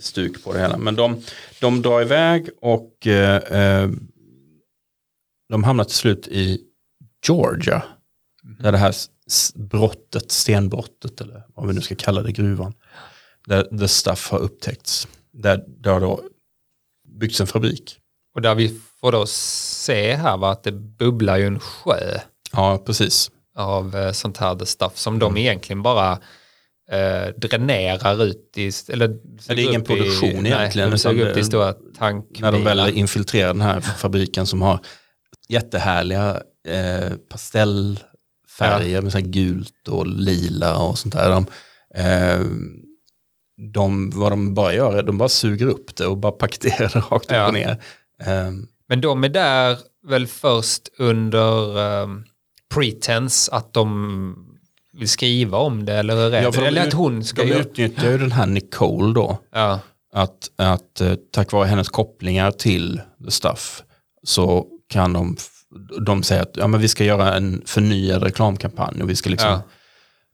stuk 0.00 0.44
på 0.44 0.52
det 0.52 0.60
hela. 0.60 0.76
Men 0.76 0.94
de, 0.96 1.22
de 1.60 1.82
drar 1.82 2.00
iväg 2.02 2.48
och 2.60 3.06
eh, 3.06 3.36
eh, 3.36 3.90
de 5.48 5.64
hamnar 5.64 5.84
till 5.84 5.94
slut 5.94 6.28
i 6.28 6.60
Georgia. 7.26 7.82
Där 8.58 8.72
det 8.72 8.78
här 8.78 8.94
brottet, 9.54 10.30
stenbrottet 10.30 11.20
eller 11.20 11.42
vad 11.54 11.68
vi 11.68 11.74
nu 11.74 11.80
ska 11.80 11.94
kalla 11.94 12.22
det, 12.22 12.32
gruvan. 12.32 12.74
Där 13.46 13.78
the 13.78 13.88
stuff 13.88 14.30
har 14.30 14.38
upptäckts. 14.38 15.08
Där 15.32 15.64
det 15.66 15.90
har 15.90 16.00
då 16.00 16.20
byggts 17.08 17.40
en 17.40 17.46
fabrik. 17.46 17.98
och 18.34 18.42
där 18.42 18.54
vi 18.54 18.80
får 19.00 19.12
då 19.12 19.26
se 19.26 20.14
här 20.14 20.36
va, 20.36 20.50
att 20.52 20.62
det 20.62 20.72
bubblar 20.72 21.36
ju 21.36 21.46
en 21.46 21.60
sjö 21.60 22.18
Ja, 22.52 22.78
precis. 22.86 23.30
av 23.56 23.96
eh, 23.96 24.12
sånt 24.12 24.36
här 24.36 24.54
the 24.54 24.66
stuff 24.66 24.96
som 24.96 25.18
de 25.18 25.36
egentligen 25.36 25.82
bara 25.82 26.18
eh, 26.90 27.34
dränerar 27.36 28.24
ut 28.24 28.52
i, 28.56 28.70
eller 28.88 29.08
Ja, 29.48 29.54
det 29.54 29.62
är 29.62 29.68
ingen 29.68 29.80
upp 29.80 29.90
i- 29.90 29.96
produktion 29.96 30.42
nej, 30.42 30.52
egentligen, 30.52 30.90
de 30.90 30.96
utan 30.96 31.20
upp 31.20 31.36
i 31.36 31.44
stora 31.44 31.66
När 31.66 31.94
tankbilar. 31.98 32.52
de 32.52 32.64
väl 32.64 32.90
infiltrerar 32.98 33.46
den 33.48 33.60
här 33.62 33.80
fabriken 33.80 34.46
som 34.46 34.62
har 34.62 34.80
jättehärliga 35.48 36.42
eh, 36.68 37.12
pastellfärger 37.30 39.02
med 39.02 39.12
så 39.12 39.18
här 39.18 39.26
gult 39.26 39.88
och 39.88 40.06
lila 40.06 40.76
och 40.78 40.98
sånt 40.98 41.14
där. 41.14 41.30
De, 41.30 41.46
eh, 41.94 42.40
de, 43.72 44.10
vad 44.10 44.32
de 44.32 44.54
bara 44.54 44.74
gör 44.74 44.98
är 44.98 45.02
de 45.02 45.18
bara 45.18 45.28
suger 45.28 45.66
upp 45.66 45.96
det 45.96 46.06
och 46.06 46.16
bara 46.18 46.32
paketerar 46.32 46.88
det 46.94 46.98
rakt 47.00 47.24
upp 47.24 47.30
Ja. 47.32 47.46
och 47.46 47.54
ner. 47.54 47.70
Eh, 48.22 48.50
Men 48.88 49.00
de 49.00 49.24
är 49.24 49.28
där 49.28 49.78
väl 50.08 50.26
först 50.26 50.88
under 50.98 51.78
um, 51.78 52.24
pretense 52.74 53.52
att 53.52 53.72
de 53.72 54.49
vill 55.00 55.08
skriva 55.08 55.58
om 55.58 55.84
det 55.84 55.94
eller 55.94 56.14
hur 56.14 56.34
är 56.34 56.42
ja, 56.42 56.50
det? 56.50 56.56
de 56.56 56.66
Eller 56.66 56.86
att 56.86 56.92
hon 56.92 57.24
ska 57.24 57.42
de 57.42 57.48
göra... 57.48 57.60
utnyttjar 57.60 58.10
ju 58.10 58.18
den 58.18 58.32
här 58.32 58.46
Nicole 58.46 59.14
då. 59.14 59.38
Ja, 59.54 59.80
Att, 60.12 60.50
att 60.58 61.00
eh, 61.00 61.14
tack 61.32 61.52
vare 61.52 61.66
hennes 61.66 61.88
kopplingar 61.88 62.50
till 62.50 63.00
The 63.24 63.30
Stuff 63.30 63.82
så 64.22 64.66
kan 64.88 65.12
de, 65.12 65.36
de 66.06 66.22
säga 66.22 66.42
att 66.42 66.56
ja, 66.56 66.66
men 66.66 66.80
vi 66.80 66.88
ska 66.88 67.04
göra 67.04 67.34
en 67.34 67.62
förnyad 67.66 68.22
reklamkampanj 68.22 69.02
och 69.02 69.10
vi 69.10 69.16
ska 69.16 69.30
liksom 69.30 69.50
Ja. 69.50 69.62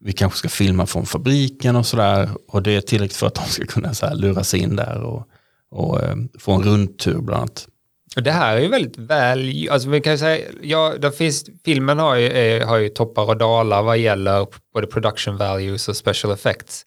vi 0.00 0.12
kanske 0.12 0.38
ska 0.38 0.48
filma 0.48 0.86
från 0.86 1.06
fabriken 1.06 1.76
och 1.76 1.86
sådär. 1.86 2.28
Och 2.48 2.62
det 2.62 2.70
är 2.76 2.80
tillräckligt 2.80 3.16
för 3.16 3.26
att 3.26 3.34
de 3.34 3.44
ska 3.44 3.66
kunna 3.66 3.94
så 3.94 4.06
här 4.06 4.14
lura 4.14 4.44
sig 4.44 4.60
in 4.60 4.76
där 4.76 5.02
och, 5.02 5.26
och 5.70 6.02
eh, 6.02 6.16
få 6.38 6.52
en 6.52 6.62
rundtur 6.62 7.18
bland 7.20 7.40
annat. 7.40 7.68
Och 8.16 8.22
det 8.22 8.30
här 8.32 8.56
är 8.56 8.60
ju 8.60 8.68
väldigt 8.68 8.98
väl, 8.98 9.68
alltså 9.70 9.88
vi 9.88 10.00
kan 10.00 10.12
ju 10.12 10.18
säga, 10.18 10.46
ja, 10.62 10.94
där 10.98 11.10
finns, 11.10 11.44
filmen 11.64 11.98
har 11.98 12.14
ju, 12.16 12.26
är, 12.32 12.60
har 12.64 12.76
ju 12.76 12.88
toppar 12.88 13.22
och 13.28 13.36
dalar 13.36 13.82
vad 13.82 13.98
gäller 13.98 14.46
både 14.74 14.86
production 14.86 15.36
values 15.36 15.88
och 15.88 15.96
special 15.96 16.32
effects. 16.32 16.86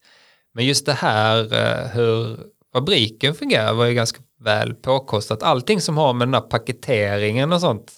Men 0.54 0.66
just 0.66 0.86
det 0.86 0.92
här 0.92 1.38
eh, 1.54 1.88
hur 1.90 2.36
fabriken 2.72 3.34
fungerar 3.34 3.72
var 3.72 3.84
ju 3.86 3.94
ganska 3.94 4.20
väl 4.44 4.74
påkostat. 4.74 5.42
Allting 5.42 5.80
som 5.80 5.96
har 5.98 6.12
med 6.12 6.28
den 6.28 6.34
här 6.34 6.40
paketeringen 6.40 7.52
och 7.52 7.60
sånt, 7.60 7.92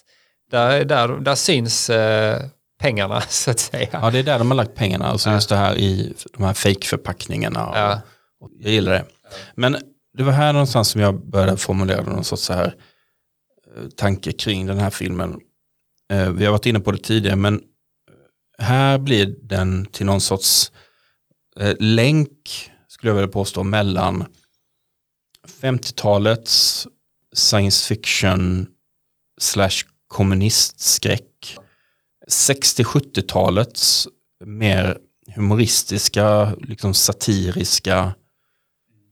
där, 0.51 0.85
där, 0.85 1.07
där 1.07 1.35
syns 1.35 1.89
eh, 1.89 2.39
pengarna 2.81 3.21
så 3.29 3.51
att 3.51 3.59
säga. 3.59 3.87
Ja, 3.91 4.11
det 4.11 4.19
är 4.19 4.23
där 4.23 4.39
de 4.39 4.51
har 4.51 4.55
lagt 4.57 4.75
pengarna. 4.75 5.05
Alltså 5.05 5.29
Ja. 5.29 5.35
just 5.35 5.49
det 5.49 5.55
här 5.55 5.75
i 5.77 6.13
de 6.33 6.43
här 6.43 6.53
fake-förpackningarna. 6.53 7.65
och- 7.67 7.77
Ja. 7.77 8.01
Och 8.41 8.49
jag 8.59 8.71
gillar 8.71 8.91
det. 8.91 9.05
Men 9.55 9.77
det 10.17 10.23
var 10.23 10.31
här 10.31 10.53
någonstans 10.53 10.89
som 10.89 11.01
jag 11.01 11.25
började 11.29 11.57
formulera 11.57 12.01
någon 12.01 12.23
sorts 12.23 12.43
så 12.43 12.53
här 12.53 12.73
tanke 13.95 14.31
kring 14.31 14.65
den 14.65 14.79
här 14.79 14.89
filmen. 14.89 15.39
Eh, 16.11 16.31
vi 16.31 16.45
har 16.45 16.51
varit 16.51 16.65
inne 16.65 16.79
på 16.79 16.91
det 16.91 16.97
tidigare, 16.97 17.35
men 17.35 17.61
här 18.57 18.97
blir 18.97 19.35
den 19.41 19.85
till 19.85 20.05
någon 20.05 20.21
sorts 20.21 20.71
eh, 21.59 21.75
länk, 21.79 22.71
skulle 22.87 23.09
jag 23.09 23.15
vilja 23.15 23.31
påstå, 23.31 23.63
mellan 23.63 24.25
50-talets 25.61 26.87
science 27.33 27.87
fiction 27.87 28.67
slash 29.39 29.83
kommunistskräck, 30.07 31.57
60-70-talets 32.27 34.07
mer 34.45 34.97
humoristiska, 35.35 36.55
liksom 36.55 36.93
satiriska 36.93 38.13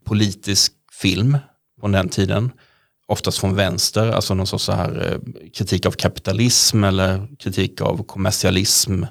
politisk 0.06 0.74
film 0.92 1.38
från 1.80 1.92
den 1.92 2.10
tiden. 2.10 2.52
Oftast 3.12 3.38
från 3.38 3.56
vänster, 3.56 4.12
alltså 4.12 4.34
någon 4.34 4.48
sorts 4.48 4.64
så 4.64 4.72
här 4.72 5.12
eh, 5.12 5.50
kritik 5.54 5.86
av 5.86 5.92
kapitalism 5.92 6.84
eller 6.84 7.28
kritik 7.40 7.82
av 7.82 8.04
kommersialism, 8.04 9.04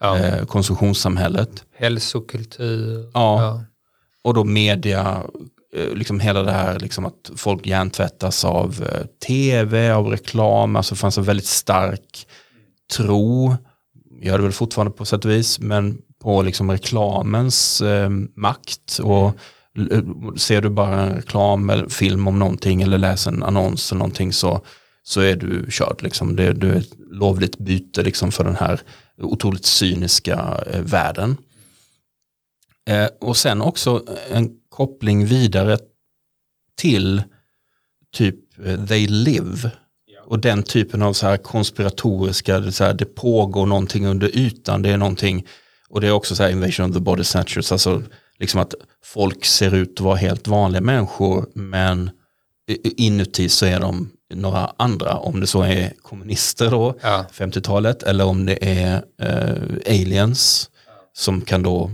Ja. 0.00 0.18
eh, 0.18 0.44
konsumtionssamhället. 0.46 1.64
Hälsokultur. 1.78 3.10
Ja. 3.14 3.62
Och 4.24 4.34
då 4.34 4.44
media, 4.44 5.22
eh, 5.76 5.94
liksom 5.94 6.20
hela 6.20 6.42
det 6.42 6.52
här 6.52 6.78
liksom 6.78 7.06
att 7.06 7.30
folk 7.36 7.66
hjärntvättas 7.66 8.44
av 8.44 8.86
eh, 8.92 9.06
tv, 9.26 9.90
av 9.92 10.06
reklam, 10.06 10.76
alltså 10.76 10.94
det 10.94 10.98
fanns 10.98 11.18
en 11.18 11.24
väldigt 11.24 11.46
stark 11.46 12.26
tro, 12.96 13.56
gör 14.22 14.38
det 14.38 14.42
väl 14.44 14.52
fortfarande 14.52 14.90
på 14.92 15.04
sätt 15.04 15.24
och 15.24 15.30
vis, 15.30 15.58
men 15.60 15.98
på 16.22 16.42
liksom 16.42 16.70
reklamens 16.70 17.80
eh, 17.80 18.10
makt. 18.36 18.98
Och 19.02 19.26
l- 19.28 19.32
ser 20.36 20.62
du 20.62 20.70
bara 20.70 21.00
en 21.00 21.14
reklam 21.14 21.70
eller 21.70 21.88
film 21.88 22.28
om 22.28 22.38
någonting 22.38 22.82
eller 22.82 22.98
läser 22.98 23.30
en 23.30 23.42
annons 23.42 23.92
eller 23.92 23.98
någonting 23.98 24.32
så, 24.32 24.64
så 25.02 25.20
är 25.20 25.36
du 25.36 25.66
körd. 25.70 26.02
Liksom. 26.02 26.36
Det, 26.36 26.52
du 26.52 26.70
är 26.70 26.76
ett 26.76 26.92
lovligt 27.10 27.58
byte 27.58 28.02
liksom, 28.02 28.32
för 28.32 28.44
den 28.44 28.56
här 28.56 28.80
otroligt 29.18 29.64
cyniska 29.64 30.64
eh, 30.66 30.82
världen. 30.82 31.36
Eh, 32.88 33.08
och 33.20 33.36
sen 33.36 33.60
också 33.60 34.04
en 34.30 34.50
koppling 34.68 35.26
vidare 35.26 35.78
till 36.76 37.22
typ 38.12 38.36
eh, 38.64 38.86
They 38.86 39.06
Live. 39.06 39.70
Och 40.26 40.38
den 40.38 40.62
typen 40.62 41.02
av 41.02 41.12
så 41.12 41.26
här 41.26 41.36
konspiratoriska, 41.36 42.60
det, 42.60 42.72
så 42.72 42.84
här, 42.84 42.94
det 42.94 43.04
pågår 43.04 43.66
någonting 43.66 44.06
under 44.06 44.36
ytan, 44.36 44.82
det 44.82 44.90
är 44.90 44.96
någonting, 44.96 45.46
och 45.88 46.00
det 46.00 46.06
är 46.06 46.12
också 46.12 46.36
så 46.36 46.42
här 46.42 46.50
Invasion 46.50 46.90
of 46.90 46.96
the 46.96 47.00
Body 47.00 47.24
Snatchers, 47.24 47.72
alltså 47.72 48.02
liksom 48.40 48.60
att 48.60 48.74
folk 49.04 49.44
ser 49.44 49.74
ut 49.74 49.92
att 49.92 50.00
vara 50.00 50.16
helt 50.16 50.48
vanliga 50.48 50.80
människor, 50.80 51.46
men 51.54 52.10
inuti 52.82 53.48
så 53.48 53.66
är 53.66 53.80
de 53.80 54.10
några 54.34 54.72
andra, 54.76 55.14
om 55.16 55.40
det 55.40 55.46
så 55.46 55.62
är 55.62 55.92
kommunister 56.02 56.70
då, 56.70 56.94
Ja. 57.02 57.24
50-talet, 57.32 58.02
eller 58.02 58.24
om 58.24 58.46
det 58.46 58.80
är 58.80 59.02
eh, 59.22 59.94
aliens 60.00 60.70
som 61.12 61.40
kan 61.40 61.62
då 61.62 61.90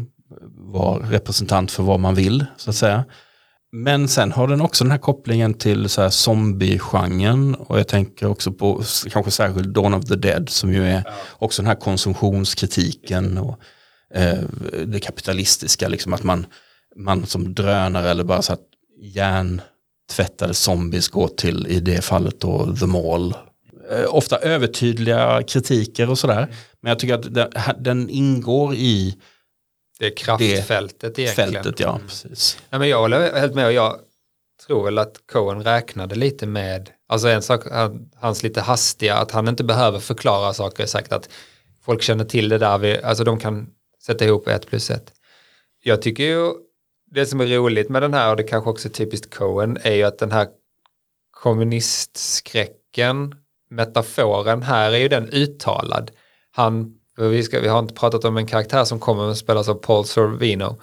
vara 0.55 1.11
representant 1.11 1.71
för 1.71 1.83
vad 1.83 2.01
man 2.01 2.15
vill, 2.15 2.47
så 2.57 2.71
att 2.71 2.77
säga. 2.77 3.05
Men 3.73 4.09
sen 4.09 4.33
har 4.33 4.49
den 4.49 4.61
också 4.61 4.85
den 4.85 4.91
här 4.91 4.99
kopplingen 4.99 5.55
till 5.55 5.89
så 5.89 6.03
här 6.03 6.11
zombie-genren 6.11 7.55
och 7.55 7.79
jag 7.79 7.89
tänker 7.89 8.27
också 8.27 8.53
på 8.53 8.83
kanske 9.11 9.31
särskilt 9.31 9.75
Dawn 9.75 9.95
of 9.95 10.05
the 10.05 10.17
Dead 10.17 10.49
som 10.49 10.73
ju 10.73 10.87
är 10.87 11.05
också 11.39 11.63
den 11.63 11.69
här 11.69 11.75
konsumtionskritiken 11.75 13.39
och 13.39 13.61
eh, 14.15 14.39
det 14.87 15.01
kapitalistiska, 15.01 15.89
liksom 15.89 16.13
att 16.13 16.23
man, 16.23 16.47
man 16.97 17.27
som 17.27 17.55
drönare 17.55 18.11
eller 18.11 18.25
bara 18.25 18.43
så 18.43 18.53
att 18.53 18.61
hjärntvättade 19.01 20.55
zombies 20.55 21.09
går 21.09 21.29
till, 21.29 21.67
i 21.67 21.81
det 21.81 22.05
fallet 22.05 22.41
då, 22.41 22.77
The 22.77 22.87
Mall. 22.87 23.35
Eh, 23.91 24.15
ofta 24.15 24.37
övertydliga 24.39 25.43
kritiker 25.43 26.11
och 26.11 26.19
sådär. 26.19 26.49
Men 26.81 26.91
jag 26.91 26.99
tycker 26.99 27.15
att 27.15 27.35
den, 27.35 27.51
den 27.79 28.09
ingår 28.11 28.75
i 28.75 29.17
Det 29.99 30.11
kraftfältet 30.11 31.19
egentligen. 31.19 31.53
fältet, 31.53 31.81
ja. 31.81 32.01
Precis. 32.09 32.59
Ja, 32.71 32.79
men 32.79 32.89
jag 32.89 32.99
håller 33.01 33.41
helt 33.41 33.55
med 33.55 33.67
och 33.67 33.73
jag 33.73 33.97
tror 34.67 34.85
väl 34.85 34.99
att 34.99 35.15
Cohen 35.33 35.63
räknade 35.65 36.15
lite 36.15 36.47
med, 36.47 36.91
alltså 37.09 37.29
en 37.29 37.43
sak, 37.43 37.63
han- 37.71 38.09
hans 38.17 38.43
lite 38.43 38.61
hastiga, 38.61 39.17
att 39.17 39.31
han 39.31 39.49
inte 39.49 39.65
behöver 39.65 39.99
förklara 40.01 40.55
saker, 40.55 40.87
sagt 40.87 41.13
att 41.13 41.29
folk 41.85 42.03
känner 42.03 42.25
till 42.25 42.49
det 42.49 42.59
där, 42.59 42.79
vi, 42.79 43.03
alltså 43.03 43.25
de 43.25 43.39
kan 43.39 43.67
sätta 44.07 44.25
ihop 44.25 44.49
ett 44.49 44.67
plus 44.67 44.91
ett. 44.91 45.13
Jag 45.83 46.03
tycker 46.03 46.25
ju, 46.25 46.53
det 47.11 47.27
som 47.27 47.41
är 47.41 47.47
roligt 47.47 47.89
med 47.89 48.03
den 48.03 48.15
här, 48.15 48.31
och 48.31 48.37
det 48.37 48.43
kanske 48.43 48.71
också 48.71 48.89
är 48.89 48.93
typiskt 48.93 49.35
Cohen, 49.35 49.79
är 49.83 49.95
ju 49.95 50.03
att 50.03 50.19
den 50.19 50.33
här 50.33 50.47
kommunistskräcken, 51.31 53.35
metaforen 53.71 54.63
här 54.63 54.93
är 54.93 54.99
ju 54.99 55.09
den 55.09 55.29
uttalad. 55.29 56.11
Han, 56.51 56.93
vi, 57.19 57.43
ska, 57.43 57.61
vi 57.61 57.69
har 57.69 57.79
inte 57.79 57.95
pratat 57.95 58.25
om 58.25 58.37
en 58.37 58.47
karaktär 58.47 58.85
som 58.85 59.01
kommer 59.01 59.23
och 59.23 59.37
spelas 59.37 59.69
av 59.69 59.75
Paul 59.75 60.05
Sorvino. 60.05 60.77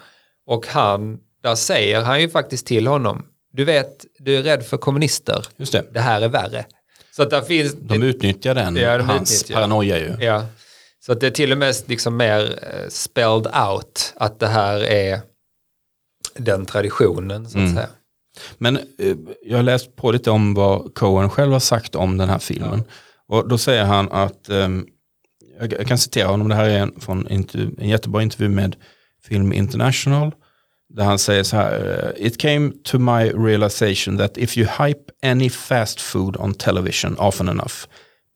Och 0.45 0.67
han, 0.67 1.19
där 1.43 1.55
säger 1.55 2.01
han 2.01 2.21
ju 2.21 2.29
faktiskt 2.29 2.65
till 2.67 2.87
honom, 2.87 3.25
du 3.53 3.65
vet, 3.65 4.05
du 4.19 4.35
är 4.37 4.43
rädd 4.43 4.63
för 4.65 4.77
kommunister, 4.77 5.45
Just 5.57 5.71
det. 5.71 5.85
det 5.91 5.99
här 5.99 6.21
är 6.21 6.27
värre. 6.29 6.65
Så 7.11 7.23
att 7.23 7.29
där 7.29 7.41
finns, 7.41 7.73
De 7.73 8.03
utnyttjar 8.03 8.55
den, 8.55 8.75
Ja, 8.75 8.97
de 8.97 9.09
hans 9.09 9.41
utnyttjar. 9.43 9.55
paranoia 9.61 9.99
ju. 9.99 10.25
Ja, 10.25 10.45
så 11.05 11.11
att 11.11 11.19
det 11.19 11.27
är 11.27 11.31
till 11.31 11.51
och 11.51 11.57
med 11.57 11.75
liksom 11.85 12.17
mer 12.17 12.59
eh, 12.73 12.89
spelled 12.89 13.47
out 13.69 14.13
att 14.15 14.39
det 14.39 14.47
här 14.47 14.83
är 14.83 15.21
den 16.35 16.65
traditionen 16.65 17.45
så 17.49 17.57
att 17.57 17.61
Mm. 17.63 17.75
säga. 17.75 17.89
Men 18.57 18.77
eh, 18.77 19.15
jag 19.41 19.57
har 19.57 19.63
läst 19.63 19.95
på 19.95 20.11
lite 20.11 20.31
om 20.31 20.53
vad 20.53 20.93
Cohen 20.95 21.29
själv 21.29 21.51
har 21.51 21.59
sagt 21.59 21.95
om 21.95 22.17
den 22.17 22.29
här 22.29 22.39
filmen. 22.39 22.83
Och 23.27 23.47
då 23.49 23.57
säger 23.57 23.83
han 23.85 24.11
att, 24.11 24.49
ehm, 24.49 24.85
jag, 25.59 25.73
jag 25.73 25.87
kan 25.87 25.97
citera 25.97 26.27
honom, 26.27 26.49
det 26.49 26.55
här 26.55 26.69
är 26.69 26.79
en, 26.79 26.99
från 26.99 27.27
intervju, 27.31 27.71
en 27.77 27.89
jättebra 27.89 28.21
intervju 28.21 28.49
med 28.49 28.75
Film 29.23 29.53
International. 29.53 30.31
Där 30.89 31.03
han 31.03 31.19
säger 31.19 31.43
så 31.43 31.55
här, 31.55 32.13
It 32.17 32.37
came 32.37 32.71
to 32.83 32.99
my 32.99 33.29
realization 33.31 34.17
that 34.17 34.37
if 34.37 34.57
you 34.57 34.67
hype 34.79 34.99
any 35.23 35.49
fast 35.49 36.01
food 36.01 36.37
on 36.37 36.53
television 36.53 37.15
often 37.19 37.49
enough, 37.49 37.73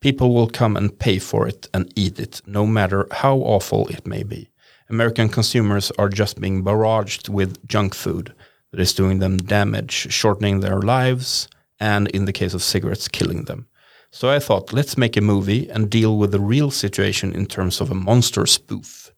people 0.00 0.34
will 0.34 0.48
come 0.48 0.76
and 0.76 0.98
pay 0.98 1.18
for 1.18 1.48
it 1.48 1.68
and 1.72 1.92
eat 1.96 2.18
it, 2.18 2.42
no 2.46 2.66
matter 2.66 3.06
how 3.10 3.36
awful 3.38 3.88
it 3.88 4.06
may 4.06 4.22
be. 4.22 4.48
American 4.90 5.28
consumers 5.28 5.90
are 5.98 6.08
just 6.08 6.40
being 6.40 6.64
barraged 6.64 7.28
with 7.28 7.66
junk 7.66 7.94
food 7.94 8.32
that 8.70 8.80
is 8.80 8.94
doing 8.94 9.18
them 9.18 9.36
damage, 9.36 9.92
shortening 10.10 10.60
their 10.60 10.80
lives, 10.80 11.48
and 11.80 12.08
in 12.08 12.24
the 12.24 12.32
case 12.32 12.54
of 12.54 12.62
cigarettes, 12.62 13.08
killing 13.08 13.44
them. 13.44 13.66
So 14.10 14.30
I 14.30 14.38
thought, 14.38 14.72
let's 14.72 14.96
make 14.96 15.16
a 15.16 15.20
movie 15.20 15.68
and 15.68 15.90
deal 15.90 16.16
with 16.16 16.32
the 16.32 16.40
real 16.40 16.70
situation 16.70 17.34
in 17.34 17.46
terms 17.46 17.80
of 17.80 17.90
a 17.90 17.94
monster 17.94 18.46
spoof. 18.46 19.10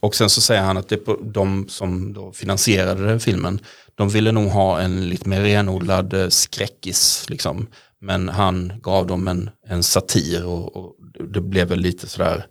Och 0.00 0.14
sen 0.14 0.30
så 0.30 0.40
säger 0.40 0.62
han 0.62 0.76
att 0.76 0.88
det 0.88 0.96
på, 0.96 1.18
de 1.22 1.68
som 1.68 2.12
då 2.12 2.32
finansierade 2.32 3.06
den 3.06 3.20
filmen, 3.20 3.60
de 3.94 4.08
ville 4.08 4.32
nog 4.32 4.48
ha 4.48 4.80
en 4.80 5.08
lite 5.08 5.28
mer 5.28 5.40
renodlad 5.40 6.14
eh, 6.14 6.28
skräckis, 6.28 7.26
liksom. 7.28 7.66
Men 8.02 8.28
han 8.28 8.72
gav 8.82 9.06
dem 9.06 9.28
en, 9.28 9.50
en 9.66 9.82
satir 9.82 10.46
och, 10.46 10.76
och 10.76 10.96
det 11.28 11.40
blev 11.40 11.68
väl 11.68 11.78
lite 11.78 12.06
sådär, 12.06 12.46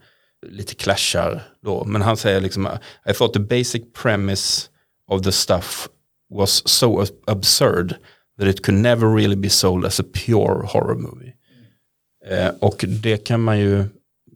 lite 0.48 0.76
clashar 0.76 1.44
då. 1.62 1.84
Men 1.86 2.02
han 2.02 2.18
säger 2.18 2.42
liksom, 2.42 2.70
I 3.10 3.14
thought 3.14 3.34
the 3.34 3.40
basic 3.40 3.84
premise 4.02 4.68
of 5.08 5.22
the 5.22 5.32
stuff 5.32 5.90
was 6.30 6.70
so 6.70 7.06
absurd 7.28 7.96
that 8.40 8.48
it 8.48 8.66
could 8.66 8.80
never 8.80 9.16
really 9.16 9.36
be 9.36 9.50
sold 9.50 9.86
as 9.86 10.00
a 10.00 10.04
pure 10.14 10.66
horror 10.68 10.96
movie. 10.96 11.34
Eh, 12.26 12.50
och 12.60 12.86
det 12.88 13.18
kan 13.18 13.42
man 13.42 13.60
ju 13.60 13.86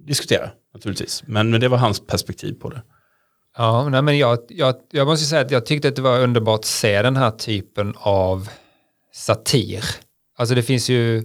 diskutera 0.07 0.49
naturligtvis. 0.74 1.24
Men, 1.26 1.51
men 1.51 1.61
det 1.61 1.68
var 1.68 1.78
hans 1.78 1.99
perspektiv 1.99 2.53
på 2.53 2.70
det. 2.70 2.82
Ja, 3.57 3.89
nej, 3.89 4.01
men 4.01 4.18
jag, 4.18 4.39
jag, 4.49 4.76
jag 4.91 5.07
måste 5.07 5.26
säga 5.26 5.41
att 5.41 5.51
jag 5.51 5.66
tyckte 5.66 5.88
att 5.88 5.95
det 5.95 6.01
var 6.01 6.20
underbart 6.20 6.59
att 6.59 6.66
se 6.66 7.01
den 7.01 7.16
här 7.16 7.32
typen 7.32 7.93
av 7.97 8.49
satir. 9.13 9.84
Alltså 10.38 10.56
det 10.56 10.64
finns 10.64 10.90
ju, 10.90 11.24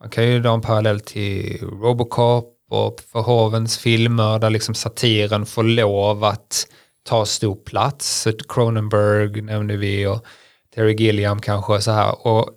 man 0.00 0.10
kan 0.10 0.28
ju 0.28 0.40
dra 0.40 0.54
en 0.54 0.60
parallell 0.60 1.00
till 1.00 1.58
Robocop 1.62 2.58
och 2.70 3.00
Verhovens 3.14 3.78
filmer 3.78 4.38
där 4.38 4.50
liksom 4.50 4.74
satiren 4.74 5.46
får 5.46 5.62
lov 5.62 6.24
att 6.24 6.66
ta 7.04 7.26
stor 7.26 7.56
plats. 7.56 8.28
Cronenberg 8.48 9.42
nämnde 9.42 9.76
vi 9.76 10.06
och 10.06 10.26
Terry 10.74 10.94
Gilliam 10.94 11.40
kanske 11.40 11.80
så 11.80 11.90
här. 11.90 12.26
Och 12.26 12.50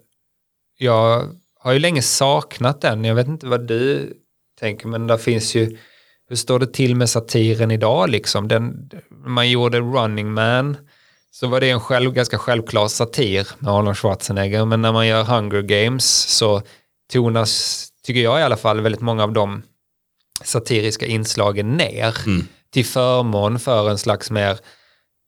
jag 0.77 1.29
har 1.59 1.73
ju 1.73 1.79
länge 1.79 2.01
saknat 2.01 2.81
den. 2.81 3.05
Jag 3.05 3.15
vet 3.15 3.27
inte 3.27 3.47
vad 3.47 3.67
du 3.67 4.13
tänker, 4.59 4.87
men 4.87 5.07
där 5.07 5.17
finns 5.17 5.55
ju 5.55 5.77
hur 6.29 6.35
står 6.35 6.59
det 6.59 6.73
till 6.73 6.95
med 6.95 7.09
satiren 7.09 7.71
idag 7.71 8.09
liksom? 8.09 8.47
Den, 8.47 8.89
man 9.09 9.49
gjorde 9.49 9.79
Running 9.79 10.31
Man 10.31 10.77
så 11.39 11.47
var 11.47 11.59
det 11.59 11.69
en 11.69 11.79
själv, 11.79 12.11
ganska 12.13 12.37
självklar 12.37 12.87
satir 12.87 13.47
med 13.59 13.73
Arnold 13.73 13.97
Schwarzenegger. 13.97 14.65
Men 14.65 14.81
när 14.81 14.91
man 14.91 15.07
gör 15.07 15.23
Hunger 15.23 15.61
Games 15.61 16.05
så 16.37 16.61
tonas, 17.13 17.87
tycker 18.05 18.21
jag 18.21 18.39
i 18.39 18.43
alla 18.43 18.57
fall, 18.57 18.81
väldigt 18.81 19.01
många 19.01 19.23
av 19.23 19.33
de 19.33 19.61
satiriska 20.43 21.05
inslagen 21.05 21.77
ner 21.77 22.15
till 22.73 22.85
förmån 22.85 23.59
för 23.59 23.89
en 23.89 23.97
slags 23.97 24.31
mer 24.31 24.59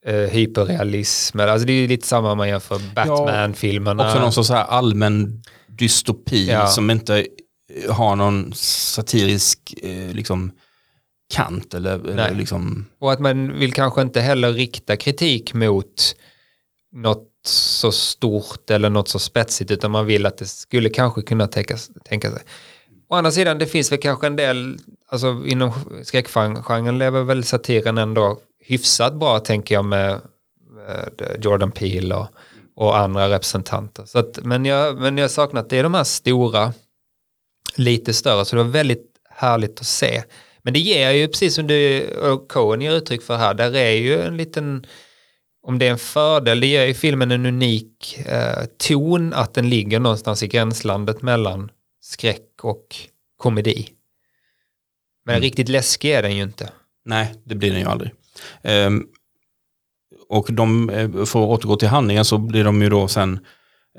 eh, 0.05 0.15
hyperrealism. 0.15 1.39
Alltså 1.39 1.67
det 1.67 1.73
är 1.73 1.87
lite 1.87 2.07
samma 2.07 2.35
man 2.35 2.49
gör 2.49 2.59
för 2.59 2.79
Batman-filmerna. 2.95 4.05
Också 4.07 4.19
någon 4.19 4.33
sorts 4.33 4.51
allmän 4.51 5.43
dystopi 5.67 6.49
Ja. 6.49 6.67
som 6.67 6.89
inte 6.89 7.27
har 7.89 8.15
någon 8.15 8.53
satirisk 8.53 9.73
eh, 9.83 10.11
liksom, 10.11 10.51
kant 11.29 11.73
eller, 11.73 12.09
eller 12.09 12.35
liksom, 12.35 12.85
Och 12.99 13.11
att 13.11 13.19
man 13.19 13.59
vill 13.59 13.73
kanske 13.73 14.01
inte 14.01 14.21
heller 14.21 14.53
rikta 14.53 14.97
kritik 14.97 15.53
mot 15.53 16.15
något 16.91 17.27
så 17.45 17.91
stort 17.91 18.69
eller 18.69 18.89
något 18.89 19.09
så 19.09 19.19
spetsigt 19.19 19.71
utan 19.71 19.91
man 19.91 20.05
vill 20.05 20.25
att 20.25 20.37
det 20.37 20.45
skulle 20.45 20.89
kanske 20.89 21.21
kunna 21.21 21.47
tänka, 21.47 21.77
tänka 22.05 22.31
sig. 22.31 22.41
Å 23.09 23.15
andra 23.15 23.31
sidan, 23.31 23.57
det 23.57 23.65
finns 23.65 23.91
väl 23.91 23.99
kanske 23.99 24.27
en 24.27 24.35
del, 24.35 24.77
alltså 25.09 25.43
inom 25.45 25.71
skräckgenren 26.03 26.97
lever 26.97 27.23
väl 27.23 27.43
satiren 27.43 27.97
ändå 27.97 28.39
hyfsat 28.59 29.13
bra 29.13 29.39
tänker 29.39 29.75
jag 29.75 29.85
med, 29.85 30.21
med 30.75 31.37
Jordan 31.41 31.71
Peele 31.71 32.15
och, 32.15 32.27
och 32.75 32.97
andra 32.97 33.29
representanter. 33.29 34.05
Så 34.05 34.19
att, 34.19 34.39
men, 34.43 34.65
jag, 34.65 34.97
men 34.97 35.17
jag 35.17 35.31
saknar 35.31 35.61
att 35.61 35.69
det 35.69 35.77
är 35.77 35.83
de 35.83 35.93
här 35.93 36.03
stora, 36.03 36.73
lite 37.75 38.13
större, 38.13 38.45
så 38.45 38.55
det 38.55 38.63
var 38.63 38.69
väldigt 38.69 39.05
härligt 39.29 39.79
att 39.79 39.85
se. 39.85 40.23
Men 40.67 40.73
det 40.73 40.79
ger 40.79 41.11
ju, 41.11 41.27
precis 41.27 41.55
som 41.55 41.67
du 41.67 42.07
och 42.07 42.47
Cohen 42.49 42.81
ger 42.81 42.91
uttryck 42.91 43.21
för 43.21 43.37
här, 43.37 43.53
där 43.53 43.75
är 43.75 43.91
ju 43.91 44.21
en 44.21 44.37
liten, 44.37 44.85
om 45.61 45.79
det 45.79 45.87
är 45.87 45.91
en 45.91 45.97
fördel, 45.97 46.59
det 46.59 46.67
ger 46.67 46.85
ju 46.85 46.93
filmen 46.93 47.31
en 47.31 47.45
unik 47.45 48.19
eh, 48.25 48.65
ton 48.77 49.33
att 49.33 49.53
den 49.53 49.69
ligger 49.69 49.99
någonstans 49.99 50.43
i 50.43 50.47
gränslandet 50.47 51.21
mellan 51.21 51.71
skräck 52.01 52.63
och 52.63 52.95
komedi. 53.37 53.89
Men 55.25 55.41
riktigt 55.41 55.69
läskig 55.69 56.11
är 56.11 56.21
den 56.21 56.35
ju 56.35 56.43
inte. 56.43 56.69
nej 57.05 57.33
det 57.43 57.55
blir 57.55 57.71
den 57.71 57.79
ju 57.79 57.85
aldrig. 57.85 58.11
Ehm, 58.61 59.07
och 60.29 60.53
de, 60.53 60.89
eh, 60.89 61.09
för 61.09 61.43
att 61.43 61.49
återgå 61.49 61.75
till 61.75 61.87
handlingen 61.87 62.25
så 62.25 62.37
blir 62.37 62.63
de 62.63 62.81
ju 62.81 62.89
då 62.89 63.07
sen 63.07 63.39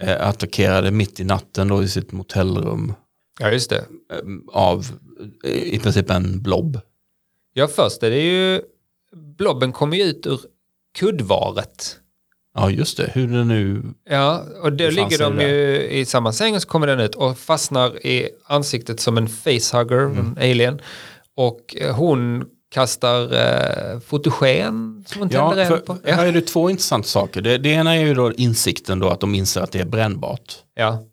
eh, 0.01 0.29
attackerade 0.29 0.91
mitt 0.91 1.21
i 1.21 1.25
natten 1.25 1.69
då 1.69 1.83
i 1.83 1.89
sitt 1.89 2.12
motellrum 2.12 2.95
Ja, 3.39 3.51
just 3.51 3.70
det. 3.70 3.76
eh, 3.76 4.18
av 4.53 4.86
eh, 5.45 5.51
i 5.74 5.78
princip 5.78 6.11
en 6.11 6.43
blob. 6.43 6.80
Ja, 7.53 7.68
först 7.68 8.03
är 8.03 8.11
det 8.11 8.20
ju, 8.20 8.61
blobben 9.39 9.72
kommer 9.72 9.97
ju 9.97 10.03
ut 10.03 10.26
ur 10.26 10.41
kuddvaret. 10.99 11.97
Ja 12.55 12.70
just 12.70 12.97
det, 12.97 13.11
hur 13.14 13.28
det 13.28 13.45
nu, 13.45 13.82
Ja, 14.11 14.45
och 14.62 14.72
då 14.72 14.91
ligger 14.91 15.18
de 15.18 15.41
ju 15.41 15.82
i 15.91 16.05
samma 16.05 16.32
säng 16.32 16.55
och 16.55 16.62
så 16.62 16.68
kommer 16.68 16.86
den 16.86 17.01
ut 17.01 17.14
och 17.14 17.39
fastnar 17.39 18.07
i 18.07 18.28
ansiktet 18.45 19.01
som 19.01 19.18
en 19.18 19.28
facehugger, 19.28 19.99
en 20.01 20.36
alien. 20.41 20.80
Och 21.34 21.76
eh, 21.78 21.95
hon 21.97 22.45
kastar 22.70 23.22
eh, 23.34 24.01
fotogen 24.01 25.05
som 25.07 25.20
hon 25.20 25.28
ja, 25.32 25.49
tänder 25.51 25.72
eld 25.74 25.84
på. 25.86 25.93
här 25.93 26.01
Ja. 26.05 26.24
är 26.26 26.32
det 26.32 26.41
två 26.41 26.70
intressanta 26.70 27.09
saker. 27.09 27.41
Det, 27.43 27.59
det 27.59 27.68
ena 27.68 27.97
är 27.97 28.07
ju 28.07 28.14
då 28.14 28.32
insikten 28.32 28.99
då 28.99 29.09
att 29.09 29.20
de 29.20 29.34
inser 29.34 29.61
att 29.61 29.72
det 29.72 29.80
är 29.80 29.84
brännbart. 29.86 30.55
ja. 30.74 31.05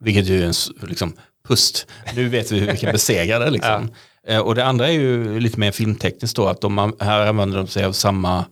Vilket 0.00 0.26
ju 0.26 0.42
är 0.42 0.46
en 0.46 0.88
liksom, 0.88 1.12
pust. 1.48 1.86
Nu 2.16 2.28
vet 2.28 2.52
vi 2.52 2.58
hur 2.58 2.72
vi 2.72 2.76
kan 2.78 2.92
besegra 2.92 3.38
det. 3.38 3.50
Liksom. 3.50 3.90
Eh, 4.26 4.38
Och 4.40 4.54
det 4.54 4.64
andra 4.64 4.88
är 4.88 4.92
ju 4.92 5.40
lite 5.40 5.60
mer 5.60 5.72
filmtekniskt 5.72 6.36
då, 6.36 6.46
att 6.46 6.60
de, 6.60 6.92
här 7.00 7.26
använder 7.26 7.58
de 7.58 7.66
sig 7.66 7.84
av 7.84 7.92
samma 7.92 8.44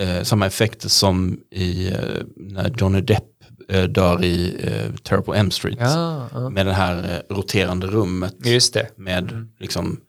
eh, 0.00 0.22
samma 0.22 0.46
effekter 0.46 0.88
som 0.88 1.40
i 1.50 1.88
eh, 1.88 1.98
när 2.36 2.74
Johnny 2.78 3.00
Depp 3.00 3.24
eh, 3.68 3.84
dör 3.84 4.24
i 4.24 4.56
eh, 4.62 4.94
Terror 5.02 5.22
på 5.22 5.34
M 5.34 5.50
Street. 5.50 5.76
Ja, 5.80 6.28
ja. 6.32 6.48
Med 6.50 6.66
det 6.66 6.72
här 6.72 7.22
eh, 7.30 7.34
roterande 7.34 7.86
rummet. 7.86 8.34
Just 8.44 8.74
det. 8.74 8.88
Med 8.96 9.48
liksom, 9.60 10.00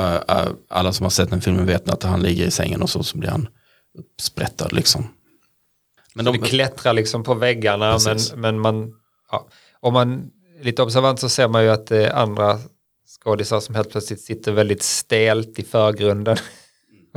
eh, 0.00 0.46
alla 0.68 0.92
som 0.92 1.04
har 1.04 1.10
sett 1.10 1.30
den 1.30 1.40
filmen 1.40 1.66
vet 1.66 1.88
att 1.88 2.02
han 2.02 2.22
ligger 2.22 2.46
i 2.46 2.50
sängen 2.50 2.82
och 2.82 2.90
så, 2.90 3.02
så 3.02 3.18
blir 3.18 3.30
han 3.30 3.48
uppsprättad 3.98 4.72
liksom. 4.72 5.08
Men 6.14 6.24
Det 6.24 6.38
klättrar 6.38 6.92
liksom 6.92 7.22
på 7.22 7.34
väggarna 7.34 7.92
Precis. 7.92 8.32
men, 8.32 8.40
men 8.40 8.60
man, 8.60 8.92
ja. 9.30 9.48
om 9.80 9.92
man 9.92 10.30
lite 10.60 10.82
observant 10.82 11.20
så 11.20 11.28
ser 11.28 11.48
man 11.48 11.62
ju 11.62 11.70
att 11.70 11.86
det 11.86 12.06
är 12.06 12.12
andra 12.12 12.58
skådisar 13.20 13.60
som 13.60 13.74
helt 13.74 13.90
plötsligt 13.90 14.20
sitter 14.20 14.52
väldigt 14.52 14.82
stelt 14.82 15.58
i 15.58 15.62
förgrunden. 15.62 16.36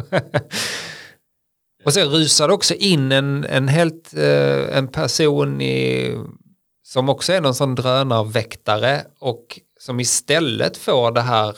och 1.86 1.94
sen 1.94 2.10
rusar 2.10 2.48
det 2.48 2.54
också 2.54 2.74
in 2.74 3.12
en, 3.12 3.46
en 3.46 3.68
helt 3.68 4.14
eh, 4.14 4.78
en 4.78 4.88
person 4.88 5.62
i, 5.62 6.16
som 6.84 7.10
också 7.10 7.34
är 7.34 7.42
någon 7.42 7.56
sån 7.56 7.76
drönarväktare 7.76 9.06
och 9.20 9.60
som 9.80 10.00
istället 10.00 10.78
får 10.78 11.12
det 11.12 11.22
här 11.22 11.58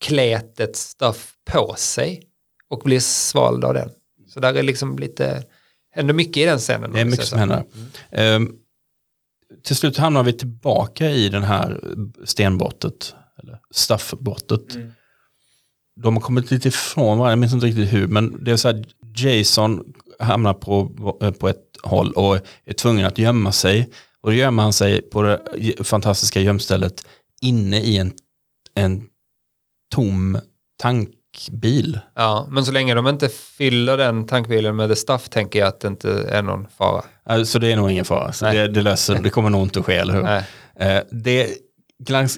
kletet 0.00 0.76
stuff 0.76 1.32
på 1.52 1.74
sig 1.78 2.22
och 2.68 2.78
blir 2.84 3.00
svald 3.00 3.64
av 3.64 3.74
den. 3.74 3.90
Så 4.28 4.40
där 4.40 4.54
är 4.54 4.62
liksom 4.62 4.98
lite, 4.98 5.44
händer 5.90 6.14
mycket 6.14 6.36
i 6.36 6.44
den 6.44 6.58
scenen. 6.58 6.92
Det 6.92 7.00
är 7.00 7.04
mycket 7.04 7.26
som 7.26 7.38
säger 7.38 7.64
så. 8.10 8.18
händer. 8.36 8.60
Till 9.62 9.76
slut 9.76 9.96
hamnar 9.96 10.22
vi 10.22 10.32
tillbaka 10.32 11.10
i 11.10 11.28
den 11.28 11.42
här 11.42 11.80
stenbrottet, 12.24 13.14
eller 13.42 13.58
staffbrottet. 13.70 14.74
Mm. 14.74 14.92
De 16.02 16.14
har 16.14 16.20
kommit 16.20 16.50
lite 16.50 16.68
ifrån 16.68 17.18
varandra, 17.18 17.30
jag 17.30 17.38
minns 17.38 17.52
inte 17.52 17.66
riktigt 17.66 17.92
hur, 17.92 18.06
men 18.06 18.44
det 18.44 18.50
är 18.50 18.56
så 18.56 18.68
här, 18.68 18.84
Jason 19.16 19.92
hamnar 20.18 20.54
på, 20.54 20.88
på 21.38 21.48
ett 21.48 21.76
håll 21.82 22.12
och 22.12 22.38
är 22.64 22.72
tvungen 22.72 23.06
att 23.06 23.18
gömma 23.18 23.52
sig. 23.52 23.90
Och 24.20 24.30
då 24.30 24.36
gömmer 24.36 24.62
han 24.62 24.72
sig 24.72 25.02
på 25.02 25.22
det 25.22 25.40
fantastiska 25.84 26.40
gömstället 26.40 27.06
inne 27.40 27.80
i 27.80 27.98
en, 27.98 28.12
en 28.74 29.06
tom 29.94 30.38
tankbil. 31.34 31.98
Ja, 32.14 32.46
men 32.50 32.64
så 32.64 32.72
länge 32.72 32.94
de 32.94 33.08
inte 33.08 33.28
fyller 33.28 33.96
den 33.96 34.26
tankbilen 34.26 34.76
med 34.76 34.88
the 34.88 34.96
stuff 34.96 35.28
tänker 35.28 35.58
jag 35.58 35.68
att 35.68 35.80
det 35.80 35.88
inte 35.88 36.10
är 36.12 36.42
någon 36.42 36.66
fara. 36.78 37.04
Alltså 37.24 37.58
det 37.58 37.72
är 37.72 37.76
nog 37.76 37.90
ingen 37.90 38.04
fara, 38.04 38.32
så 38.32 38.44
det, 38.44 38.68
det, 38.68 38.82
löser, 38.82 39.18
det 39.22 39.30
kommer 39.30 39.50
nog 39.50 39.62
inte 39.62 39.78
att 39.80 39.86
ske, 39.86 39.94
eller 39.94 40.14
hur? 40.14 40.24
Eh, 40.86 41.02
det 41.10 41.48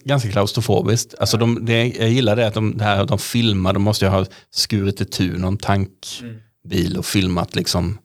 ganska 0.04 0.30
klaustrofobiskt. 0.30 1.14
Alltså 1.18 1.36
de, 1.36 1.64
det, 1.64 1.86
jag 1.86 2.08
gillar 2.10 2.36
det 2.36 2.46
att 2.46 2.54
de, 2.54 2.76
det 2.76 2.84
här, 2.84 3.04
de 3.04 3.18
filmar, 3.18 3.72
de 3.72 3.82
måste 3.82 4.04
ju 4.04 4.10
ha 4.10 4.26
skurit 4.50 5.00
itu 5.00 5.38
någon 5.38 5.56
tankbil 5.56 6.96
och 6.98 7.06
filmat 7.06 7.56
liksom. 7.56 7.98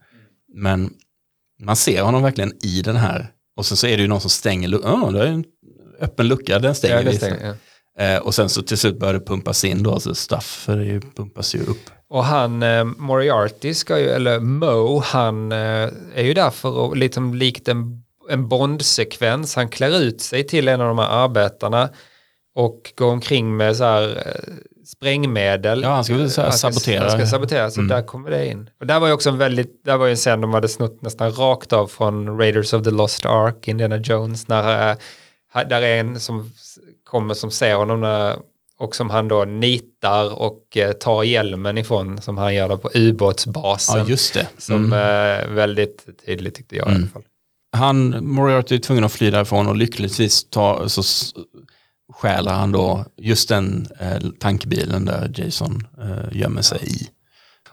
Men 0.53 0.93
man 1.63 1.75
ser 1.75 2.01
honom 2.01 2.23
verkligen 2.23 2.53
i 2.63 2.81
den 2.81 2.95
här. 2.95 3.31
Och 3.57 3.65
sen 3.65 3.77
så 3.77 3.87
är 3.87 3.97
det 3.97 4.01
ju 4.01 4.07
någon 4.07 4.21
som 4.21 4.29
stänger 4.29 4.67
luckan. 4.67 5.03
Oh, 5.03 5.11
det 5.13 5.21
är 5.21 5.27
en 5.27 5.45
öppen 5.99 6.27
lucka, 6.27 6.59
den 6.59 6.75
stänger 6.75 6.95
Ja, 6.95 7.03
det 7.03 7.09
vi. 7.09 7.17
stänger, 7.17 7.45
ja. 7.47 7.53
Eh, 7.99 8.17
och 8.17 8.35
sen 8.35 8.49
så 8.49 8.61
till 8.61 8.77
slut 8.77 8.99
börjar 8.99 9.13
det 9.13 9.19
pumpas 9.25 9.63
in 9.63 9.83
då, 9.83 9.93
alltså 9.93 10.15
stuff, 10.15 10.43
för 10.65 10.75
det 10.77 10.85
ju- 10.85 11.01
pumpas 11.01 11.55
ju 11.55 11.59
upp. 11.63 11.89
Och 12.09 12.23
han, 12.25 12.63
eh, 12.63 12.83
Moriarty, 12.83 13.73
ska 13.73 13.99
ju, 13.99 14.09
eller 14.09 14.39
Mo, 14.39 14.99
han 15.05 15.51
eh, 15.51 15.89
är 16.15 16.23
ju 16.23 16.33
där 16.33 16.49
för 16.49 16.91
att, 16.91 16.97
liksom 16.97 17.33
likt 17.33 17.67
en, 17.67 18.03
en 18.29 18.47
Bond-sekvens, 18.47 19.55
han 19.55 19.69
klär 19.69 19.99
ut 20.01 20.21
sig 20.21 20.43
till 20.43 20.67
en 20.67 20.81
av 20.81 20.87
de 20.87 20.99
här 20.99 21.23
arbetarna 21.23 21.89
och 22.55 22.93
går 22.97 23.11
omkring 23.11 23.57
med 23.57 23.77
så 23.77 23.83
här 23.83 24.03
eh, 24.27 24.53
sprängmedel. 24.85 25.81
Ja, 25.83 25.89
han 25.89 26.03
ska 26.03 26.13
väl 26.13 26.21
Han 26.21 26.29
ska- 26.29 26.51
sabotera. 26.51 27.01
Han 27.09 27.11
ska 27.19 27.27
sabotera, 27.27 27.71
så 27.71 27.79
Mm. 27.79 27.87
där 27.89 28.01
kommer 28.01 28.29
det 28.31 28.47
in. 28.47 28.69
Och 28.79 28.87
där 28.87 28.99
var 28.99 29.07
ju 29.07 29.13
också 29.13 29.29
en 29.29 29.37
väldigt, 29.37 29.83
där 29.85 29.97
var 29.97 30.05
ju 30.05 30.11
en 30.11 30.17
scen 30.17 30.41
de 30.41 30.53
hade 30.53 30.67
snott 30.67 31.01
nästan 31.01 31.31
rakt 31.31 31.73
av 31.73 31.87
från 31.87 32.37
Raiders 32.39 32.73
of 32.73 32.83
the 32.83 32.91
Lost 32.91 33.25
Ark, 33.25 33.67
Indiana 33.67 33.97
Jones, 33.97 34.47
när 34.47 34.91
eh, 34.91 34.97
där 35.69 35.81
är 35.81 35.99
en 35.99 36.19
som 36.19 36.51
kommer 37.09 37.33
som 37.33 37.51
ser 37.51 37.75
honom 37.75 38.01
när, 38.01 38.37
och 38.79 38.95
som 38.95 39.09
han 39.09 39.27
då 39.27 39.45
nitar 39.45 40.39
och 40.41 40.77
eh, 40.77 40.91
tar 40.91 41.23
hjälmen 41.23 41.77
ifrån, 41.77 42.21
som 42.21 42.37
han 42.37 42.55
gör 42.55 42.77
på 42.77 42.89
ubåtsbasen. 42.93 43.97
Ja, 43.99 44.05
just 44.07 44.33
det. 44.33 44.47
Som 44.57 44.85
Mm. 44.85 44.93
eh, 44.93 45.47
väldigt 45.55 46.05
tydligt 46.25 46.55
tyckte 46.55 46.75
jag 46.75 46.91
i 46.91 46.95
alla 46.95 47.07
fall. 47.07 47.23
han, 47.71 48.25
Moriarty 48.27 48.75
är 48.75 48.79
tvungen 48.79 49.03
att 49.03 49.11
fly 49.11 49.31
därifrån 49.31 49.67
och 49.67 49.75
lyckligtvis 49.75 50.49
tar, 50.49 50.87
så 50.87 51.01
s- 51.01 51.31
stjäler 52.13 52.51
han 52.51 52.71
då 52.71 53.05
just 53.17 53.49
den 53.49 53.87
eh, 53.99 54.19
tankbilen 54.39 55.05
där 55.05 55.31
Jason 55.35 55.87
eh, 56.01 56.37
gömmer 56.37 56.61
sig 56.61 56.79
i. 56.83 57.07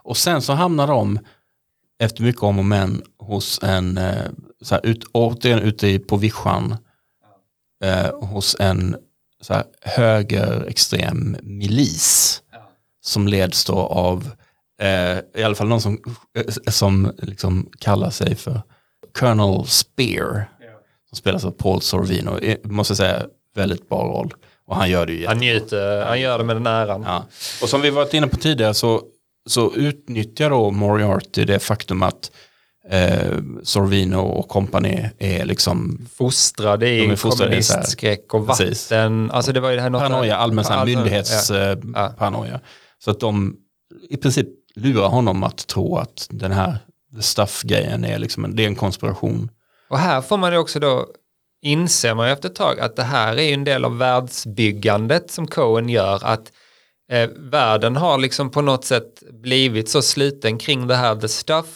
Och 0.03 0.17
sen 0.17 0.43
så 0.43 0.53
hamnar 0.53 0.87
de 0.87 1.19
efter 2.03 2.23
mycket 2.23 2.43
om 2.43 2.59
och 2.59 2.65
men 2.65 3.03
hos 3.19 3.61
en, 3.63 3.99
eh, 3.99 4.31
så 4.63 4.75
här, 4.75 4.87
ut, 4.87 5.05
återigen 5.13 5.59
ute 5.59 5.99
på 5.99 6.17
vischan, 6.17 6.77
eh, 7.85 8.21
hos 8.21 8.57
en 8.61 8.97
så 9.45 9.55
här, 9.55 9.65
högerextrem 9.81 11.37
milis 11.43 12.43
som 13.05 13.29
leds 13.29 13.65
då 13.65 13.75
av 13.79 14.31
eh, 14.81 15.19
i 15.41 15.43
alla 15.45 15.55
fall 15.55 15.69
någon 15.69 15.81
som, 15.81 15.99
eh, 16.39 16.55
som 16.73 17.13
liksom 17.19 17.71
kallar 17.79 18.11
sig 18.11 18.35
för 18.35 18.63
Colonel 19.19 19.67
Spear. 19.67 20.51
Som 21.09 21.17
spelas 21.17 21.45
av 21.45 21.51
Paul 21.51 21.81
Sorvino. 21.81 22.39
Måste 22.65 22.97
säga 22.97 23.27
väldigt 23.55 23.89
bra 23.89 24.03
roll. 24.03 24.35
Och 24.67 24.77
han 24.77 24.91
gör 24.91 25.07
det 25.07 25.13
ju 25.13 25.27
Han 25.27 25.39
njuter, 25.39 26.05
han 26.05 26.21
gör 26.21 26.39
det 26.39 26.45
med 26.45 26.57
den 26.57 26.67
äran. 26.67 27.03
Ja. 27.07 27.25
Och 27.63 27.69
som 27.69 27.81
vi 27.81 27.91
varit 27.91 28.15
inne 28.15 28.27
på 28.27 28.37
tidigare 28.37 28.75
så, 28.75 29.03
så 29.47 29.75
utnyttjar 29.75 30.51
då 30.51 30.71
Moriarty 30.71 31.45
det 31.45 31.59
faktum 31.59 32.03
att 32.03 32.31
eh, 32.91 33.39
Sorvino 33.63 34.17
och 34.17 34.49
company 34.49 35.09
är 35.19 35.45
liksom 35.45 36.07
Fostrade 36.15 36.89
i 36.91 37.17
kommunistskräck 37.17 38.35
och 38.35 38.47
Precis. 38.47 38.91
vatten. 38.91 39.31
Alltså 39.31 39.53
det 39.53 39.61
var 39.61 39.71
ju 39.71 39.77
det 39.77 39.83
här 39.83 39.91
något- 39.91 40.01
paranoia, 40.01 40.37
allmän 40.37 40.65
så 40.65 40.73
här 40.73 40.81
Allmän- 40.81 40.95
myndighets 40.97 41.51
ja. 41.51 41.57
eh. 41.57 42.59
Så 43.05 43.11
att 43.11 43.21
de 43.21 43.57
i 44.09 44.17
princip 44.17 44.49
lurar 44.77 45.09
honom 45.09 45.43
att 45.45 45.67
tro 45.67 45.97
att 45.97 46.27
den 46.31 46.53
här 46.53 46.79
the 47.17 47.23
stuff-grejen 47.23 48.05
är 48.05 48.19
liksom 48.19 48.45
en, 48.45 48.57
det 48.57 48.63
är 48.63 48.67
en 48.67 48.75
konspiration. 48.77 49.51
Och 49.89 49.99
här 49.99 50.21
får 50.21 50.37
man 50.39 50.53
ju 50.53 50.59
också 50.59 50.81
då 50.81 51.07
inser 51.63 52.15
man 52.15 52.27
ju 52.27 52.33
efter 52.33 52.49
ett 52.49 52.55
tag 52.55 52.81
att 52.81 52.97
det 52.97 53.03
här 53.03 53.39
är 53.39 53.55
en 53.55 53.65
del 53.65 53.85
av 53.85 53.99
världsbyggandet 53.99 55.31
som 55.31 55.47
Cohen 55.47 55.89
gör 55.89 56.25
att 56.25 56.53
eh, 57.13 57.29
världen 57.37 57.97
har 57.97 58.19
liksom 58.19 58.51
på 58.51 58.63
något 58.63 58.85
sätt 58.85 59.23
blivit 59.43 59.89
så 59.89 60.03
sluten 60.03 60.59
kring 60.59 60.87
det 60.87 60.95
här 60.97 61.17
the 61.17 61.29
stuff 61.29 61.67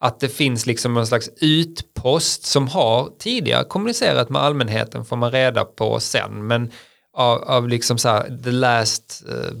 att 0.00 0.20
det 0.20 0.28
finns 0.28 0.66
liksom 0.66 0.96
en 0.96 1.06
slags 1.06 1.30
utpost 1.40 2.44
som 2.44 2.68
har 2.68 3.10
tidigare 3.18 3.64
kommunicerat 3.64 4.30
med 4.30 4.42
allmänheten 4.42 5.04
får 5.04 5.16
man 5.16 5.32
reda 5.32 5.64
på 5.64 6.00
sen. 6.00 6.46
Men 6.46 6.70
av, 7.12 7.42
av 7.42 7.68
liksom 7.68 7.98
så 7.98 8.08
här 8.08 8.38
the 8.44 8.50
last 8.50 9.22
eh, 9.28 9.56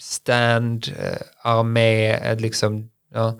stand 0.00 0.88
eh, 0.98 1.20
armé 1.42 2.10
eh, 2.10 2.40
liksom 2.40 2.90
ja 3.14 3.38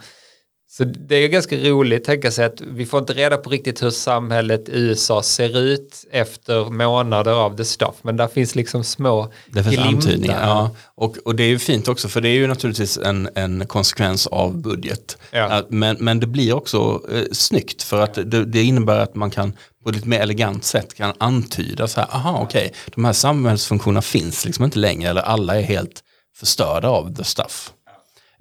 så 0.77 0.85
det 0.85 1.16
är 1.16 1.29
ganska 1.29 1.57
roligt 1.57 2.01
att 2.01 2.07
tänka 2.07 2.31
sig 2.31 2.45
att 2.45 2.61
vi 2.61 2.87
får 2.87 3.01
inte 3.01 3.12
reda 3.12 3.37
på 3.37 3.51
riktigt 3.51 3.83
hur 3.83 3.91
samhället 3.91 4.68
i 4.68 4.72
USA 4.79 5.22
ser 5.22 5.59
ut 5.59 6.05
efter 6.11 6.70
månader 6.70 7.33
av 7.33 7.57
the 7.57 7.64
stuff. 7.64 7.95
Men 8.03 8.16
där 8.16 8.29
finns 8.29 8.55
liksom 8.55 8.85
små 8.85 9.33
Det 9.47 9.62
finns 9.64 9.74
glimtar. 9.77 9.93
antydningar. 9.93 10.47
Ja. 10.49 10.70
Och, 10.95 11.16
och 11.24 11.35
det 11.35 11.43
är 11.43 11.49
ju 11.49 11.59
fint 11.59 11.89
också 11.89 12.09
för 12.09 12.20
det 12.20 12.29
är 12.29 12.35
ju 12.35 12.47
naturligtvis 12.47 12.99
en, 12.99 13.29
en 13.35 13.66
konsekvens 13.66 14.27
av 14.27 14.57
budget. 14.57 15.18
Ja. 15.31 15.62
Men, 15.68 15.97
men 16.01 16.20
det 16.20 16.27
blir 16.27 16.53
också 16.53 17.03
eh, 17.12 17.24
snyggt 17.33 17.83
för 17.83 18.01
att 18.01 18.14
det, 18.14 18.45
det 18.45 18.62
innebär 18.62 18.99
att 18.99 19.14
man 19.14 19.31
kan 19.31 19.53
på 19.85 19.91
ett 19.91 19.97
lite 19.97 20.09
mer 20.09 20.20
elegant 20.20 20.64
sätt 20.64 20.95
kan 20.95 21.14
antyda 21.18 21.89
så 21.89 22.01
här, 22.01 22.09
aha 22.14 22.41
okej, 22.43 22.72
de 22.95 23.05
här 23.05 23.12
samhällsfunktionerna 23.12 24.03
finns 24.03 24.45
liksom 24.45 24.64
inte 24.64 24.79
längre 24.79 25.11
eller 25.11 25.22
alla 25.22 25.57
är 25.57 25.62
helt 25.62 26.03
förstörda 26.37 26.89
av 26.89 27.14
the 27.14 27.24
stuff. 27.24 27.72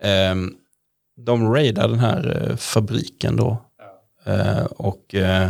Ehm, 0.02 0.54
de 1.18 1.54
raidar 1.54 1.88
den 1.88 2.00
här 2.00 2.48
eh, 2.50 2.56
fabriken 2.56 3.36
då. 3.36 3.62
Eh, 4.26 4.66
och 4.66 5.16
eh, 5.16 5.50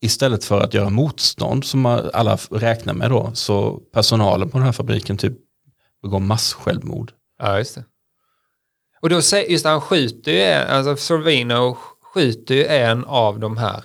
istället 0.00 0.44
för 0.44 0.60
att 0.60 0.74
göra 0.74 0.90
motstånd 0.90 1.64
som 1.64 1.86
alla 1.86 2.36
räknar 2.50 2.94
med 2.94 3.10
då, 3.10 3.30
så 3.34 3.80
personalen 3.92 4.48
på 4.50 4.58
den 4.58 4.64
här 4.64 4.72
fabriken 4.72 5.16
typ 5.16 5.32
begår 6.02 6.20
mass-självmord. 6.20 7.12
Ja, 7.38 7.58
just 7.58 7.74
det. 7.74 7.84
Och 9.00 9.08
då 9.08 9.22
säger, 9.22 9.50
just 9.50 9.64
han 9.64 9.80
skjuter 9.80 10.32
ju, 10.32 10.40
en- 10.42 10.68
alltså 10.68 10.96
Sorvino 10.96 11.76
skjuter 12.14 12.54
ju 12.54 12.64
en 12.66 13.04
av 13.04 13.38
de 13.40 13.56
här 13.56 13.84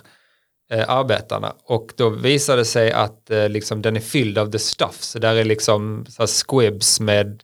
eh, 0.72 0.90
arbetarna 0.90 1.54
och 1.64 1.92
då 1.96 2.08
visar 2.08 2.56
det 2.56 2.64
sig 2.64 2.92
att 2.92 3.30
eh, 3.30 3.48
liksom, 3.48 3.82
den 3.82 3.96
är 3.96 4.00
fylld 4.00 4.38
av 4.38 4.50
the 4.50 4.58
stuff 4.58 5.02
så 5.02 5.18
där 5.18 5.34
är 5.34 5.44
liksom 5.44 6.06
så 6.08 6.22
här, 6.22 6.26
squibs 6.26 7.00
med 7.00 7.42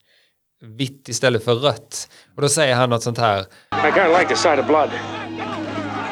vitt 0.61 1.09
istället 1.09 1.45
för 1.45 1.55
rött. 1.55 2.09
Och 2.39 2.43
då 2.43 2.49
säger 2.49 2.75
han 2.75 2.91
något 2.91 3.03
sånt 3.03 3.19
här, 3.19 3.41
I 3.41 3.45
kind 3.95 4.13
of 4.13 4.19
like 4.21 4.29
the 4.29 4.37
sight 4.37 4.61
of 4.61 4.67
blood. 4.67 4.91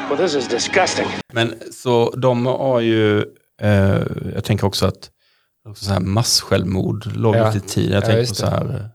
Well, 0.09 0.17
this 0.17 0.35
is 0.35 0.47
disgusting. 0.47 1.05
Men 1.33 1.53
så 1.73 2.13
de 2.17 2.45
har 2.45 2.79
ju, 2.79 3.19
eh, 3.61 4.01
jag 4.35 4.43
tänker 4.43 4.67
också 4.67 4.85
att 4.85 5.09
också 5.69 5.85
så 5.85 5.91
här 5.93 5.99
mass-självmord 5.99 7.05
låg 7.15 7.35
Ja. 7.35 7.45
lite 7.51 7.57
i 7.65 7.69
tid. 7.69 7.89
Jag 7.91 7.97
Ja, 7.97 8.01
tänker 8.05 8.27
på 8.27 8.35
så 8.35 8.45
här 8.45 8.75
eh, 8.75 8.85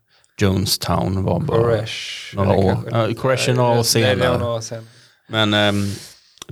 Jonestown 0.47 1.24
var 1.24 1.41
bara 1.41 1.59
Koresh. 1.62 2.37
några 2.37 2.53
år. 2.53 2.76
Ja, 2.91 3.14
Koresh 3.14 3.51
är 3.51 3.55
några 3.55 3.78
år 3.78 3.83
senare. 3.83 4.83
Men 5.28 5.55
ehm, 5.55 5.85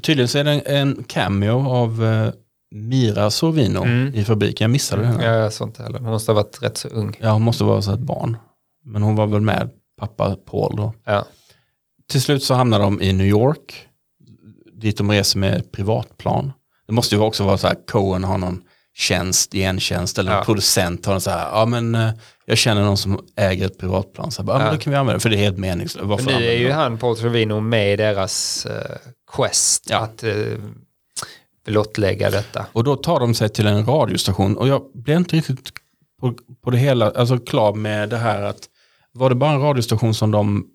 tydligen 0.03 0.29
så 0.29 0.39
är 0.39 0.45
det 0.45 0.51
en, 0.53 0.63
en 0.77 1.05
cameo 1.05 1.69
av 1.69 2.05
eh, 2.05 2.33
Mira 2.75 3.31
Sorvino 3.31 3.83
Mm. 3.83 4.15
i 4.15 4.25
fabriken. 4.25 4.65
Jag 4.65 4.71
missade 4.71 5.03
den. 5.03 5.21
Ja, 5.21 5.35
jag 5.35 5.53
såg 5.53 5.69
inte 5.69 5.83
heller. 5.83 5.99
Hon 5.99 6.11
måste 6.11 6.33
ha 6.33 6.37
varit 6.37 6.63
rätt 6.63 6.77
så 6.79 6.89
ung. 6.89 7.17
Ja, 7.21 7.31
hon 7.31 7.43
måste 7.43 7.65
vara 7.65 7.83
så 7.83 7.93
ett 7.93 8.01
barn. 8.01 8.37
Men 8.85 9.03
hon 9.03 9.17
var 9.17 9.27
väl 9.27 9.41
med 9.41 9.71
pappa 10.01 10.37
Paul 10.37 10.77
då. 10.77 10.95
Ja. 11.05 11.25
Till 12.11 12.23
slut 12.23 12.43
så 12.45 12.55
hamnar 12.55 12.79
de 12.81 13.03
i 13.03 13.13
New 13.13 13.27
York. 13.27 13.87
Dit 14.73 14.97
de 14.99 15.11
reser 15.11 15.39
med 15.39 15.73
privatplan. 15.73 16.53
Det 16.87 16.93
måste 16.93 17.15
ju 17.15 17.21
också 17.21 17.45
vara 17.45 17.59
så 17.59 17.67
här, 17.67 17.77
Cohen 17.87 18.25
har 18.25 18.39
någon 18.39 18.63
tjänst, 18.95 19.53
gentjänst 19.53 20.19
eller 20.19 20.31
en 20.31 20.37
Ja. 20.39 20.45
producent 20.45 21.07
har 21.07 21.15
en 21.15 21.21
så 21.21 21.31
här, 21.31 21.49
ja 21.53 21.67
men 21.67 21.95
eh, 21.95 22.11
jag 22.45 22.59
känner 22.59 22.83
någon 22.85 22.97
som 22.97 23.25
äger 23.37 23.67
ett 23.67 23.79
privatplan. 23.79 24.31
Så 24.31 24.43
här, 24.43 24.47
bara, 24.47 24.53
ja. 24.55 24.59
men 24.59 24.67
Ja. 24.67 24.73
då 24.73 24.79
kan 24.79 24.91
vi 24.91 24.97
använda 24.97 25.17
det, 25.17 25.21
för 25.21 25.31
det 25.31 25.37
är 25.37 25.41
helt 25.41 25.59
meningslöst. 25.59 26.07
Varför 26.09 26.25
Men 26.25 26.35
nu 26.41 26.47
är 26.47 26.59
ju 26.59 26.71
han, 26.71 26.99
Paul 26.99 27.17
Trevino, 27.17 27.61
med 27.61 27.93
i 27.93 27.97
deras 27.97 28.67
eh, 28.67 28.97
quest 29.37 29.87
Ja. 29.91 29.99
att 29.99 30.25
uh, 30.25 30.59
blottlägga 31.67 32.31
detta. 32.31 32.67
Och 32.73 32.85
då 32.85 32.97
tar 32.97 33.21
de 33.21 33.35
sig 33.35 33.49
till 33.49 33.67
en 33.67 33.87
radiostation 33.87 34.57
och 34.57 34.69
jag 34.69 34.83
blev 34.95 35.17
inte 35.17 35.37
riktigt 35.37 35.71
på, 36.21 36.35
på 36.65 36.71
det 36.71 36.79
hela, 36.79 37.11
alltså 37.11 37.39
klar 37.39 37.75
med 37.75 38.09
det 38.09 38.17
här 38.17 38.43
att 38.43 38.69
var 39.13 39.29
det 39.29 39.35
bara 39.35 39.51
en 39.53 39.61
radiostation 39.61 40.15
som 40.15 40.31
de 40.31 40.67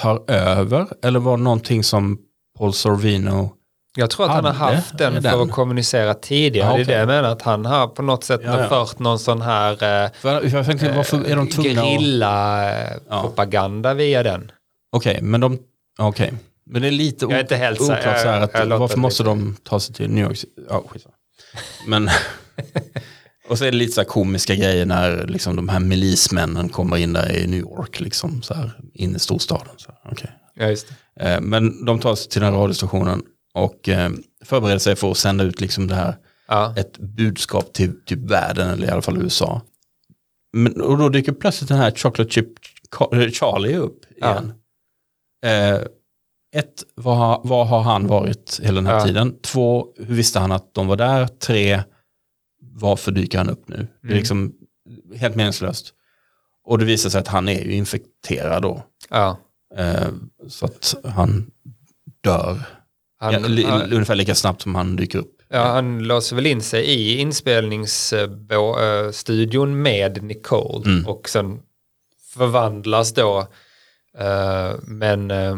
tar 0.00 0.30
över 0.30 0.86
eller 1.02 1.20
var 1.20 1.36
det 1.36 1.42
någonting 1.42 1.84
som 1.84 2.18
Paul 2.58 2.72
Sorvino 2.72 3.50
Jag 3.96 4.10
tror 4.10 4.26
att 4.26 4.32
han 4.32 4.44
har 4.44 4.52
Hade 4.52 4.76
haft 4.76 4.98
den, 4.98 5.12
den? 5.12 5.22
för 5.22 5.42
att 5.42 5.50
kommunicera 5.50 6.14
tidigare. 6.14 6.70
Ja, 6.70 6.76
Det 6.76 6.82
är 6.82 6.86
det 6.86 6.92
jag 6.98 7.06
menar, 7.06 7.28
att 7.28 7.42
han 7.42 7.64
har 7.66 7.86
på 7.88 8.02
något 8.02 8.24
sätt 8.24 8.40
Ja, 8.44 8.60
ja. 8.60 8.68
fört 8.68 8.98
någon 8.98 9.18
sån 9.18 9.42
här 9.42 9.72
eh, 10.04 10.10
För 10.20 10.56
jag 10.56 10.66
tänkte, 10.66 10.92
varför 10.96 11.24
är 11.24 11.36
de 11.36 11.48
tvungna 11.48 11.82
att... 11.82 11.88
gerilla-propaganda 11.88 13.94
via 13.94 14.22
den. 14.22 14.52
Okej, 14.92 15.18
men 15.22 15.40
de... 15.40 15.58
Okej. 15.98 16.32
Men 16.66 16.82
det 16.82 16.88
är 16.88 16.92
lite 16.92 17.24
Jag 17.24 17.32
är 17.32 17.40
inte 17.40 17.56
helt 17.56 17.80
oklart 17.80 18.02
så 18.02 18.08
här 18.28 18.40
att 18.40 18.68
varför 18.80 18.98
måste 18.98 19.22
lite- 19.22 19.30
de 19.30 19.56
ta 19.62 19.80
sig 19.80 19.94
till 19.94 20.10
New 20.10 20.24
York? 20.24 20.38
Ja, 20.68 20.84
skitsamma. 20.88 21.14
Men... 21.86 22.10
och 23.48 23.58
så 23.58 23.64
är 23.64 23.70
det 23.70 23.76
lite 23.76 23.92
så 23.92 24.04
komiska 24.04 24.54
grejer 24.54 24.86
när 24.86 25.26
liksom 25.26 25.56
de 25.56 25.68
här 25.68 25.80
milismännen 25.80 26.68
kommer 26.68 26.96
in 26.96 27.12
där 27.12 27.32
i 27.36 27.46
New 27.46 27.60
York, 27.60 28.00
liksom 28.00 28.42
så 28.42 28.54
här 28.54 28.70
in 28.94 29.16
i 29.16 29.18
storstaden. 29.18 29.68
Så, 29.76 29.92
här, 30.02 30.12
okej. 30.12 30.30
Ja, 30.54 30.66
just 30.66 30.86
det. 31.16 31.24
Eh, 31.34 31.40
Men 31.40 31.84
de 31.84 31.98
tar 31.98 32.14
sig 32.14 32.30
till 32.30 32.40
den 32.40 32.52
här 32.52 32.60
radiostationen 32.60 33.22
och 33.54 33.88
eh, 33.88 34.10
förbereder 34.44 34.78
sig 34.78 34.96
för 34.96 35.10
att 35.10 35.16
sända 35.16 35.44
ut 35.44 35.60
liksom 35.60 35.86
det 35.86 35.94
här, 35.94 36.16
Ja. 36.48 36.74
ett 36.76 36.98
budskap 36.98 37.72
till 37.72 38.04
typ 38.04 38.30
världen 38.30 38.68
eller 38.70 38.86
i 38.86 38.90
alla 38.90 39.02
fall 39.02 39.22
USA. 39.22 39.62
Men, 40.52 40.80
och 40.80 40.98
då 40.98 41.08
dyker 41.08 41.32
plötsligt 41.32 41.68
den 41.68 41.78
här 41.78 41.90
Chocolate 41.90 42.30
Chip 42.30 42.48
Ca- 42.90 43.30
Charlie 43.30 43.76
upp 43.76 44.00
Ja. 44.16 44.32
igen. 44.32 44.52
Eh, 45.46 45.80
ett, 46.56 46.84
vad 46.94 47.16
har, 47.16 47.40
vad 47.44 47.66
har 47.66 47.80
han 47.80 48.06
varit 48.06 48.60
hela 48.62 48.74
den 48.74 48.86
här 48.86 48.94
Ja. 48.98 49.04
tiden? 49.04 49.34
Två, 49.42 49.86
hur 49.96 50.14
visste 50.14 50.38
han 50.38 50.52
att 50.52 50.74
de 50.74 50.86
var 50.86 50.96
där? 50.96 51.26
Tre, 51.26 51.82
varför 52.74 53.12
dyker 53.12 53.38
han 53.38 53.50
upp 53.50 53.68
nu? 53.68 53.76
Det 53.76 54.06
är 54.06 54.10
Mm. 54.10 54.18
liksom 54.18 54.52
helt 55.16 55.34
meningslöst. 55.36 55.94
Och 56.64 56.78
det 56.78 56.84
visar 56.84 57.10
sig 57.10 57.20
att 57.20 57.28
han 57.28 57.48
är 57.48 57.64
ju 57.64 57.72
infekterad 57.74 58.62
då. 58.62 58.82
Ja. 59.10 59.38
Eh, 59.76 60.08
så 60.48 60.66
att 60.66 60.94
han 61.04 61.50
dör 62.20 62.60
Han, 63.18 63.32
ja, 63.32 63.38
li, 63.40 63.64
han, 63.64 63.92
ungefär 63.92 64.14
lika 64.14 64.34
snabbt 64.34 64.62
som 64.62 64.74
han 64.74 64.96
dyker 64.96 65.18
upp. 65.18 65.42
ja, 65.48 65.64
han 65.64 65.98
låser 66.02 66.36
väl 66.36 66.46
in 66.46 66.62
sig 66.62 66.84
i 66.84 67.18
inspelningsstudion 67.18 69.82
med 69.82 70.22
Nicole 70.22 70.90
Mm. 70.90 71.06
och 71.06 71.28
sen 71.28 71.60
förvandlas 72.34 73.12
då. 73.14 73.46
eh, 74.18 74.72
men... 74.82 75.30
eh, 75.30 75.54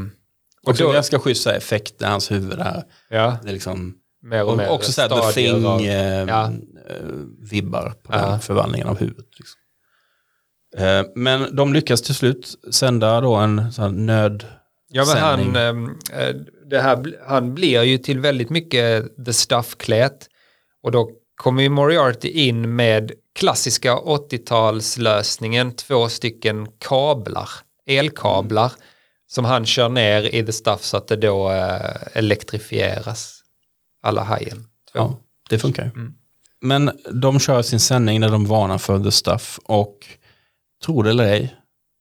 och 0.62 0.68
Och 0.68 0.76
då, 0.76 0.92
ganska 0.92 1.18
schyssta 1.18 1.54
effekter 1.56 2.06
i 2.06 2.08
hans 2.08 2.30
huvud 2.30 2.58
där. 2.58 2.84
ja, 3.08 3.38
Det 3.42 3.48
är 3.48 3.52
liksom, 3.52 3.94
mer 4.26 4.44
och, 4.44 4.50
och 4.50 4.56
mer 4.56 4.68
också 4.68 4.92
så 4.92 5.00
här 5.00 5.08
The 5.08 5.14
stadier 5.32 5.54
Thing 5.54 5.66
av- 5.66 5.80
eh, 5.80 6.24
ja. 6.28 6.44
eh, 6.90 6.96
vibbar 7.50 7.94
på 8.02 8.12
Ja. 8.12 8.30
den 8.30 8.40
förvandlingen 8.40 8.88
av 8.88 8.98
huvudet. 8.98 9.26
Liksom. 9.38 9.60
Eh, 10.86 11.04
men 11.14 11.56
de 11.56 11.72
lyckas 11.72 12.02
till 12.02 12.14
slut 12.14 12.54
sända 12.70 13.20
då 13.20 13.34
en 13.34 13.72
sån 13.72 14.06
nöd... 14.06 14.44
Ja, 14.88 15.04
men 15.06 15.16
han, 15.22 15.52
det 16.70 16.80
här, 16.80 17.16
han 17.28 17.54
blir 17.54 17.82
ju 17.82 17.98
till 17.98 18.20
väldigt 18.20 18.50
mycket 18.50 19.16
the 19.26 19.32
stuff-klätt. 19.32 20.26
Och 20.82 20.92
då 20.92 21.10
kommer 21.36 21.62
ju 21.62 21.68
Moriarty 21.68 22.28
in 22.28 22.76
med 22.76 23.12
klassiska 23.38 23.94
80-talslösningen, 23.96 25.72
två 25.74 26.08
stycken 26.08 26.68
kablar, 26.78 27.48
elkablar, 27.86 28.72
som 29.28 29.44
han 29.44 29.66
kör 29.66 29.88
ner 29.88 30.34
i 30.34 30.46
the 30.46 30.52
stuff 30.52 30.82
så 30.82 30.96
att 30.96 31.08
det 31.08 31.16
då 31.16 31.50
elektrifieras. 32.12 33.40
Alla 34.06 34.22
hajen. 34.22 34.66
Ja, 34.92 35.16
det 35.50 35.58
funkar 35.58 35.84
ju. 35.84 35.90
Mm. 35.90 36.14
Men 36.60 36.90
de 37.12 37.38
kör 37.38 37.62
sin 37.62 37.80
sändning 37.80 38.20
där 38.20 38.30
de 38.30 38.46
varnar 38.46 38.78
för 38.78 39.04
the 39.04 39.10
stuff 39.10 39.58
och 39.64 40.06
tro 40.84 41.02
det 41.02 41.10
eller 41.10 41.24
ej, 41.24 41.56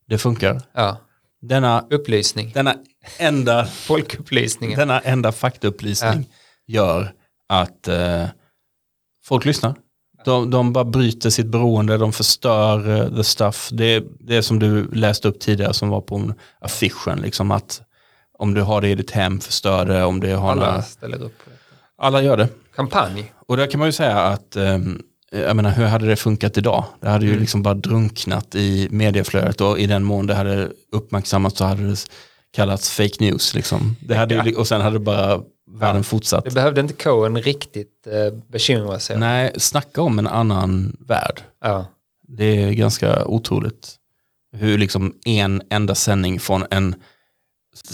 det 0.08 0.18
funkar. 0.18 0.62
Ja. 0.74 0.98
Denna, 1.42 1.86
Upplysning. 1.90 2.52
denna 2.54 2.76
enda 3.18 3.66
Folkupplysningen. 3.74 4.80
Denna 4.80 5.00
enda 5.00 5.32
faktaupplysning 5.32 6.30
gör 6.68 7.14
att 7.50 7.88
eh, 7.88 8.26
folk 9.24 9.46
lyssnar. 9.46 9.76
De, 10.26 10.52
de 10.52 10.74
bara 10.74 10.86
bryter 10.86 11.30
sitt 11.30 11.48
beroende, 11.48 11.98
de 11.98 12.14
förstör 12.14 12.90
eh, 12.90 13.16
the 13.16 13.24
stuff. 13.24 13.70
Det, 13.72 14.04
det 14.20 14.36
är 14.36 14.42
som 14.42 14.60
du 14.60 14.92
läste 14.92 15.28
upp 15.28 15.40
tidigare 15.40 15.74
som 15.74 15.90
var 15.90 16.02
på 16.02 16.16
en 16.16 16.34
affischen, 16.60 17.20
liksom 17.20 17.52
att 17.52 17.82
om 18.38 18.54
du 18.54 18.62
har 18.62 18.82
det 18.82 18.90
i 18.90 18.96
ditt 18.96 19.12
hem, 19.12 19.40
förstör 19.40 19.86
det. 19.86 20.04
Om 20.04 20.20
det 20.20 20.32
har 20.32 20.52
Alla 20.52 20.82
ställer 20.82 21.24
upp. 21.24 21.44
Alla 21.98 22.22
gör 22.22 22.38
det. 22.38 22.48
Kampanj. 22.76 23.32
Och 23.48 23.58
där 23.58 23.68
kan 23.68 23.80
man 23.80 23.88
ju 23.88 23.92
säga 23.92 24.18
att, 24.20 24.56
ehm, 24.56 25.02
jag 25.32 25.56
menar 25.56 25.70
hur 25.72 25.86
hade 25.86 26.06
det 26.08 26.16
funkat 26.16 26.58
idag? 26.58 26.84
Det 27.02 27.10
hade 27.10 27.26
ju 27.26 27.32
Mm. 27.32 27.42
liksom 27.42 27.64
bara 27.64 27.74
drunknat 27.74 28.56
i 28.56 28.88
medieflödet 28.92 29.62
och 29.62 29.80
i 29.80 29.88
den 29.88 30.04
mån 30.04 30.28
det 30.28 30.34
hade 30.36 30.70
uppmärksammats 30.92 31.58
så 31.58 31.66
hade 31.66 31.90
det 31.90 32.06
kallats 32.54 32.90
fake 32.92 33.16
news. 33.20 33.54
Liksom. 33.56 33.96
Det 34.02 34.16
hade 34.16 34.36
ju, 34.36 34.56
och 34.56 34.68
sen 34.68 34.82
hade 34.82 35.00
bara 35.00 35.42
världen 35.72 36.04
fortsatt. 36.04 36.46
Det 36.46 36.52
behövde 36.52 36.82
inte 36.82 36.94
Cohen 36.94 37.42
riktigt 37.42 38.08
eh, 38.08 38.34
bekymra 38.52 39.00
sig. 39.00 39.18
Nej, 39.18 39.52
snacka 39.58 40.02
om 40.02 40.20
en 40.20 40.28
annan 40.28 40.98
värld. 41.00 41.42
Ja. 41.64 41.86
Det 42.28 42.64
är 42.64 42.72
ganska 42.72 43.26
otroligt. 43.26 43.96
Hur 44.58 44.78
liksom 44.78 45.14
en 45.26 45.62
enda 45.70 45.96
sändning 45.96 46.40
från 46.40 46.64
en 46.72 46.96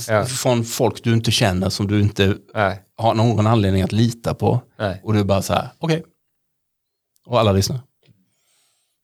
Ja. 0.08 0.26
från 0.26 0.64
folk 0.66 1.04
du 1.04 1.14
inte 1.14 1.32
känner 1.32 1.70
som 1.70 1.88
du 1.88 2.02
inte 2.02 2.38
Nej. 2.54 2.82
har 2.98 3.14
någon 3.14 3.48
anledning 3.48 3.82
att 3.82 3.92
lita 3.92 4.34
på. 4.34 4.62
Nej. 4.80 5.02
Och 5.04 5.14
du 5.14 5.24
bara 5.24 5.42
så 5.42 5.54
här, 5.54 5.70
okej. 5.78 6.04
Och 7.26 7.40
alla 7.40 7.52
lyssnar. 7.52 7.80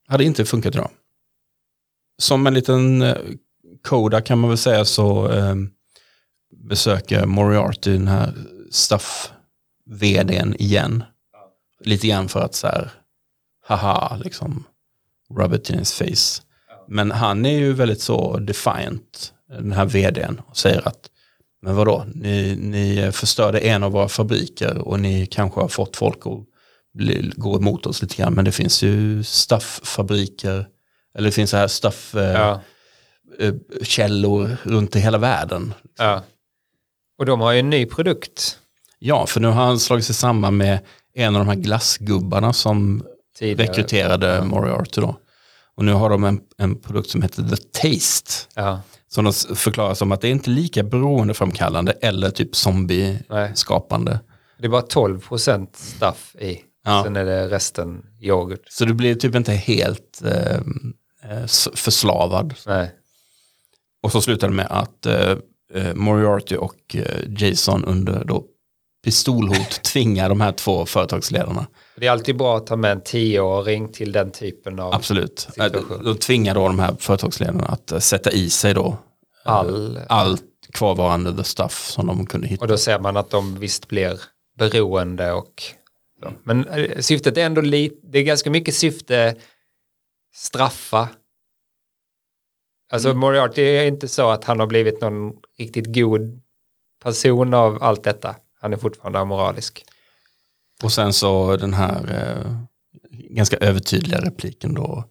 Hade 0.08 0.24
inte 0.24 0.46
funkat 0.46 0.76
idag. 0.76 0.90
Som 2.18 2.48
en 2.48 2.54
liten 2.54 3.02
eh, 3.02 3.18
coda 3.84 4.22
kan 4.22 4.40
man 4.40 4.50
väl 4.50 4.58
säga 4.58 4.86
så 4.86 5.32
eh, 5.32 5.56
besöker 6.56 7.26
Moriarty 7.26 7.94
den 7.94 8.08
här 8.08 8.34
Stuff-vdn 8.72 10.56
igen. 10.60 11.04
Lite 11.80 12.08
grann 12.08 12.30
för 12.30 12.40
att 12.40 12.56
så 12.56 12.68
här, 12.68 12.92
haha, 13.66 14.18
liksom, 14.24 14.64
rub 15.30 15.54
it 15.54 15.70
in 15.70 15.80
his 15.80 15.94
face. 15.94 16.44
Men 16.88 17.12
han 17.12 17.46
är 17.46 17.58
ju 17.58 17.74
väldigt 17.74 18.02
så 18.02 18.38
defiant, 18.38 19.34
den 19.50 19.72
här 19.72 19.86
vdn, 19.86 20.42
och 20.48 20.58
säger 20.58 20.88
att 20.88 21.10
men 21.62 21.76
vadå, 21.76 22.06
ni, 22.16 22.56
ni 22.56 23.12
förstörde 23.12 23.60
en 23.60 23.84
av 23.84 23.92
våra 23.92 24.10
fabriker 24.10 24.78
och 24.78 25.00
ni 25.00 25.26
kanske 25.26 25.60
har 25.62 25.68
fått 25.68 25.96
folk 25.98 26.18
att 26.26 26.40
bli, 26.94 27.32
gå 27.36 27.56
emot 27.58 27.86
oss 27.86 28.02
lite 28.02 28.16
grann. 28.16 28.34
Men 28.34 28.46
det 28.46 28.52
finns 28.52 28.84
ju 28.84 29.24
stafffabriker, 29.24 30.68
eller 31.18 31.26
det 31.26 31.32
finns 31.32 31.50
så 31.50 31.58
här 31.58 31.68
staffkällor 31.68 32.62
Ja. 34.48 34.50
eh, 34.52 34.58
runt 34.64 34.96
i 34.96 35.00
hela 35.00 35.18
världen. 35.18 35.74
ja. 35.98 36.24
Och 37.20 37.26
de 37.26 37.42
har 37.42 37.52
ju 37.52 37.60
en 37.60 37.70
ny 37.70 37.86
produkt 37.86 38.60
Ja, 39.00 39.26
för 39.26 39.40
nu 39.40 39.48
har 39.48 39.66
han 39.66 39.80
slagit 39.80 40.06
sig 40.06 40.16
samman 40.16 40.58
med 40.58 40.80
en 41.14 41.36
av 41.36 41.46
de 41.46 41.48
här 41.48 41.56
glassgubbarna 41.56 42.54
som 42.54 43.04
tidigare. 43.40 43.70
rekryterade 43.72 44.44
Moriarty 44.44 45.02
då. 45.02 45.16
Och 45.78 45.86
nu 45.86 45.94
har 45.94 46.10
de 46.10 46.24
en, 46.24 46.40
en 46.58 46.76
produkt 46.76 47.10
som 47.10 47.22
heter 47.22 47.44
The 47.44 47.56
Taste. 47.56 48.32
Ja. 48.56 48.82
Som 49.08 49.26
de 49.26 49.34
förklarar 49.34 49.94
som 49.94 50.12
att 50.12 50.22
det 50.22 50.28
är 50.28 50.32
inte 50.32 50.50
lika 50.50 50.84
beroendeframkallande 50.84 51.92
eller 51.92 52.30
typ 52.30 52.48
Nej. 52.48 52.56
zombie-skapande. 52.56 54.20
Det 54.58 54.66
är 54.66 54.70
bara 54.70 54.82
12% 54.82 55.68
stuff 55.74 56.36
i. 56.40 56.60
Ja. 56.86 57.04
Sen 57.04 57.16
är 57.16 57.26
det 57.26 57.48
resten 57.48 58.06
yoghurt. 58.20 58.62
Så 58.70 58.86
du 58.86 58.94
blir 58.94 59.16
typ 59.16 59.36
inte 59.36 59.54
helt 59.54 60.22
eh, 60.26 60.56
eh, 61.32 61.46
förslavad. 61.74 62.54
Nej. 62.66 62.92
Och 64.04 64.12
så 64.12 64.22
slutar 64.22 64.48
det 64.48 64.54
med 64.54 64.68
att 64.70 65.06
eh, 65.06 65.36
eh, 65.74 65.94
Moriarty 65.94 66.56
och 66.56 66.96
eh, 66.96 67.44
Jason 67.44 67.86
under 67.86 68.24
då 68.26 68.46
pistolhot 69.04 69.84
tvingar 69.84 70.30
de 70.30 70.42
här 70.42 70.52
två 70.52 70.86
företagsledarna 70.86 71.68
Det 72.00 72.08
är 72.08 72.12
alltid 72.12 72.38
bra 72.38 72.58
att 72.58 72.68
ta 72.68 72.76
med 72.76 72.92
en 72.92 73.02
tioåring 73.02 73.92
till 73.92 74.12
den 74.12 74.32
typen 74.32 74.80
av 74.80 74.94
Absolut. 74.94 75.40
Situation. 75.40 76.04
Då 76.04 76.16
tvingar 76.16 76.56
då 76.56 76.68
de 76.68 76.80
här 76.80 76.96
företagsledarna 77.00 77.66
att 77.66 77.92
eh, 77.92 78.00
sätta 78.00 78.32
i 78.32 78.50
sig 78.50 78.74
då 78.74 78.88
eh, 79.46 79.52
all. 79.52 80.00
allt 80.10 80.44
kvarvarande 80.74 81.44
stuff 81.44 81.88
som 81.90 82.08
de 82.08 82.26
kunde 82.26 82.48
hitta. 82.48 82.62
Och 82.62 82.68
då 82.68 82.78
ser 82.78 83.00
man 83.00 83.18
att 83.18 83.30
de 83.30 83.60
visst 83.60 83.88
blir 83.88 84.22
beroende 84.58 85.32
och 85.32 85.64
så. 86.24 86.34
Men 86.44 86.66
syftet 87.00 87.38
är 87.38 87.46
ändå 87.46 87.62
lite, 87.62 87.96
det 88.04 88.20
är 88.20 88.24
ganska 88.24 88.50
mycket 88.50 88.76
syfte 88.76 89.36
straffa. 90.36 91.10
Alltså 92.92 93.14
Moriarty 93.14 93.62
är 93.62 93.86
inte 93.86 94.08
så 94.08 94.30
att 94.30 94.44
han 94.44 94.60
har 94.60 94.68
blivit 94.68 95.02
någon 95.02 95.34
riktigt 95.58 95.96
god 95.96 96.42
person 97.04 97.54
av 97.54 97.84
allt 97.84 98.04
detta. 98.04 98.36
Han 98.62 98.74
är 98.74 98.78
fortfarande 98.78 99.20
amoralisk. 99.20 99.86
Och 100.84 100.92
sen 100.92 101.14
så 101.14 101.58
den 101.58 101.74
här 101.74 102.14
eh, 102.14 102.58
ganska 103.12 103.58
övertydliga 103.58 104.22
repliken 104.22 104.74
då. 104.74 105.04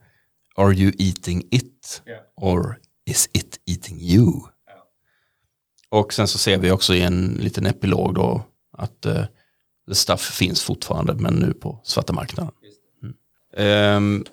Are 0.55 0.75
you 0.75 0.93
eating 0.99 1.43
it? 1.51 2.03
Or 2.37 2.79
is 3.07 3.29
it 3.33 3.61
eating 3.67 4.01
you? 4.01 4.33
Och 5.89 6.13
sen 6.13 6.29
så 6.29 6.39
ser 6.39 6.59
vi 6.59 6.71
också 6.71 6.95
i 6.95 7.03
en 7.03 7.39
liten 7.41 7.67
epilog 7.67 8.15
då 8.15 8.43
att 8.73 9.07
eh, 9.07 9.25
the 9.89 9.95
stuff 9.95 10.21
finns 10.21 10.63
fortfarande 10.63 11.15
men 11.15 11.35
nu 11.35 11.53
på 11.53 11.81
svarta 11.83 12.13
marknaden. 12.13 12.53
Mm. 13.03 13.15
Ehm, 13.57 14.25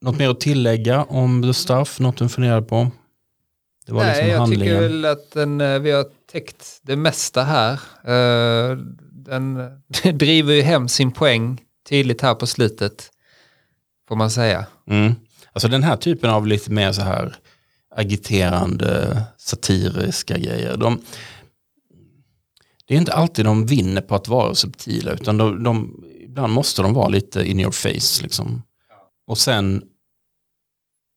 något 0.00 0.18
mer 0.18 0.28
att 0.30 0.40
tillägga 0.40 1.04
om 1.04 1.42
the 1.42 1.54
stuff? 1.54 2.00
Något 2.00 2.16
du 2.16 2.28
funderar 2.28 2.60
på? 2.62 2.90
Det 3.86 3.92
var 3.92 4.02
Nej, 4.04 4.14
liksom 4.14 4.30
jag 4.30 4.38
handlingen. 4.38 4.66
tycker 4.66 4.80
väl 4.80 5.04
att 5.04 5.30
den, 5.30 5.60
eh, 5.60 5.78
vi 5.78 5.90
har 5.90 6.06
täckt 6.32 6.80
det 6.82 6.96
mesta 6.96 7.42
här. 7.42 7.72
Eh, 8.04 8.78
Den 10.02 10.18
driver 10.18 10.54
ju 10.54 10.62
hem 10.62 10.88
sin 10.88 11.12
poäng 11.12 11.60
tydligt 11.88 12.22
här 12.22 12.34
på 12.34 12.46
slutet. 12.46 13.10
Får 14.08 14.16
man 14.16 14.30
säga. 14.30 14.66
Mm. 14.86 15.14
Alltså 15.52 15.68
den 15.68 15.82
här 15.82 15.96
typen 15.96 16.30
av 16.30 16.46
lite 16.46 16.70
mer 16.70 16.92
så 16.92 17.02
här 17.02 17.36
agiterande 17.94 19.22
satiriska 19.38 20.38
grejer. 20.38 20.76
De, 20.76 21.02
det 22.86 22.94
är 22.94 22.98
inte 22.98 23.12
alltid 23.12 23.44
de 23.44 23.66
vinner 23.66 24.00
på 24.00 24.14
att 24.14 24.28
vara 24.28 24.54
subtila 24.54 25.12
utan 25.12 25.36
de, 25.36 25.62
de, 25.62 26.04
ibland 26.20 26.52
måste 26.52 26.82
de 26.82 26.94
vara 26.94 27.08
lite 27.08 27.44
in 27.44 27.60
your 27.60 27.72
face. 27.72 28.22
Liksom. 28.22 28.62
Och 29.26 29.38
sen 29.38 29.82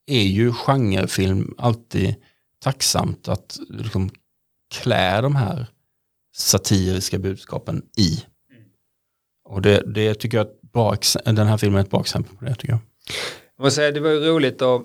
är 0.07 0.23
ju 0.23 0.53
genrefilm 0.53 1.55
alltid 1.57 2.15
tacksamt 2.59 3.27
att 3.27 3.59
liksom, 3.69 4.09
klä 4.75 5.21
de 5.21 5.35
här 5.35 5.67
satiriska 6.39 7.19
budskapen 7.19 7.81
i. 7.97 8.23
Och 9.45 9.61
det, 9.61 9.83
det 9.93 10.13
tycker 10.13 10.37
jag 10.37 10.47
är 10.47 10.51
ett 10.51 10.71
bra, 10.73 10.95
den 11.25 11.47
här 11.47 11.57
filmen 11.57 11.79
är 11.79 11.83
ett 11.83 11.91
bra 11.91 12.01
exempel 12.01 12.35
på 12.35 12.45
det 12.45 12.55
tycker 12.55 12.73
jag. 12.73 12.79
Jag 13.57 13.63
måste 13.63 13.75
säga, 13.75 13.91
det 13.91 13.99
var 13.99 14.09
ju 14.09 14.19
roligt 14.19 14.61
att 14.61 14.81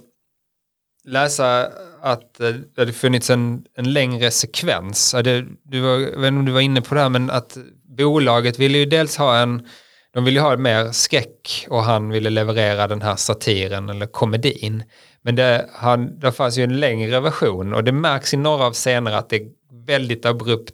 läsa 1.05 1.71
att 2.03 2.41
eh, 2.41 2.49
det 2.49 2.81
hade 2.81 2.93
funnits 2.93 3.31
en, 3.31 3.65
en 3.75 3.93
längre 3.93 4.31
sekvens. 4.31 5.15
Det, 5.25 5.45
du 5.65 5.81
var, 5.81 5.91
jag 5.91 6.21
vet 6.21 6.29
inte 6.29 6.39
om 6.39 6.45
du 6.45 6.53
var 6.53 6.61
inne 6.61 6.81
på 6.83 6.95
det 6.95 7.01
här, 7.01 7.09
men 7.09 7.31
att 7.31 7.57
bolaget 7.97 8.59
ville 8.59 8.79
ju 8.79 8.85
dels 8.85 9.17
ha 9.17 9.39
en, 9.39 9.69
de 10.15 10.25
ville 10.25 10.41
ha 10.41 10.57
mer 10.57 10.93
skräck 10.93 11.67
och 11.71 11.83
han 11.83 12.09
ville 12.09 12.31
leverera 12.31 12.89
den 12.89 13.03
här 13.03 13.17
satiren 13.17 13.89
eller 13.89 14.07
komedin. 14.07 14.83
Men 15.23 15.37
det, 15.37 15.69
han, 15.73 16.19
det 16.19 16.33
fanns 16.33 16.59
ju 16.59 16.65
en 16.65 16.81
längre 16.81 17.21
version 17.21 17.75
och 17.75 17.85
det 17.85 17.93
märks 17.93 18.35
i 18.35 18.37
några 18.37 18.65
av 18.65 18.73
scenerna 18.73 19.19
att 19.19 19.29
det 19.29 19.37
är 19.37 19.49
väldigt 19.87 20.27
abrupt 20.27 20.73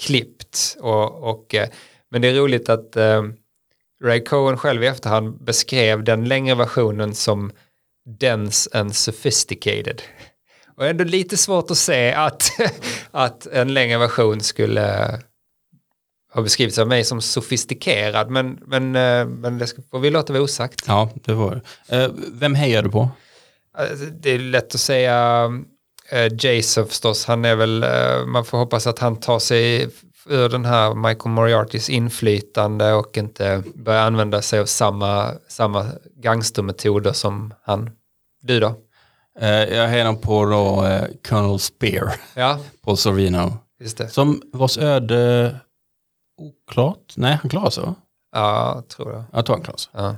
klippt. 0.00 0.76
Och, 0.80 1.30
och, 1.30 1.54
eh, 1.54 1.68
men 2.10 2.22
det 2.22 2.28
är 2.28 2.34
roligt 2.34 2.68
att 2.68 2.96
eh, 2.96 3.22
Ray 4.04 4.24
Cohen 4.24 4.58
själv 4.58 4.84
i 4.84 4.86
efterhand 4.86 5.44
beskrev 5.44 6.04
den 6.04 6.24
längre 6.28 6.54
versionen 6.54 7.14
som 7.14 7.52
dense 8.20 8.70
and 8.78 8.96
sophisticated. 8.96 10.02
Och 10.76 10.86
ändå 10.86 11.04
lite 11.04 11.36
svårt 11.36 11.70
att 11.70 11.78
se 11.78 12.12
att, 12.12 12.50
att 13.10 13.46
en 13.46 13.74
längre 13.74 13.98
version 13.98 14.40
skulle 14.40 15.18
ha 16.32 16.42
beskrivits 16.42 16.78
av 16.78 16.88
mig 16.88 17.04
som 17.04 17.20
sofistikerad, 17.20 18.30
men, 18.30 18.58
men, 18.66 18.96
eh, 18.96 19.26
men 19.26 19.58
det 19.58 19.66
får 19.90 19.98
vi 19.98 20.10
låta 20.10 20.32
vara 20.32 20.42
osagt. 20.42 20.84
Ja, 20.86 21.10
det 21.14 21.34
var 21.34 21.62
det. 21.88 22.10
Vem 22.32 22.54
hejar 22.54 22.82
du 22.82 22.90
på? 22.90 23.08
Alltså, 23.74 24.04
Det 24.04 24.30
är 24.30 24.38
lätt 24.38 24.74
att 24.74 24.80
säga 24.80 25.48
Jason 26.38 26.86
förstås, 26.86 27.24
han 27.24 27.44
är 27.44 27.56
väl, 27.56 27.82
eh, 27.82 28.26
man 28.26 28.44
får 28.44 28.58
hoppas 28.58 28.86
att 28.86 28.98
han 28.98 29.16
tar 29.16 29.38
sig 29.38 29.90
ur 30.26 30.48
den 30.48 30.64
här 30.64 30.94
Michael 30.94 31.34
Moriartys 31.34 31.90
inflytande 31.90 32.92
och 32.92 33.16
inte 33.16 33.62
börjar 33.74 34.02
använda 34.02 34.42
sig 34.42 34.60
av 34.60 34.66
samma, 34.66 35.34
samma 35.48 35.86
gangstermetoder 36.16 37.12
som 37.12 37.54
han. 37.62 37.90
Du 38.42 38.60
då? 38.60 38.74
Eh, 39.40 39.48
jag 39.48 39.88
hejar 39.88 40.12
på 40.12 40.44
då, 40.44 40.84
eh, 40.84 41.04
Colonel 41.28 41.58
Spear, 41.58 42.12
Ja, 42.34 42.58
Paul 42.84 42.96
Sorvino. 42.96 43.52
Som 44.08 44.42
vars 44.52 44.78
öde 44.78 45.56
oklart? 46.36 47.14
Nej, 47.16 47.38
han 47.42 47.50
klarar 47.50 47.70
sig? 47.70 47.84
Ja, 48.32 48.74
jag 48.74 48.88
tror 48.88 49.12
det. 49.12 49.24
Jag 49.32 49.46
tror 49.46 49.56
han 49.56 49.64
klarar 49.64 49.78
sig. 49.78 49.92
Ja. 49.94 50.16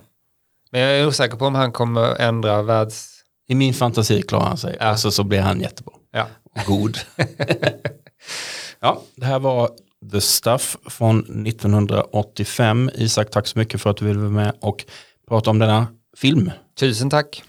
Men 0.71 0.81
jag 0.81 0.91
är 0.91 1.07
osäker 1.07 1.37
på 1.37 1.47
om 1.47 1.55
han 1.55 1.73
kommer 1.73 2.21
ändra 2.21 2.63
världs... 2.63 3.12
I 3.53 3.55
min 3.55 3.75
fantasi 3.75 4.23
klarar 4.23 4.45
han 4.45 4.57
sig. 4.57 4.77
Ja. 4.81 4.93
Och 4.93 4.99
så, 4.99 5.11
så 5.11 5.25
blir 5.25 5.41
han 5.41 5.61
jättebra. 5.61 5.95
Ja. 6.13 6.27
God. 6.67 6.99
ja, 8.81 9.03
det 9.15 9.27
här 9.27 9.39
var 9.39 9.71
The 10.13 10.21
Stuff 10.21 10.77
från 10.87 11.47
1985. 11.47 12.91
Isak, 12.95 13.31
tack 13.31 13.47
så 13.47 13.59
mycket 13.59 13.81
för 13.81 13.91
att 13.91 13.97
du 13.97 14.05
ville 14.05 14.19
vara 14.19 14.31
med 14.31 14.53
och 14.61 14.85
prata 15.29 15.51
om 15.51 15.59
denna 15.59 15.87
film. 16.17 16.51
Tusen 16.79 17.11
tack. 17.11 17.43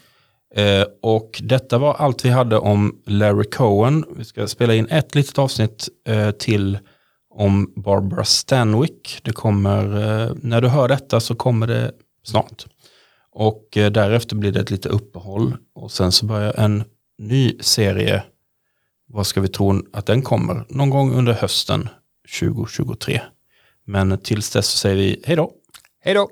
Eh, 0.56 0.86
och 1.02 1.42
detta 1.44 1.78
var 1.78 1.94
allt 1.94 2.26
vi 2.26 2.30
hade 2.30 2.58
om 2.58 3.02
Larry 3.06 3.50
Cohen. 3.50 4.06
Vi 4.18 4.26
ska 4.26 4.48
spela 4.48 4.76
in 4.76 4.88
ett 4.88 5.16
litet 5.16 5.40
avsnitt 5.40 5.90
eh, 6.08 6.32
till 6.32 6.80
om 7.36 7.74
Barbara 7.76 8.26
Stanwyck. 8.26 9.20
Det 9.24 9.32
kommer, 9.32 9.84
eh, 9.84 10.32
när 10.36 10.62
du 10.62 10.68
hör 10.68 10.88
detta 10.88 11.20
så 11.20 11.36
kommer 11.36 11.68
det 11.68 11.92
snart. 12.24 12.66
Och 13.34 13.78
eh, 13.78 13.92
därefter 13.92 14.36
blir 14.36 14.52
det 14.52 14.60
ett 14.60 14.72
litet 14.72 14.92
uppehåll 14.92 15.58
och 15.76 15.92
sen 15.92 16.12
så 16.12 16.26
börjar 16.26 16.54
en 16.60 16.84
ny 17.18 17.58
serie. 17.60 18.24
Vad 19.08 19.28
ska 19.28 19.42
vi 19.42 19.48
tro 19.48 19.84
att 19.94 20.06
den 20.06 20.22
kommer? 20.22 20.66
Någon 20.70 20.90
gång 20.90 21.14
under 21.14 21.34
hösten 21.34 21.90
2023. 22.40 23.22
Men 23.86 24.18
tills 24.18 24.52
dess 24.52 24.68
så 24.68 24.78
säger 24.78 24.96
vi 24.96 25.22
hej 25.26 25.36
då. 25.36 25.52
Hej 26.00 26.14
då. 26.14 26.30